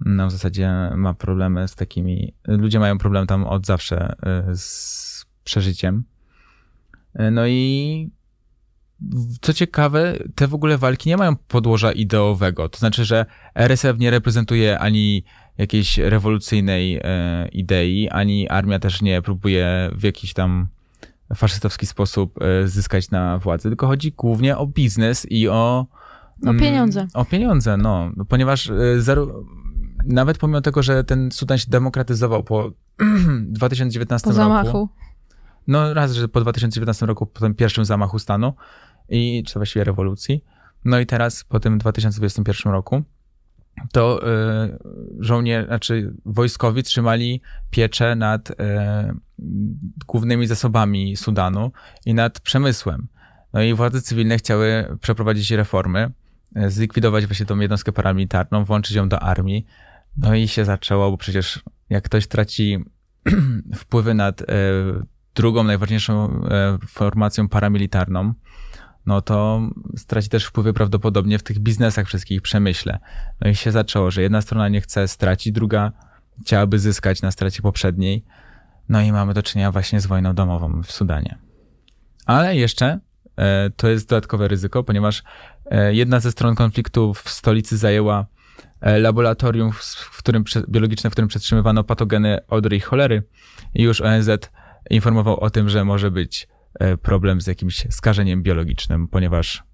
no, 0.00 0.26
w 0.26 0.30
zasadzie 0.30 0.70
ma 0.96 1.14
problemy 1.14 1.68
z 1.68 1.74
takimi, 1.74 2.34
ludzie 2.46 2.80
mają 2.80 2.98
problem 2.98 3.26
tam 3.26 3.44
od 3.44 3.66
zawsze 3.66 4.16
e, 4.22 4.56
z 4.56 5.26
przeżyciem. 5.44 6.04
No 7.30 7.46
i 7.46 8.10
co 9.40 9.52
ciekawe, 9.52 10.14
te 10.34 10.48
w 10.48 10.54
ogóle 10.54 10.78
walki 10.78 11.08
nie 11.08 11.16
mają 11.16 11.36
podłoża 11.36 11.92
ideowego. 11.92 12.68
To 12.68 12.78
znaczy, 12.78 13.04
że 13.04 13.26
RSF 13.54 13.98
nie 13.98 14.10
reprezentuje 14.10 14.78
ani 14.78 15.24
jakiejś 15.60 15.98
rewolucyjnej 15.98 17.00
e, 17.04 17.48
idei, 17.52 18.08
ani 18.08 18.48
armia 18.48 18.78
też 18.78 19.02
nie 19.02 19.22
próbuje 19.22 19.90
w 19.94 20.02
jakiś 20.02 20.32
tam 20.32 20.68
faszystowski 21.34 21.86
sposób 21.86 22.42
e, 22.42 22.68
zyskać 22.68 23.10
na 23.10 23.38
władzy, 23.38 23.68
tylko 23.68 23.86
chodzi 23.86 24.12
głównie 24.12 24.56
o 24.56 24.66
biznes 24.66 25.26
i 25.30 25.48
o. 25.48 25.86
O 26.46 26.54
pieniądze. 26.54 27.00
Mm, 27.00 27.10
o 27.14 27.24
pieniądze, 27.24 27.76
no. 27.76 28.12
Ponieważ 28.28 28.70
e, 28.70 29.16
nawet 30.04 30.38
pomimo 30.38 30.60
tego, 30.60 30.82
że 30.82 31.04
ten 31.04 31.32
Sudan 31.32 31.58
się 31.58 31.70
demokratyzował 31.70 32.44
po 32.44 32.72
2019 33.48 34.24
po 34.24 34.30
roku. 34.30 34.36
zamachu. 34.36 34.88
No 35.66 35.94
raz, 35.94 36.12
że 36.12 36.28
po 36.28 36.40
2019 36.40 37.06
roku, 37.06 37.26
po 37.26 37.40
tym 37.40 37.54
pierwszym 37.54 37.84
zamachu 37.84 38.18
stanu, 38.18 38.54
i 39.08 39.44
czy 39.46 39.58
właściwie 39.58 39.84
rewolucji. 39.84 40.44
No 40.84 41.00
i 41.00 41.06
teraz 41.06 41.44
po 41.44 41.60
tym 41.60 41.78
2021 41.78 42.72
roku 42.72 43.02
to 43.92 44.28
y, 44.28 44.78
żołnierze, 45.18 45.66
znaczy 45.66 46.14
wojskowi 46.24 46.82
trzymali 46.82 47.40
pieczę 47.70 48.16
nad 48.16 48.50
y, 48.50 48.54
głównymi 50.06 50.46
zasobami 50.46 51.16
Sudanu 51.16 51.72
i 52.06 52.14
nad 52.14 52.40
przemysłem. 52.40 53.08
No 53.52 53.62
i 53.62 53.74
władze 53.74 54.02
cywilne 54.02 54.38
chciały 54.38 54.96
przeprowadzić 55.00 55.50
reformy, 55.50 56.12
y, 56.56 56.70
zlikwidować 56.70 57.26
właśnie 57.26 57.46
tą 57.46 57.58
jednostkę 57.58 57.92
paramilitarną, 57.92 58.64
włączyć 58.64 58.96
ją 58.96 59.08
do 59.08 59.20
armii. 59.20 59.66
No 60.16 60.34
i 60.34 60.48
się 60.48 60.64
zaczęło, 60.64 61.10
bo 61.10 61.16
przecież 61.16 61.60
jak 61.90 62.04
ktoś 62.04 62.26
traci 62.26 62.84
wpływy 63.76 64.14
nad 64.14 64.42
drugą 65.34 65.64
najważniejszą 65.64 66.42
formacją 66.88 67.48
paramilitarną, 67.48 68.34
no 69.06 69.22
to 69.22 69.60
straci 69.96 70.28
też 70.28 70.44
wpływy 70.44 70.72
prawdopodobnie 70.72 71.38
w 71.38 71.42
tych 71.42 71.58
biznesach 71.58 72.06
wszystkich, 72.06 72.42
przemyśle. 72.42 72.98
No 73.40 73.50
i 73.50 73.54
się 73.54 73.72
zaczęło, 73.72 74.10
że 74.10 74.22
jedna 74.22 74.42
strona 74.42 74.68
nie 74.68 74.80
chce 74.80 75.08
stracić, 75.08 75.52
druga 75.52 75.92
chciałaby 76.42 76.78
zyskać 76.78 77.22
na 77.22 77.30
stracie 77.30 77.62
poprzedniej. 77.62 78.24
No 78.88 79.00
i 79.00 79.12
mamy 79.12 79.34
do 79.34 79.42
czynienia 79.42 79.72
właśnie 79.72 80.00
z 80.00 80.06
wojną 80.06 80.34
domową 80.34 80.82
w 80.82 80.92
Sudanie. 80.92 81.38
Ale 82.26 82.56
jeszcze 82.56 83.00
e, 83.36 83.70
to 83.76 83.88
jest 83.88 84.08
dodatkowe 84.08 84.48
ryzyko, 84.48 84.84
ponieważ 84.84 85.22
e, 85.66 85.94
jedna 85.94 86.20
ze 86.20 86.32
stron 86.32 86.54
konfliktu 86.54 87.14
w 87.14 87.30
stolicy 87.30 87.76
zajęła 87.76 88.26
e, 88.80 88.98
laboratorium 88.98 89.72
w 89.72 90.18
którym, 90.18 90.44
biologiczne, 90.68 91.10
w 91.10 91.12
którym 91.12 91.28
przetrzymywano 91.28 91.84
patogeny 91.84 92.46
odry 92.48 92.76
i 92.76 92.80
cholery 92.80 93.22
i 93.74 93.82
już 93.82 94.00
ONZ 94.00 94.30
informował 94.90 95.40
o 95.40 95.50
tym, 95.50 95.68
że 95.68 95.84
może 95.84 96.10
być 96.10 96.48
problem 97.02 97.40
z 97.40 97.46
jakimś 97.46 97.86
skażeniem 97.90 98.42
biologicznym, 98.42 99.08
ponieważ 99.08 99.64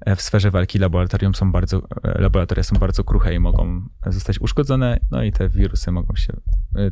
e, 0.00 0.16
w 0.16 0.22
sferze 0.22 0.50
walki 0.50 0.78
laboratorium 0.78 1.34
są 1.34 1.52
bardzo, 1.52 1.82
e, 2.04 2.20
laboratoria 2.20 2.62
są 2.62 2.76
bardzo 2.76 3.04
kruche 3.04 3.34
i 3.34 3.38
mogą 3.38 3.88
zostać 4.06 4.40
uszkodzone, 4.40 5.00
no 5.10 5.22
i 5.22 5.32
te 5.32 5.48
wirusy 5.48 5.92
mogą 5.92 6.16
się, 6.16 6.32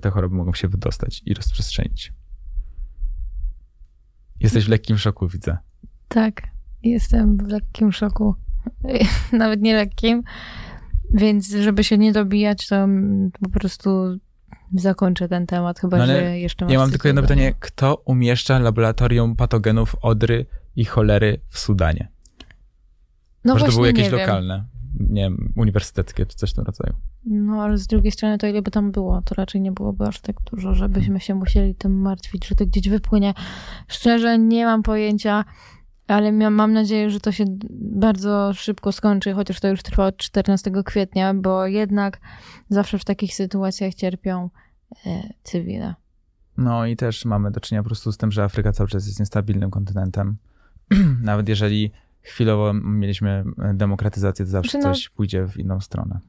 te 0.01 0.11
choroby 0.11 0.37
mogą 0.37 0.53
się 0.53 0.69
wydostać 0.69 1.23
i 1.27 1.35
rozprzestrzenić. 1.35 2.13
Jesteś 4.41 4.65
w 4.65 4.69
lekkim 4.69 4.99
szoku, 4.99 5.29
widzę. 5.29 5.59
Tak, 6.09 6.43
jestem 6.83 7.37
w 7.37 7.49
lekkim 7.49 7.93
szoku. 7.93 8.35
Nawet 9.33 9.61
nie 9.61 9.75
lekkim. 9.75 10.23
Więc 11.11 11.49
żeby 11.49 11.85
się 11.85 11.99
nie 11.99 12.13
dobijać, 12.13 12.67
to 12.67 12.89
po 13.41 13.51
prostu 13.51 14.19
zakończę 14.75 15.29
ten 15.29 15.47
temat, 15.47 15.81
chyba 15.81 15.97
no, 15.97 16.07
że 16.07 16.39
jeszcze 16.39 16.67
Ja 16.69 16.79
mam 16.79 16.91
tylko 16.91 17.09
jedno 17.09 17.23
pytanie. 17.23 17.55
Kto 17.61 18.03
umieszcza 18.05 18.59
laboratorium 18.59 19.37
patogenów 19.37 19.97
odry 20.03 20.47
i 20.77 20.85
cholery 20.85 21.41
w 21.49 21.59
Sudanie? 21.59 22.09
No 23.45 23.53
Może 23.53 23.67
to 23.67 23.73
były 23.73 23.87
jakieś 23.87 24.11
lokalne, 24.11 24.65
nie 25.01 25.23
wiem, 25.23 25.53
uniwersyteckie 25.57 26.27
czy 26.27 26.37
coś 26.37 26.51
w 26.51 26.55
tym 26.55 26.65
rodzaju. 26.65 26.95
No 27.25 27.63
ale 27.63 27.79
z 27.79 27.87
drugiej 27.87 28.13
strony 28.13 28.39
to 28.39 28.47
ile 28.47 28.63
by 28.63 28.71
tam 28.71 28.93
było, 28.93 29.23
to 29.23 29.35
raczej 29.35 29.61
nie 29.61 29.73
byłoby 29.73 30.05
aż 30.07 30.21
tak 30.21 30.37
dużo, 30.51 30.75
żebyśmy 30.75 31.21
się 31.21 31.35
musieli 31.35 31.75
tym 31.75 32.01
martwić, 32.01 32.47
że 32.47 32.55
to 32.55 32.67
gdzieś 32.67 32.89
wypłynie. 32.89 33.35
Szczerze 33.89 34.39
nie 34.39 34.65
mam 34.65 34.83
pojęcia, 34.83 35.45
ale 36.07 36.33
mam 36.33 36.73
nadzieję, 36.73 37.11
że 37.11 37.21
to 37.21 37.33
się 37.33 37.45
bardzo 37.71 38.53
szybko 38.55 38.93
skończy, 38.93 39.33
chociaż 39.33 39.61
to 39.61 39.69
już 39.69 39.83
trwa 39.83 40.07
od 40.07 40.17
14 40.17 40.71
kwietnia, 40.85 41.35
bo 41.35 41.67
jednak 41.67 42.21
zawsze 42.69 42.99
w 42.99 43.05
takich 43.05 43.35
sytuacjach 43.35 43.95
cierpią 43.95 44.51
e, 45.07 45.23
cywile. 45.43 45.95
No 46.57 46.87
i 46.87 46.97
też 46.97 47.25
mamy 47.25 47.51
do 47.51 47.61
czynienia 47.61 47.83
po 47.83 47.89
prostu 47.89 48.13
z 48.13 48.17
tym, 48.17 48.33
że 48.33 48.45
Afryka 48.45 48.73
cały 48.73 48.89
czas 48.89 49.07
jest 49.07 49.21
niestabilnym 49.21 49.71
kontynentem. 49.71 50.37
Nawet 51.23 51.49
jeżeli 51.49 51.91
chwilowo 52.23 52.73
mieliśmy 52.73 53.45
demokratyzację, 53.75 54.45
to 54.45 54.51
zawsze 54.51 54.79
no, 54.79 54.85
coś 54.85 55.09
pójdzie 55.09 55.49
w 55.49 55.57
inną 55.57 55.81
stronę. 55.81 56.21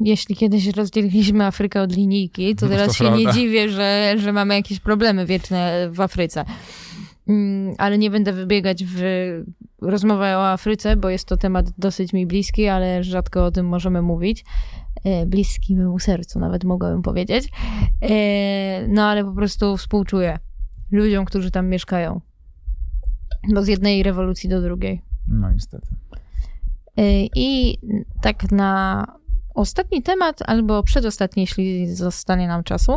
Jeśli 0.00 0.36
kiedyś 0.36 0.66
rozdzieliliśmy 0.66 1.44
Afrykę 1.44 1.82
od 1.82 1.96
linijki, 1.96 2.56
to 2.56 2.68
teraz 2.68 2.88
to 2.88 2.94
się 2.94 3.04
prawda. 3.04 3.18
nie 3.18 3.32
dziwię, 3.32 3.68
że, 3.68 4.14
że 4.18 4.32
mamy 4.32 4.54
jakieś 4.54 4.80
problemy 4.80 5.26
wieczne 5.26 5.88
w 5.90 6.00
Afryce. 6.00 6.44
Mm, 7.28 7.74
ale 7.78 7.98
nie 7.98 8.10
będę 8.10 8.32
wybiegać 8.32 8.84
w 8.84 9.00
rozmowę 9.82 10.38
o 10.38 10.50
Afryce, 10.50 10.96
bo 10.96 11.10
jest 11.10 11.28
to 11.28 11.36
temat 11.36 11.70
dosyć 11.78 12.12
mi 12.12 12.26
bliski, 12.26 12.68
ale 12.68 13.04
rzadko 13.04 13.44
o 13.44 13.50
tym 13.50 13.66
możemy 13.66 14.02
mówić. 14.02 14.44
E, 15.04 15.26
bliski 15.26 15.76
memu 15.76 15.98
sercu, 15.98 16.38
nawet 16.38 16.64
mogłabym 16.64 17.02
powiedzieć. 17.02 17.48
E, 18.02 18.88
no 18.88 19.04
ale 19.04 19.24
po 19.24 19.32
prostu 19.32 19.76
współczuję 19.76 20.38
ludziom, 20.90 21.24
którzy 21.24 21.50
tam 21.50 21.68
mieszkają. 21.68 22.20
Bo 23.54 23.62
z 23.62 23.68
jednej 23.68 24.02
rewolucji 24.02 24.48
do 24.48 24.62
drugiej. 24.62 25.02
No 25.28 25.52
niestety. 25.52 25.86
E, 26.96 27.02
I 27.36 27.78
tak 28.22 28.52
na 28.52 29.04
ostatni 29.54 30.02
temat, 30.02 30.42
albo 30.46 30.82
przedostatni, 30.82 31.40
jeśli 31.40 31.94
zostanie 31.94 32.48
nam 32.48 32.64
czasu, 32.64 32.92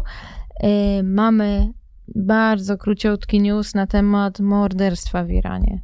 mamy 1.04 1.74
bardzo 2.16 2.78
króciutki 2.78 3.40
news 3.40 3.76
na 3.76 3.88
temat 3.88 4.40
morderstwa 4.40 5.24
w 5.24 5.32
Iranie. 5.32 5.82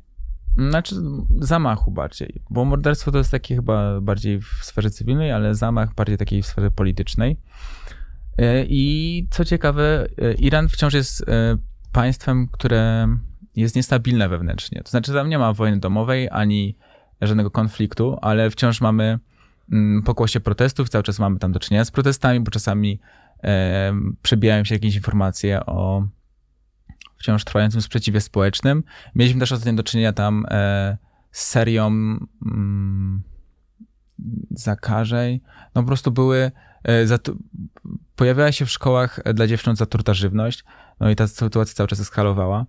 Znaczy 0.57 0.95
zamachu 1.39 1.91
bardziej, 1.91 2.41
bo 2.49 2.65
morderstwo 2.65 3.11
to 3.11 3.17
jest 3.17 3.31
takie 3.31 3.55
chyba 3.55 4.01
bardziej 4.01 4.41
w 4.41 4.47
sferze 4.61 4.89
cywilnej, 4.89 5.31
ale 5.31 5.55
zamach 5.55 5.95
bardziej 5.95 6.17
takiej 6.17 6.41
w 6.41 6.45
sferze 6.45 6.71
politycznej. 6.71 7.37
E, 8.37 8.65
I 8.65 9.27
co 9.31 9.45
ciekawe, 9.45 10.07
e, 10.21 10.33
Iran 10.33 10.69
wciąż 10.69 10.93
jest 10.93 11.29
e, 11.29 11.57
państwem, 11.91 12.47
które 12.51 13.07
jest 13.55 13.75
niestabilne 13.75 14.29
wewnętrznie. 14.29 14.81
To 14.83 14.89
znaczy 14.89 15.13
tam 15.13 15.29
nie 15.29 15.39
ma 15.39 15.53
wojny 15.53 15.79
domowej 15.79 16.29
ani 16.31 16.77
żadnego 17.21 17.51
konfliktu, 17.51 18.17
ale 18.21 18.49
wciąż 18.49 18.81
mamy 18.81 19.19
mm, 19.71 20.03
pokłosie 20.03 20.39
protestów, 20.39 20.89
cały 20.89 21.03
czas 21.03 21.19
mamy 21.19 21.39
tam 21.39 21.51
do 21.51 21.59
czynienia 21.59 21.85
z 21.85 21.91
protestami, 21.91 22.39
bo 22.39 22.51
czasami 22.51 22.99
przebijają 24.21 24.63
się 24.63 24.75
jakieś 24.75 24.95
informacje 24.95 25.65
o 25.65 26.07
wciąż 27.17 27.43
trwającym 27.43 27.81
sprzeciwie 27.81 28.21
społecznym. 28.21 28.83
Mieliśmy 29.15 29.39
też 29.39 29.51
ostatnio 29.51 29.73
do 29.73 29.83
czynienia 29.83 30.13
tam 30.13 30.45
e, 30.49 30.97
z 31.31 31.47
serią 31.47 31.87
mm, 31.87 33.23
zakażeń. 34.51 35.39
No 35.75 35.81
po 35.81 35.87
prostu 35.87 36.11
były, 36.11 36.51
e, 36.87 37.19
pojawiała 38.15 38.51
się 38.51 38.65
w 38.65 38.71
szkołach 38.71 39.19
dla 39.33 39.47
dziewcząt 39.47 39.77
zatruta 39.77 40.13
żywność, 40.13 40.63
no 40.99 41.09
i 41.09 41.15
ta 41.15 41.27
sytuacja 41.27 41.75
cały 41.75 41.87
czas 41.87 41.99
eskalowała. 41.99 42.65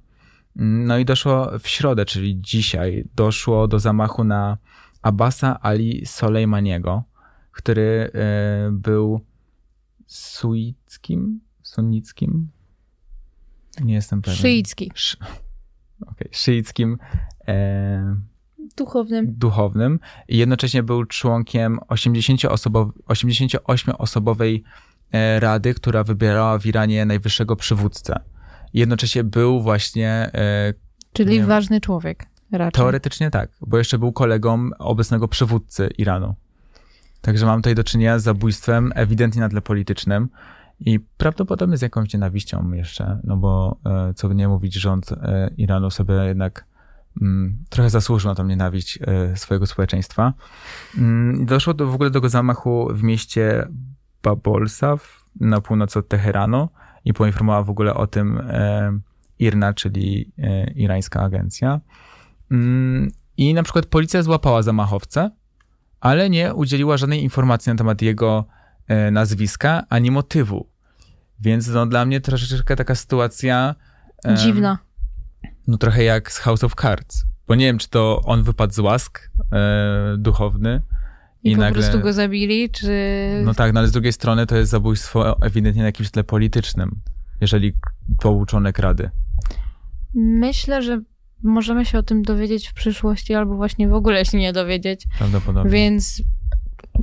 No 0.57 0.99
i 0.99 1.05
doszło 1.05 1.59
w 1.59 1.69
środę, 1.69 2.05
czyli 2.05 2.41
dzisiaj, 2.41 3.09
doszło 3.14 3.69
do 3.69 3.79
zamachu 3.79 4.25
na 4.25 4.59
Abasa 5.03 5.59
Ali 5.62 6.07
Soleimaniego, 6.07 7.05
który 7.53 8.11
e, 8.14 8.71
był 8.73 9.21
suickim, 10.07 11.41
sunnickim, 11.63 12.49
nie 13.85 13.95
jestem 13.95 14.23
pewien. 14.23 14.39
Szyicki. 14.39 14.91
Szy... 14.95 15.17
Okay. 16.01 16.29
Szyickim 16.31 16.99
e... 17.49 18.17
duchownym. 18.77 19.27
duchownym 19.29 19.99
i 20.29 20.37
jednocześnie 20.37 20.83
był 20.83 21.05
członkiem 21.05 21.79
88-osobowej 21.89 24.63
e, 25.13 25.41
rady, 25.41 25.75
która 25.75 26.05
wybierała 26.05 26.59
w 26.59 26.67
Iranie 26.67 27.05
najwyższego 27.05 27.57
przywódcę. 27.57 28.21
Jednocześnie 28.75 29.25
był 29.25 29.63
właśnie... 29.63 30.31
E... 30.35 30.75
Czyli 31.13 31.39
nie, 31.39 31.47
ważny 31.47 31.81
człowiek 31.81 32.27
raczej. 32.53 32.83
Teoretycznie 32.83 33.31
tak, 33.31 33.51
bo 33.61 33.79
jeszcze 33.79 33.99
był 33.99 34.13
kolegą 34.13 34.71
obecnego 34.79 35.29
przywódcy 35.29 35.89
Iranu. 35.99 36.35
Także 37.27 37.47
mam 37.47 37.59
tutaj 37.59 37.74
do 37.74 37.85
czynienia 37.85 38.18
z 38.18 38.22
zabójstwem 38.22 38.93
ewidentnie 38.95 39.41
na 39.41 39.49
tle 39.49 39.62
politycznym. 39.62 40.29
I 40.81 41.01
prawdopodobnie 41.01 41.77
z 41.77 41.83
jakąś 41.83 42.12
nienawiścią 42.12 42.72
jeszcze, 42.72 43.20
no 43.24 43.37
bo 43.37 43.77
e, 43.87 44.14
co 44.14 44.29
by 44.29 44.35
nie 44.35 44.49
mówić, 44.49 44.74
rząd 44.74 45.12
e, 45.12 45.51
Iranu 45.57 45.91
sobie 45.91 46.14
jednak 46.14 46.66
mm, 47.22 47.64
trochę 47.68 47.91
zasłużył 47.91 48.31
na 48.31 48.35
tą 48.35 48.47
nienawiść 48.47 48.99
e, 49.03 49.37
swojego 49.37 49.66
społeczeństwa. 49.66 50.33
Mm, 50.99 51.47
doszło 51.47 51.74
do, 51.74 51.87
w 51.87 51.95
ogóle 51.95 52.11
do 52.11 52.29
zamachu 52.29 52.89
w 52.95 53.03
mieście 53.03 53.68
Babolsa 54.22 54.97
na 55.41 55.61
północ 55.61 55.97
od 55.97 56.09
Teheranu 56.09 56.68
i 57.05 57.14
poinformowała 57.14 57.62
w 57.62 57.70
ogóle 57.70 57.95
o 57.95 58.07
tym 58.07 58.43
IRNA, 59.39 59.74
czyli 59.74 60.33
irańska 60.74 61.20
agencja. 61.20 61.81
Mm, 62.51 63.11
I 63.37 63.55
na 63.55 63.62
przykład 63.62 63.87
policja 63.87 64.22
złapała 64.22 64.62
zamachowcę, 64.62 65.31
ale 66.07 66.31
nie 66.31 66.55
udzieliła 66.55 66.97
żadnej 66.97 67.23
informacji 67.23 67.71
na 67.71 67.77
temat 67.77 68.03
jego 68.03 68.45
E, 68.89 69.11
nazwiska, 69.11 69.85
ani 69.89 70.11
motywu. 70.11 70.67
Więc 71.41 71.69
no, 71.69 71.87
dla 71.87 72.05
mnie 72.05 72.21
troszeczkę 72.21 72.77
taka 72.77 72.95
sytuacja. 72.95 73.75
Dziwna. 74.35 74.79
No 75.67 75.79
trochę 75.79 76.05
jak 76.05 76.33
z 76.33 76.39
House 76.39 76.65
of 76.65 76.75
Cards. 76.75 77.25
Bo 77.49 77.55
nie 77.55 77.67
wiem, 77.67 77.79
czy 77.79 77.89
to 77.89 78.21
on 78.25 78.43
wypadł 78.43 78.73
z 78.73 78.79
łask 78.79 79.31
e, 79.53 80.17
duchowny. 80.19 80.83
I, 81.43 81.51
I 81.51 81.55
po 81.55 81.61
nagle... 81.61 81.83
prostu 81.83 82.01
go 82.01 82.13
zabili, 82.13 82.71
czy... 82.71 82.93
No 83.45 83.55
tak, 83.55 83.73
no 83.73 83.81
ale 83.81 83.89
z 83.89 83.93
drugiej 83.93 84.13
strony 84.13 84.47
to 84.47 84.57
jest 84.57 84.71
zabójstwo 84.71 85.43
ewidentnie 85.43 85.83
na 85.83 85.87
jakimś 85.87 86.11
tle 86.11 86.25
politycznym, 86.25 87.01
jeżeli 87.41 87.73
pouczonek 88.21 88.79
rady. 88.79 89.11
Myślę, 90.15 90.83
że 90.83 91.01
możemy 91.43 91.84
się 91.84 91.99
o 91.99 92.03
tym 92.03 92.22
dowiedzieć 92.22 92.68
w 92.68 92.74
przyszłości, 92.74 93.34
albo 93.34 93.57
właśnie 93.57 93.89
w 93.89 93.95
ogóle 93.95 94.24
się 94.24 94.39
nie 94.39 94.53
dowiedzieć. 94.53 95.07
Prawdopodobnie. 95.18 95.70
Więc 95.70 96.22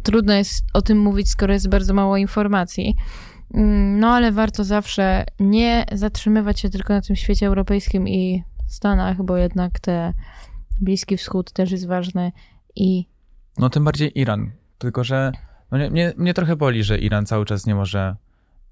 trudno 0.03 0.33
jest 0.33 0.65
o 0.73 0.81
tym 0.81 0.97
mówić, 0.97 1.29
skoro 1.29 1.53
jest 1.53 1.69
bardzo 1.69 1.93
mało 1.93 2.17
informacji. 2.17 2.95
Mm, 3.53 3.99
no 3.99 4.09
ale 4.09 4.31
warto 4.31 4.63
zawsze 4.63 5.25
nie 5.39 5.85
zatrzymywać 5.91 6.59
się 6.59 6.69
tylko 6.69 6.93
na 6.93 7.01
tym 7.01 7.15
świecie 7.15 7.47
europejskim 7.47 8.07
i 8.07 8.43
Stanach, 8.67 9.23
bo 9.23 9.37
jednak 9.37 9.79
te 9.79 10.13
Bliski 10.81 11.17
Wschód 11.17 11.51
też 11.51 11.71
jest 11.71 11.87
ważny 11.87 12.31
i. 12.75 13.05
No 13.57 13.69
tym 13.69 13.83
bardziej 13.83 14.19
Iran. 14.19 14.51
Tylko, 14.77 15.03
że 15.03 15.31
no 15.71 15.77
nie, 15.77 15.89
mnie, 15.89 16.13
mnie 16.17 16.33
trochę 16.33 16.55
boli, 16.55 16.83
że 16.83 16.97
Iran 16.97 17.25
cały 17.25 17.45
czas 17.45 17.65
nie 17.65 17.75
może. 17.75 18.15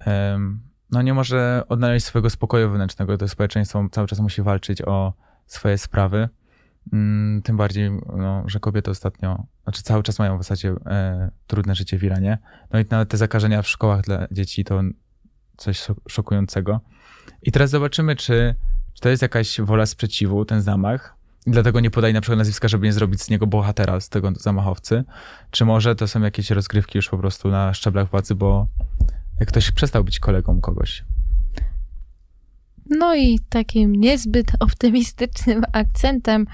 Um, 0.06 0.62
no 0.92 1.02
nie 1.02 1.14
może 1.14 1.64
odnaleźć 1.70 2.06
swojego 2.06 2.30
spokoju 2.30 2.70
wewnętrznego. 2.70 3.18
To 3.18 3.28
społeczeństwo 3.28 3.86
cały 3.92 4.08
czas 4.08 4.20
musi 4.20 4.42
walczyć 4.42 4.82
o 4.82 5.14
swoje 5.54 5.78
sprawy. 5.78 6.30
Mm, 6.94 7.42
tym 7.42 7.58
bardziej, 7.58 7.92
no, 8.18 8.44
że 8.48 8.60
kobiety 8.60 8.92
ostatnio, 8.92 9.46
znaczy 9.64 9.84
cały 9.84 10.04
czas 10.04 10.20
mają 10.20 10.38
w 10.38 10.44
zasadzie 10.44 10.76
e, 10.86 11.32
trudne 11.48 11.76
życie 11.76 11.98
w 11.98 12.04
Iranie. 12.04 12.38
No 12.74 12.80
i 12.80 12.86
nawet 12.90 13.10
te 13.10 13.18
zakażenia 13.18 13.62
w 13.62 13.68
szkołach 13.68 14.02
dla 14.02 14.28
dzieci 14.32 14.64
to 14.64 14.82
coś 15.58 15.88
szokującego. 16.10 16.80
I 17.42 17.52
teraz 17.52 17.70
zobaczymy, 17.70 18.16
czy, 18.16 18.56
czy 18.94 19.02
to 19.02 19.10
jest 19.10 19.22
jakaś 19.22 19.62
wola 19.62 19.86
sprzeciwu, 19.86 20.46
ten 20.46 20.62
zamach. 20.62 21.16
I 21.46 21.52
dlatego 21.52 21.80
nie 21.80 21.92
podaj 21.92 22.14
na 22.14 22.22
przykład 22.22 22.38
nazwiska, 22.38 22.68
żeby 22.68 22.86
nie 22.86 22.94
zrobić 22.94 23.22
z 23.22 23.30
niego 23.30 23.48
bohatera, 23.48 24.00
z 24.00 24.10
tego 24.10 24.32
zamachowcy. 24.36 25.04
Czy 25.52 25.66
może 25.66 25.96
to 25.96 26.08
są 26.08 26.22
jakieś 26.22 26.50
rozgrywki 26.52 26.98
już 26.98 27.10
po 27.10 27.18
prostu 27.18 27.50
na 27.50 27.74
szczeblach 27.74 28.10
władzy, 28.10 28.36
bo 28.36 28.68
ktoś 29.48 29.72
przestał 29.72 30.04
być 30.04 30.20
kolegą 30.20 30.62
kogoś. 30.62 31.04
No 32.92 33.16
i 33.16 33.40
takim 33.50 33.96
niezbyt 33.96 34.52
optymistycznym 34.60 35.64
akcentem 35.74 36.46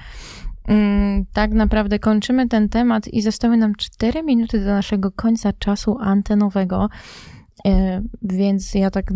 mm, 0.67 1.25
tak 1.33 1.51
naprawdę 1.51 1.99
kończymy 1.99 2.47
ten 2.47 2.69
temat 2.69 3.07
i 3.07 3.21
zostały 3.21 3.57
nam 3.57 3.75
4 3.75 4.23
minuty 4.23 4.59
do 4.59 4.65
naszego 4.65 5.11
końca 5.11 5.53
czasu 5.53 5.97
antenowego. 5.99 6.89
E, 7.65 8.01
więc 8.21 8.75
ja 8.75 8.91
tak 8.91 9.13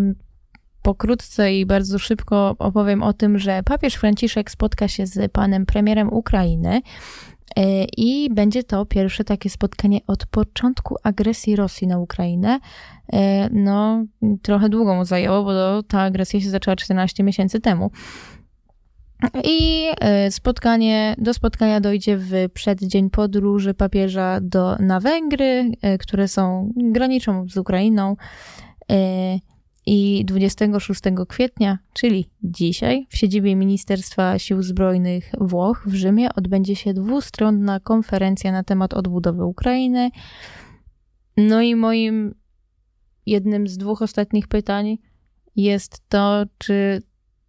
pokrótce 0.81 1.53
i 1.53 1.65
bardzo 1.65 1.99
szybko 1.99 2.55
opowiem 2.59 3.03
o 3.03 3.13
tym, 3.13 3.39
że 3.39 3.63
papież 3.63 3.93
Franciszek 3.93 4.51
spotka 4.51 4.87
się 4.87 5.05
z 5.05 5.31
panem 5.31 5.65
premierem 5.65 6.13
Ukrainy 6.13 6.81
I 7.97 8.29
będzie 8.31 8.63
to 8.63 8.85
pierwsze 8.85 9.23
takie 9.23 9.49
spotkanie 9.49 9.99
od 10.07 10.25
początku 10.25 10.95
agresji 11.03 11.55
Rosji 11.55 11.87
na 11.87 11.99
Ukrainę. 11.99 12.59
E, 13.13 13.49
no, 13.49 14.05
trochę 14.41 14.69
długo 14.69 14.95
mu 14.95 15.05
zajęło, 15.05 15.43
bo 15.43 15.83
ta 15.83 16.01
agresja 16.01 16.41
się 16.41 16.49
zaczęła 16.49 16.75
14 16.75 17.23
miesięcy 17.23 17.59
temu. 17.59 17.91
I 19.43 19.87
e, 19.99 20.31
spotkanie, 20.31 21.15
do 21.17 21.33
spotkania 21.33 21.81
dojdzie 21.81 22.17
w 22.17 22.31
przeddzień 22.53 23.09
podróży 23.09 23.73
papieża 23.73 24.39
do, 24.41 24.75
na 24.75 24.99
Węgry, 24.99 25.71
które 25.99 26.27
są 26.27 26.71
graniczą 26.75 27.47
z 27.49 27.57
Ukrainą. 27.57 28.15
I 29.85 30.25
26 30.25 31.01
kwietnia, 31.27 31.79
czyli 31.93 32.29
dzisiaj, 32.43 33.07
w 33.09 33.17
siedzibie 33.17 33.55
Ministerstwa 33.55 34.39
Sił 34.39 34.63
Zbrojnych 34.63 35.31
Włoch 35.39 35.83
w 35.85 35.93
Rzymie 35.93 36.35
odbędzie 36.35 36.75
się 36.75 36.93
dwustronna 36.93 37.79
konferencja 37.79 38.51
na 38.51 38.63
temat 38.63 38.93
odbudowy 38.93 39.45
Ukrainy. 39.45 40.09
No 41.37 41.61
i 41.61 41.75
moim 41.75 42.35
jednym 43.25 43.67
z 43.67 43.77
dwóch 43.77 44.01
ostatnich 44.01 44.47
pytań 44.47 44.97
jest 45.55 46.09
to, 46.09 46.43
czy 46.57 47.01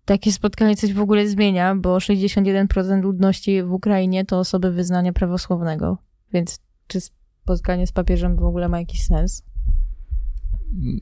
takie 0.05 0.33
spotkanie 0.33 0.77
coś 0.77 0.93
w 0.93 1.01
ogóle 1.01 1.29
zmienia, 1.29 1.75
bo 1.75 1.97
61% 1.97 3.03
ludności 3.03 3.63
w 3.63 3.73
Ukrainie 3.73 4.25
to 4.25 4.39
osoby 4.39 4.71
wyznania 4.71 5.13
prawosławnego. 5.13 5.99
Więc 6.33 6.59
czy 6.87 6.99
spotkanie 7.01 7.87
z 7.87 7.93
papieżem 7.93 8.37
w 8.37 8.43
ogóle 8.43 8.69
ma 8.69 8.79
jakiś 8.79 9.03
sens? 9.03 9.45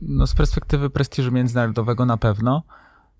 No 0.03 0.27
z 0.27 0.35
perspektywy 0.35 0.91
prestiżu 0.91 1.33
międzynarodowego 1.33 2.07
na 2.07 2.16
pewno. 2.16 2.62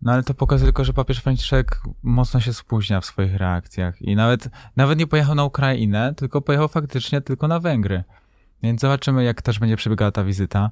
No 0.03 0.12
ale 0.12 0.22
to 0.22 0.34
pokazuje 0.34 0.66
tylko, 0.66 0.84
że 0.84 0.92
papież 0.92 1.18
Franciszek 1.18 1.80
mocno 2.03 2.40
się 2.40 2.53
spóźnia 2.53 3.01
w 3.01 3.05
swoich 3.05 3.36
reakcjach 3.36 4.03
i 4.03 4.16
nawet, 4.16 4.48
nawet 4.76 4.98
nie 4.98 5.07
pojechał 5.07 5.34
na 5.34 5.44
Ukrainę, 5.44 6.14
tylko 6.16 6.40
pojechał 6.40 6.68
faktycznie 6.68 7.20
tylko 7.20 7.48
na 7.48 7.61
Węgry. 7.61 8.05
Więc 8.62 8.80
zobaczymy, 8.80 9.24
jak 9.24 9.42
też 9.42 9.59
będzie 9.59 9.76
przebiegała 9.76 10.11
ta 10.11 10.24
wizyta. 10.24 10.70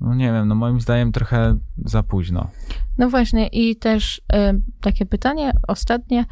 No 0.00 0.14
nie 0.14 0.32
wiem, 0.32 0.48
no 0.48 0.54
moim 0.54 0.80
zdaniem 0.80 1.12
trochę 1.12 1.58
za 1.84 2.02
późno. 2.02 2.50
No 2.98 3.10
właśnie 3.10 3.46
i 3.46 3.76
też 3.76 4.18
y, 4.18 4.22
takie 4.80 5.06
pytanie 5.06 5.52
ostatnie, 5.68 6.24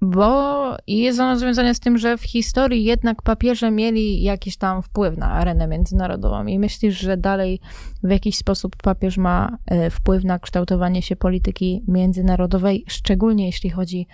bo 0.00 0.76
jest 0.86 1.20
ono 1.20 1.38
związane 1.38 1.74
z 1.74 1.80
tym, 1.80 1.98
że 1.98 2.16
w 2.18 2.22
historii 2.22 2.84
jednak 2.84 3.22
papieże 3.22 3.70
mieli 3.70 4.22
jakiś 4.22 4.56
tam 4.56 4.82
wpływ 4.82 5.16
na 5.16 5.30
arenę 5.30 5.66
międzynarodową 5.66 6.46
i 6.46 6.58
myślisz, 6.58 7.00
że 7.00 7.16
dalej 7.16 7.60
w 8.02 8.10
jakiś 8.10 8.36
sposób 8.36 8.76
papież 8.76 9.16
ma 9.16 9.58
y, 9.86 9.90
wpływ 9.90 10.24
na 10.24 10.38
kształtowanie 10.38 11.02
się 11.02 11.16
polityki 11.16 11.84
międzynarodowej, 11.88 12.84
szczególnie 12.88 13.46
jeśli 13.46 13.70
chodzi 13.70 14.06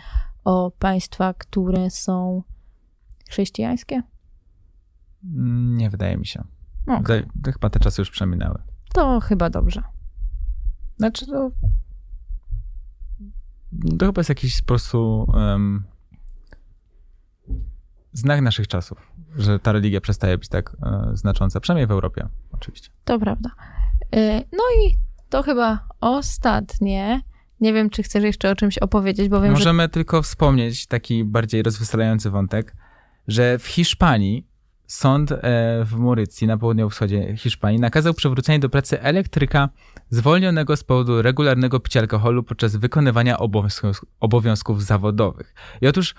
o 0.45 0.72
państwa, 0.78 1.35
które 1.35 1.91
są 1.91 2.43
chrześcijańskie? 3.30 4.03
Mm, 5.24 5.76
Nie 5.76 5.91
wydaje 5.91 6.16
mi 6.16 6.26
się. 6.26 6.45
Okay. 6.87 7.26
To 7.45 7.53
chyba 7.53 7.70
te 7.70 7.80
czasy 7.80 8.03
już 8.03 8.11
przeminęły. 8.11 8.62
To 8.95 9.20
chyba 9.20 9.51
dobrze. 9.51 9.82
Znaczy, 10.97 11.26
no. 11.28 11.51
To 13.99 14.07
chyba 14.07 14.20
jest 14.20 14.29
jakiś 14.29 14.61
po 14.61 14.66
prostu 14.66 15.27
um, 15.35 15.85
znak 18.12 18.41
naszych 18.41 18.68
czasów, 18.68 18.99
że 19.37 19.59
ta 19.59 19.72
religia 19.72 20.01
przestaje 20.01 20.39
być 20.39 20.49
tak 20.49 20.77
e, 20.83 21.11
znacząca, 21.16 21.61
przynajmniej 21.61 21.87
w 21.87 21.91
Europie, 21.91 22.29
oczywiście. 22.53 22.91
To 23.05 23.18
prawda. 23.18 23.51
Y, 24.16 24.45
No 24.53 24.64
i 24.81 24.97
to 25.29 25.43
chyba 25.43 25.89
ostatnie. 26.01 27.22
Nie 27.61 27.72
wiem, 27.72 27.91
czy 27.91 28.03
chcesz 28.03 28.25
jeszcze 28.25 28.51
o 28.51 28.55
czymś 28.55 28.79
opowiedzieć, 28.79 29.29
bo 29.29 29.41
wiem, 29.41 29.53
że 29.53 29.59
Możemy 29.59 29.89
tylko 29.89 30.22
wspomnieć 30.22 30.87
taki 30.87 31.25
bardziej 31.25 31.62
rozweselający 31.62 32.31
wątek, 32.31 32.77
że 33.29 33.59
w 33.59 33.66
Hiszpanii 33.66 34.47
sąd 34.87 35.32
e, 35.32 35.39
w 35.85 35.93
Murycji, 35.97 36.47
na 36.47 36.57
południowo-wschodzie 36.57 37.37
Hiszpanii, 37.37 37.80
nakazał 37.80 38.14
przywrócenie 38.14 38.59
do 38.59 38.68
pracy 38.68 39.01
elektryka 39.03 39.68
zwolnionego 40.11 40.76
z 40.76 40.85
powodu 40.85 41.22
regularnego 41.22 41.80
picia 41.80 42.01
alkoholu 42.01 42.43
podczas 42.43 42.76
wykonywania 42.76 43.39
obowiązków, 43.39 44.05
obowiązków 44.20 44.85
zawodowych. 44.85 45.55
I 45.80 45.87
otóż 45.87 46.14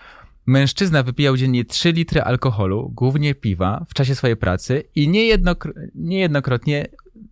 mężczyzna 0.45 1.03
wypijał 1.03 1.37
dziennie 1.37 1.65
3 1.65 1.91
litry 1.91 2.21
alkoholu, 2.21 2.91
głównie 2.95 3.35
piwa, 3.35 3.85
w 3.89 3.93
czasie 3.93 4.15
swojej 4.15 4.37
pracy 4.37 4.83
i 4.95 5.09
niejednokr- 5.09 5.73
niejednokrotnie 5.95 6.87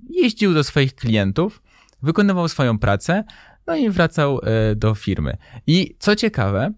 jeździł 0.09 0.53
do 0.53 0.63
swoich 0.63 0.95
klientów, 0.95 1.61
wykonywał 2.01 2.47
swoją 2.47 2.79
pracę, 2.79 3.23
no 3.67 3.75
i 3.75 3.89
wracał 3.89 4.39
e, 4.43 4.75
do 4.75 4.95
firmy. 4.95 5.37
I 5.67 5.95
co 5.99 6.15
ciekawe, 6.15 6.73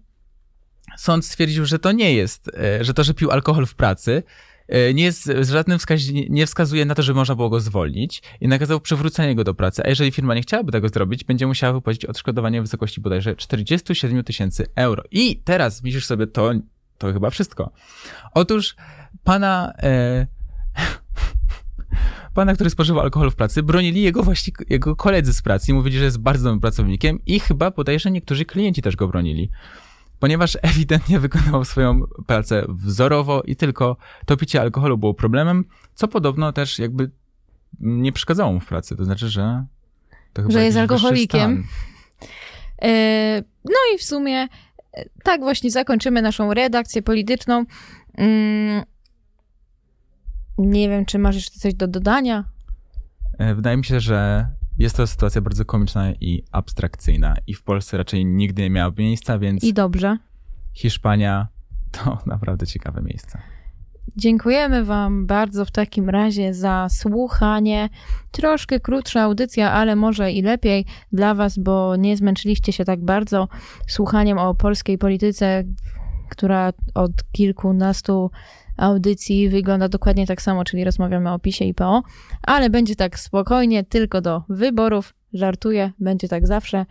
sąd 0.96 1.26
stwierdził, 1.26 1.64
że 1.64 1.78
to 1.78 1.92
nie 1.92 2.14
jest, 2.14 2.50
e, 2.54 2.84
że 2.84 2.94
to, 2.94 3.04
że 3.04 3.14
pił 3.14 3.30
alkohol 3.30 3.66
w 3.66 3.74
pracy, 3.74 4.22
nie 4.94 5.04
jest 5.04 5.30
żadnym 5.42 5.78
wskazi- 5.78 6.30
nie 6.30 6.46
wskazuje 6.46 6.84
na 6.84 6.94
to, 6.94 7.02
że 7.02 7.14
można 7.14 7.34
było 7.34 7.48
go 7.50 7.60
zwolnić 7.60 8.22
i 8.40 8.48
nakazał 8.48 8.80
przywrócenie 8.80 9.34
go 9.34 9.44
do 9.44 9.54
pracy, 9.54 9.82
a 9.84 9.88
jeżeli 9.88 10.10
firma 10.10 10.34
nie 10.34 10.42
chciałaby 10.42 10.72
tego 10.72 10.88
zrobić, 10.88 11.24
będzie 11.24 11.46
musiała 11.46 11.72
wypłacić 11.72 12.04
odszkodowanie 12.04 12.60
w 12.60 12.64
wysokości 12.64 13.00
bodajże 13.00 13.36
47 13.36 14.24
tysięcy 14.24 14.66
euro. 14.74 15.02
I 15.10 15.40
teraz 15.44 15.82
myślisz 15.82 16.06
sobie, 16.06 16.26
to, 16.26 16.50
to 16.98 17.12
chyba 17.12 17.30
wszystko. 17.30 17.70
Otóż 18.34 18.76
pana, 19.24 19.72
e, 19.82 20.26
pana, 22.34 22.54
który 22.54 22.70
spożywał 22.70 23.02
alkohol 23.02 23.30
w 23.30 23.34
pracy, 23.34 23.62
bronili 23.62 24.02
jego 24.02 24.22
właśnie 24.22 24.52
jego 24.70 24.96
koledzy 24.96 25.32
z 25.32 25.42
pracy 25.42 25.74
mówili, 25.74 25.98
że 25.98 26.04
jest 26.04 26.18
bardzo 26.18 26.44
dobrym 26.44 26.60
pracownikiem 26.60 27.18
i 27.26 27.40
chyba 27.40 27.70
bodajże 27.70 28.10
niektórzy 28.10 28.44
klienci 28.44 28.82
też 28.82 28.96
go 28.96 29.08
bronili 29.08 29.50
ponieważ 30.20 30.58
ewidentnie 30.62 31.20
wykonywał 31.20 31.64
swoją 31.64 32.00
pracę 32.26 32.64
wzorowo 32.68 33.42
i 33.42 33.56
tylko 33.56 33.96
to 34.26 34.36
picie 34.36 34.60
alkoholu 34.60 34.98
było 34.98 35.14
problemem, 35.14 35.64
co 35.94 36.08
podobno 36.08 36.52
też 36.52 36.78
jakby 36.78 37.10
nie 37.80 38.12
przeszkadzało 38.12 38.52
mu 38.52 38.60
w 38.60 38.66
pracy. 38.66 38.96
To 38.96 39.04
znaczy, 39.04 39.28
że 39.28 39.64
to 40.32 40.50
Że 40.50 40.64
jest 40.64 40.78
alkoholikiem. 40.78 41.64
E, 42.82 43.42
No 43.64 43.94
i 43.94 43.98
w 43.98 44.02
sumie 44.02 44.48
e, 44.92 45.04
tak 45.24 45.40
właśnie 45.40 45.70
zakończymy 45.70 46.22
naszą 46.22 46.54
redakcję 46.54 47.02
polityczną. 47.02 47.64
Mm, 48.14 48.82
Nie 50.58 50.88
wiem, 50.88 51.04
czy 51.04 51.18
masz 51.18 51.34
jeszcze 51.34 51.60
coś 51.60 51.74
do 51.74 51.88
dodania? 51.88 52.44
E, 53.38 53.54
Wydaje 53.54 53.76
mi 53.76 53.84
się, 53.84 54.00
że 54.00 54.48
jest 54.78 54.96
to 54.96 55.06
sytuacja 55.06 55.40
bardzo 55.40 55.64
komiczna 55.64 56.12
i 56.12 56.44
abstrakcyjna 56.52 57.36
i 57.46 57.54
w 57.54 57.62
Polsce 57.62 57.98
raczej 57.98 58.26
nigdy 58.26 58.62
nie 58.62 58.70
miałaby 58.70 59.02
miejsca, 59.02 59.38
więc 59.38 59.64
I 59.64 59.74
dobrze. 59.74 60.18
Hiszpania 60.74 61.48
to 61.90 62.18
naprawdę 62.26 62.66
ciekawe 62.66 63.02
miejsce. 63.02 63.38
Dziękujemy 64.16 64.84
Wam 64.84 65.26
bardzo 65.26 65.64
w 65.64 65.70
takim 65.70 66.10
razie 66.10 66.54
za 66.54 66.86
słuchanie. 66.90 67.88
Troszkę 68.30 68.80
krótsza 68.80 69.22
audycja, 69.22 69.72
ale 69.72 69.96
może 69.96 70.32
i 70.32 70.42
lepiej 70.42 70.84
dla 71.12 71.34
Was, 71.34 71.58
bo 71.58 71.96
nie 71.96 72.16
zmęczyliście 72.16 72.72
się 72.72 72.84
tak 72.84 73.04
bardzo 73.04 73.48
słuchaniem 73.88 74.38
o 74.38 74.54
polskiej 74.54 74.98
polityce, 74.98 75.64
która 76.28 76.72
od 76.94 77.12
kilkunastu 77.32 78.30
audycji 78.76 79.48
wygląda 79.48 79.88
dokładnie 79.88 80.26
tak 80.26 80.42
samo, 80.42 80.64
czyli 80.64 80.84
rozmawiamy 80.84 81.32
o 81.32 81.38
PiSie 81.38 81.64
i 81.64 81.74
PO, 81.74 82.02
ale 82.42 82.70
będzie 82.70 82.96
tak 82.96 83.18
spokojnie, 83.18 83.84
tylko 83.84 84.20
do 84.20 84.42
wyborów. 84.48 85.14
Żartuję, 85.32 85.92
będzie 85.98 86.28
tak 86.28 86.46
zawsze. 86.46 86.86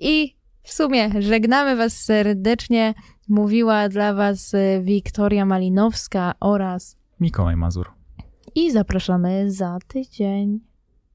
I, 0.00 0.36
w 0.62 0.72
sumie 0.72 1.10
żegnamy 1.22 1.76
Was 1.76 1.92
serdecznie. 1.92 2.94
Mówiła 3.28 3.88
dla 3.88 4.14
Was 4.14 4.52
Wiktoria 4.82 5.46
Malinowska 5.46 6.34
oraz 6.40 6.96
Mikołaj 7.20 7.56
Mazur. 7.56 7.90
i 8.54 8.70
zapraszamy 8.72 9.50
za 9.50 9.78
tydzień. 9.88 10.60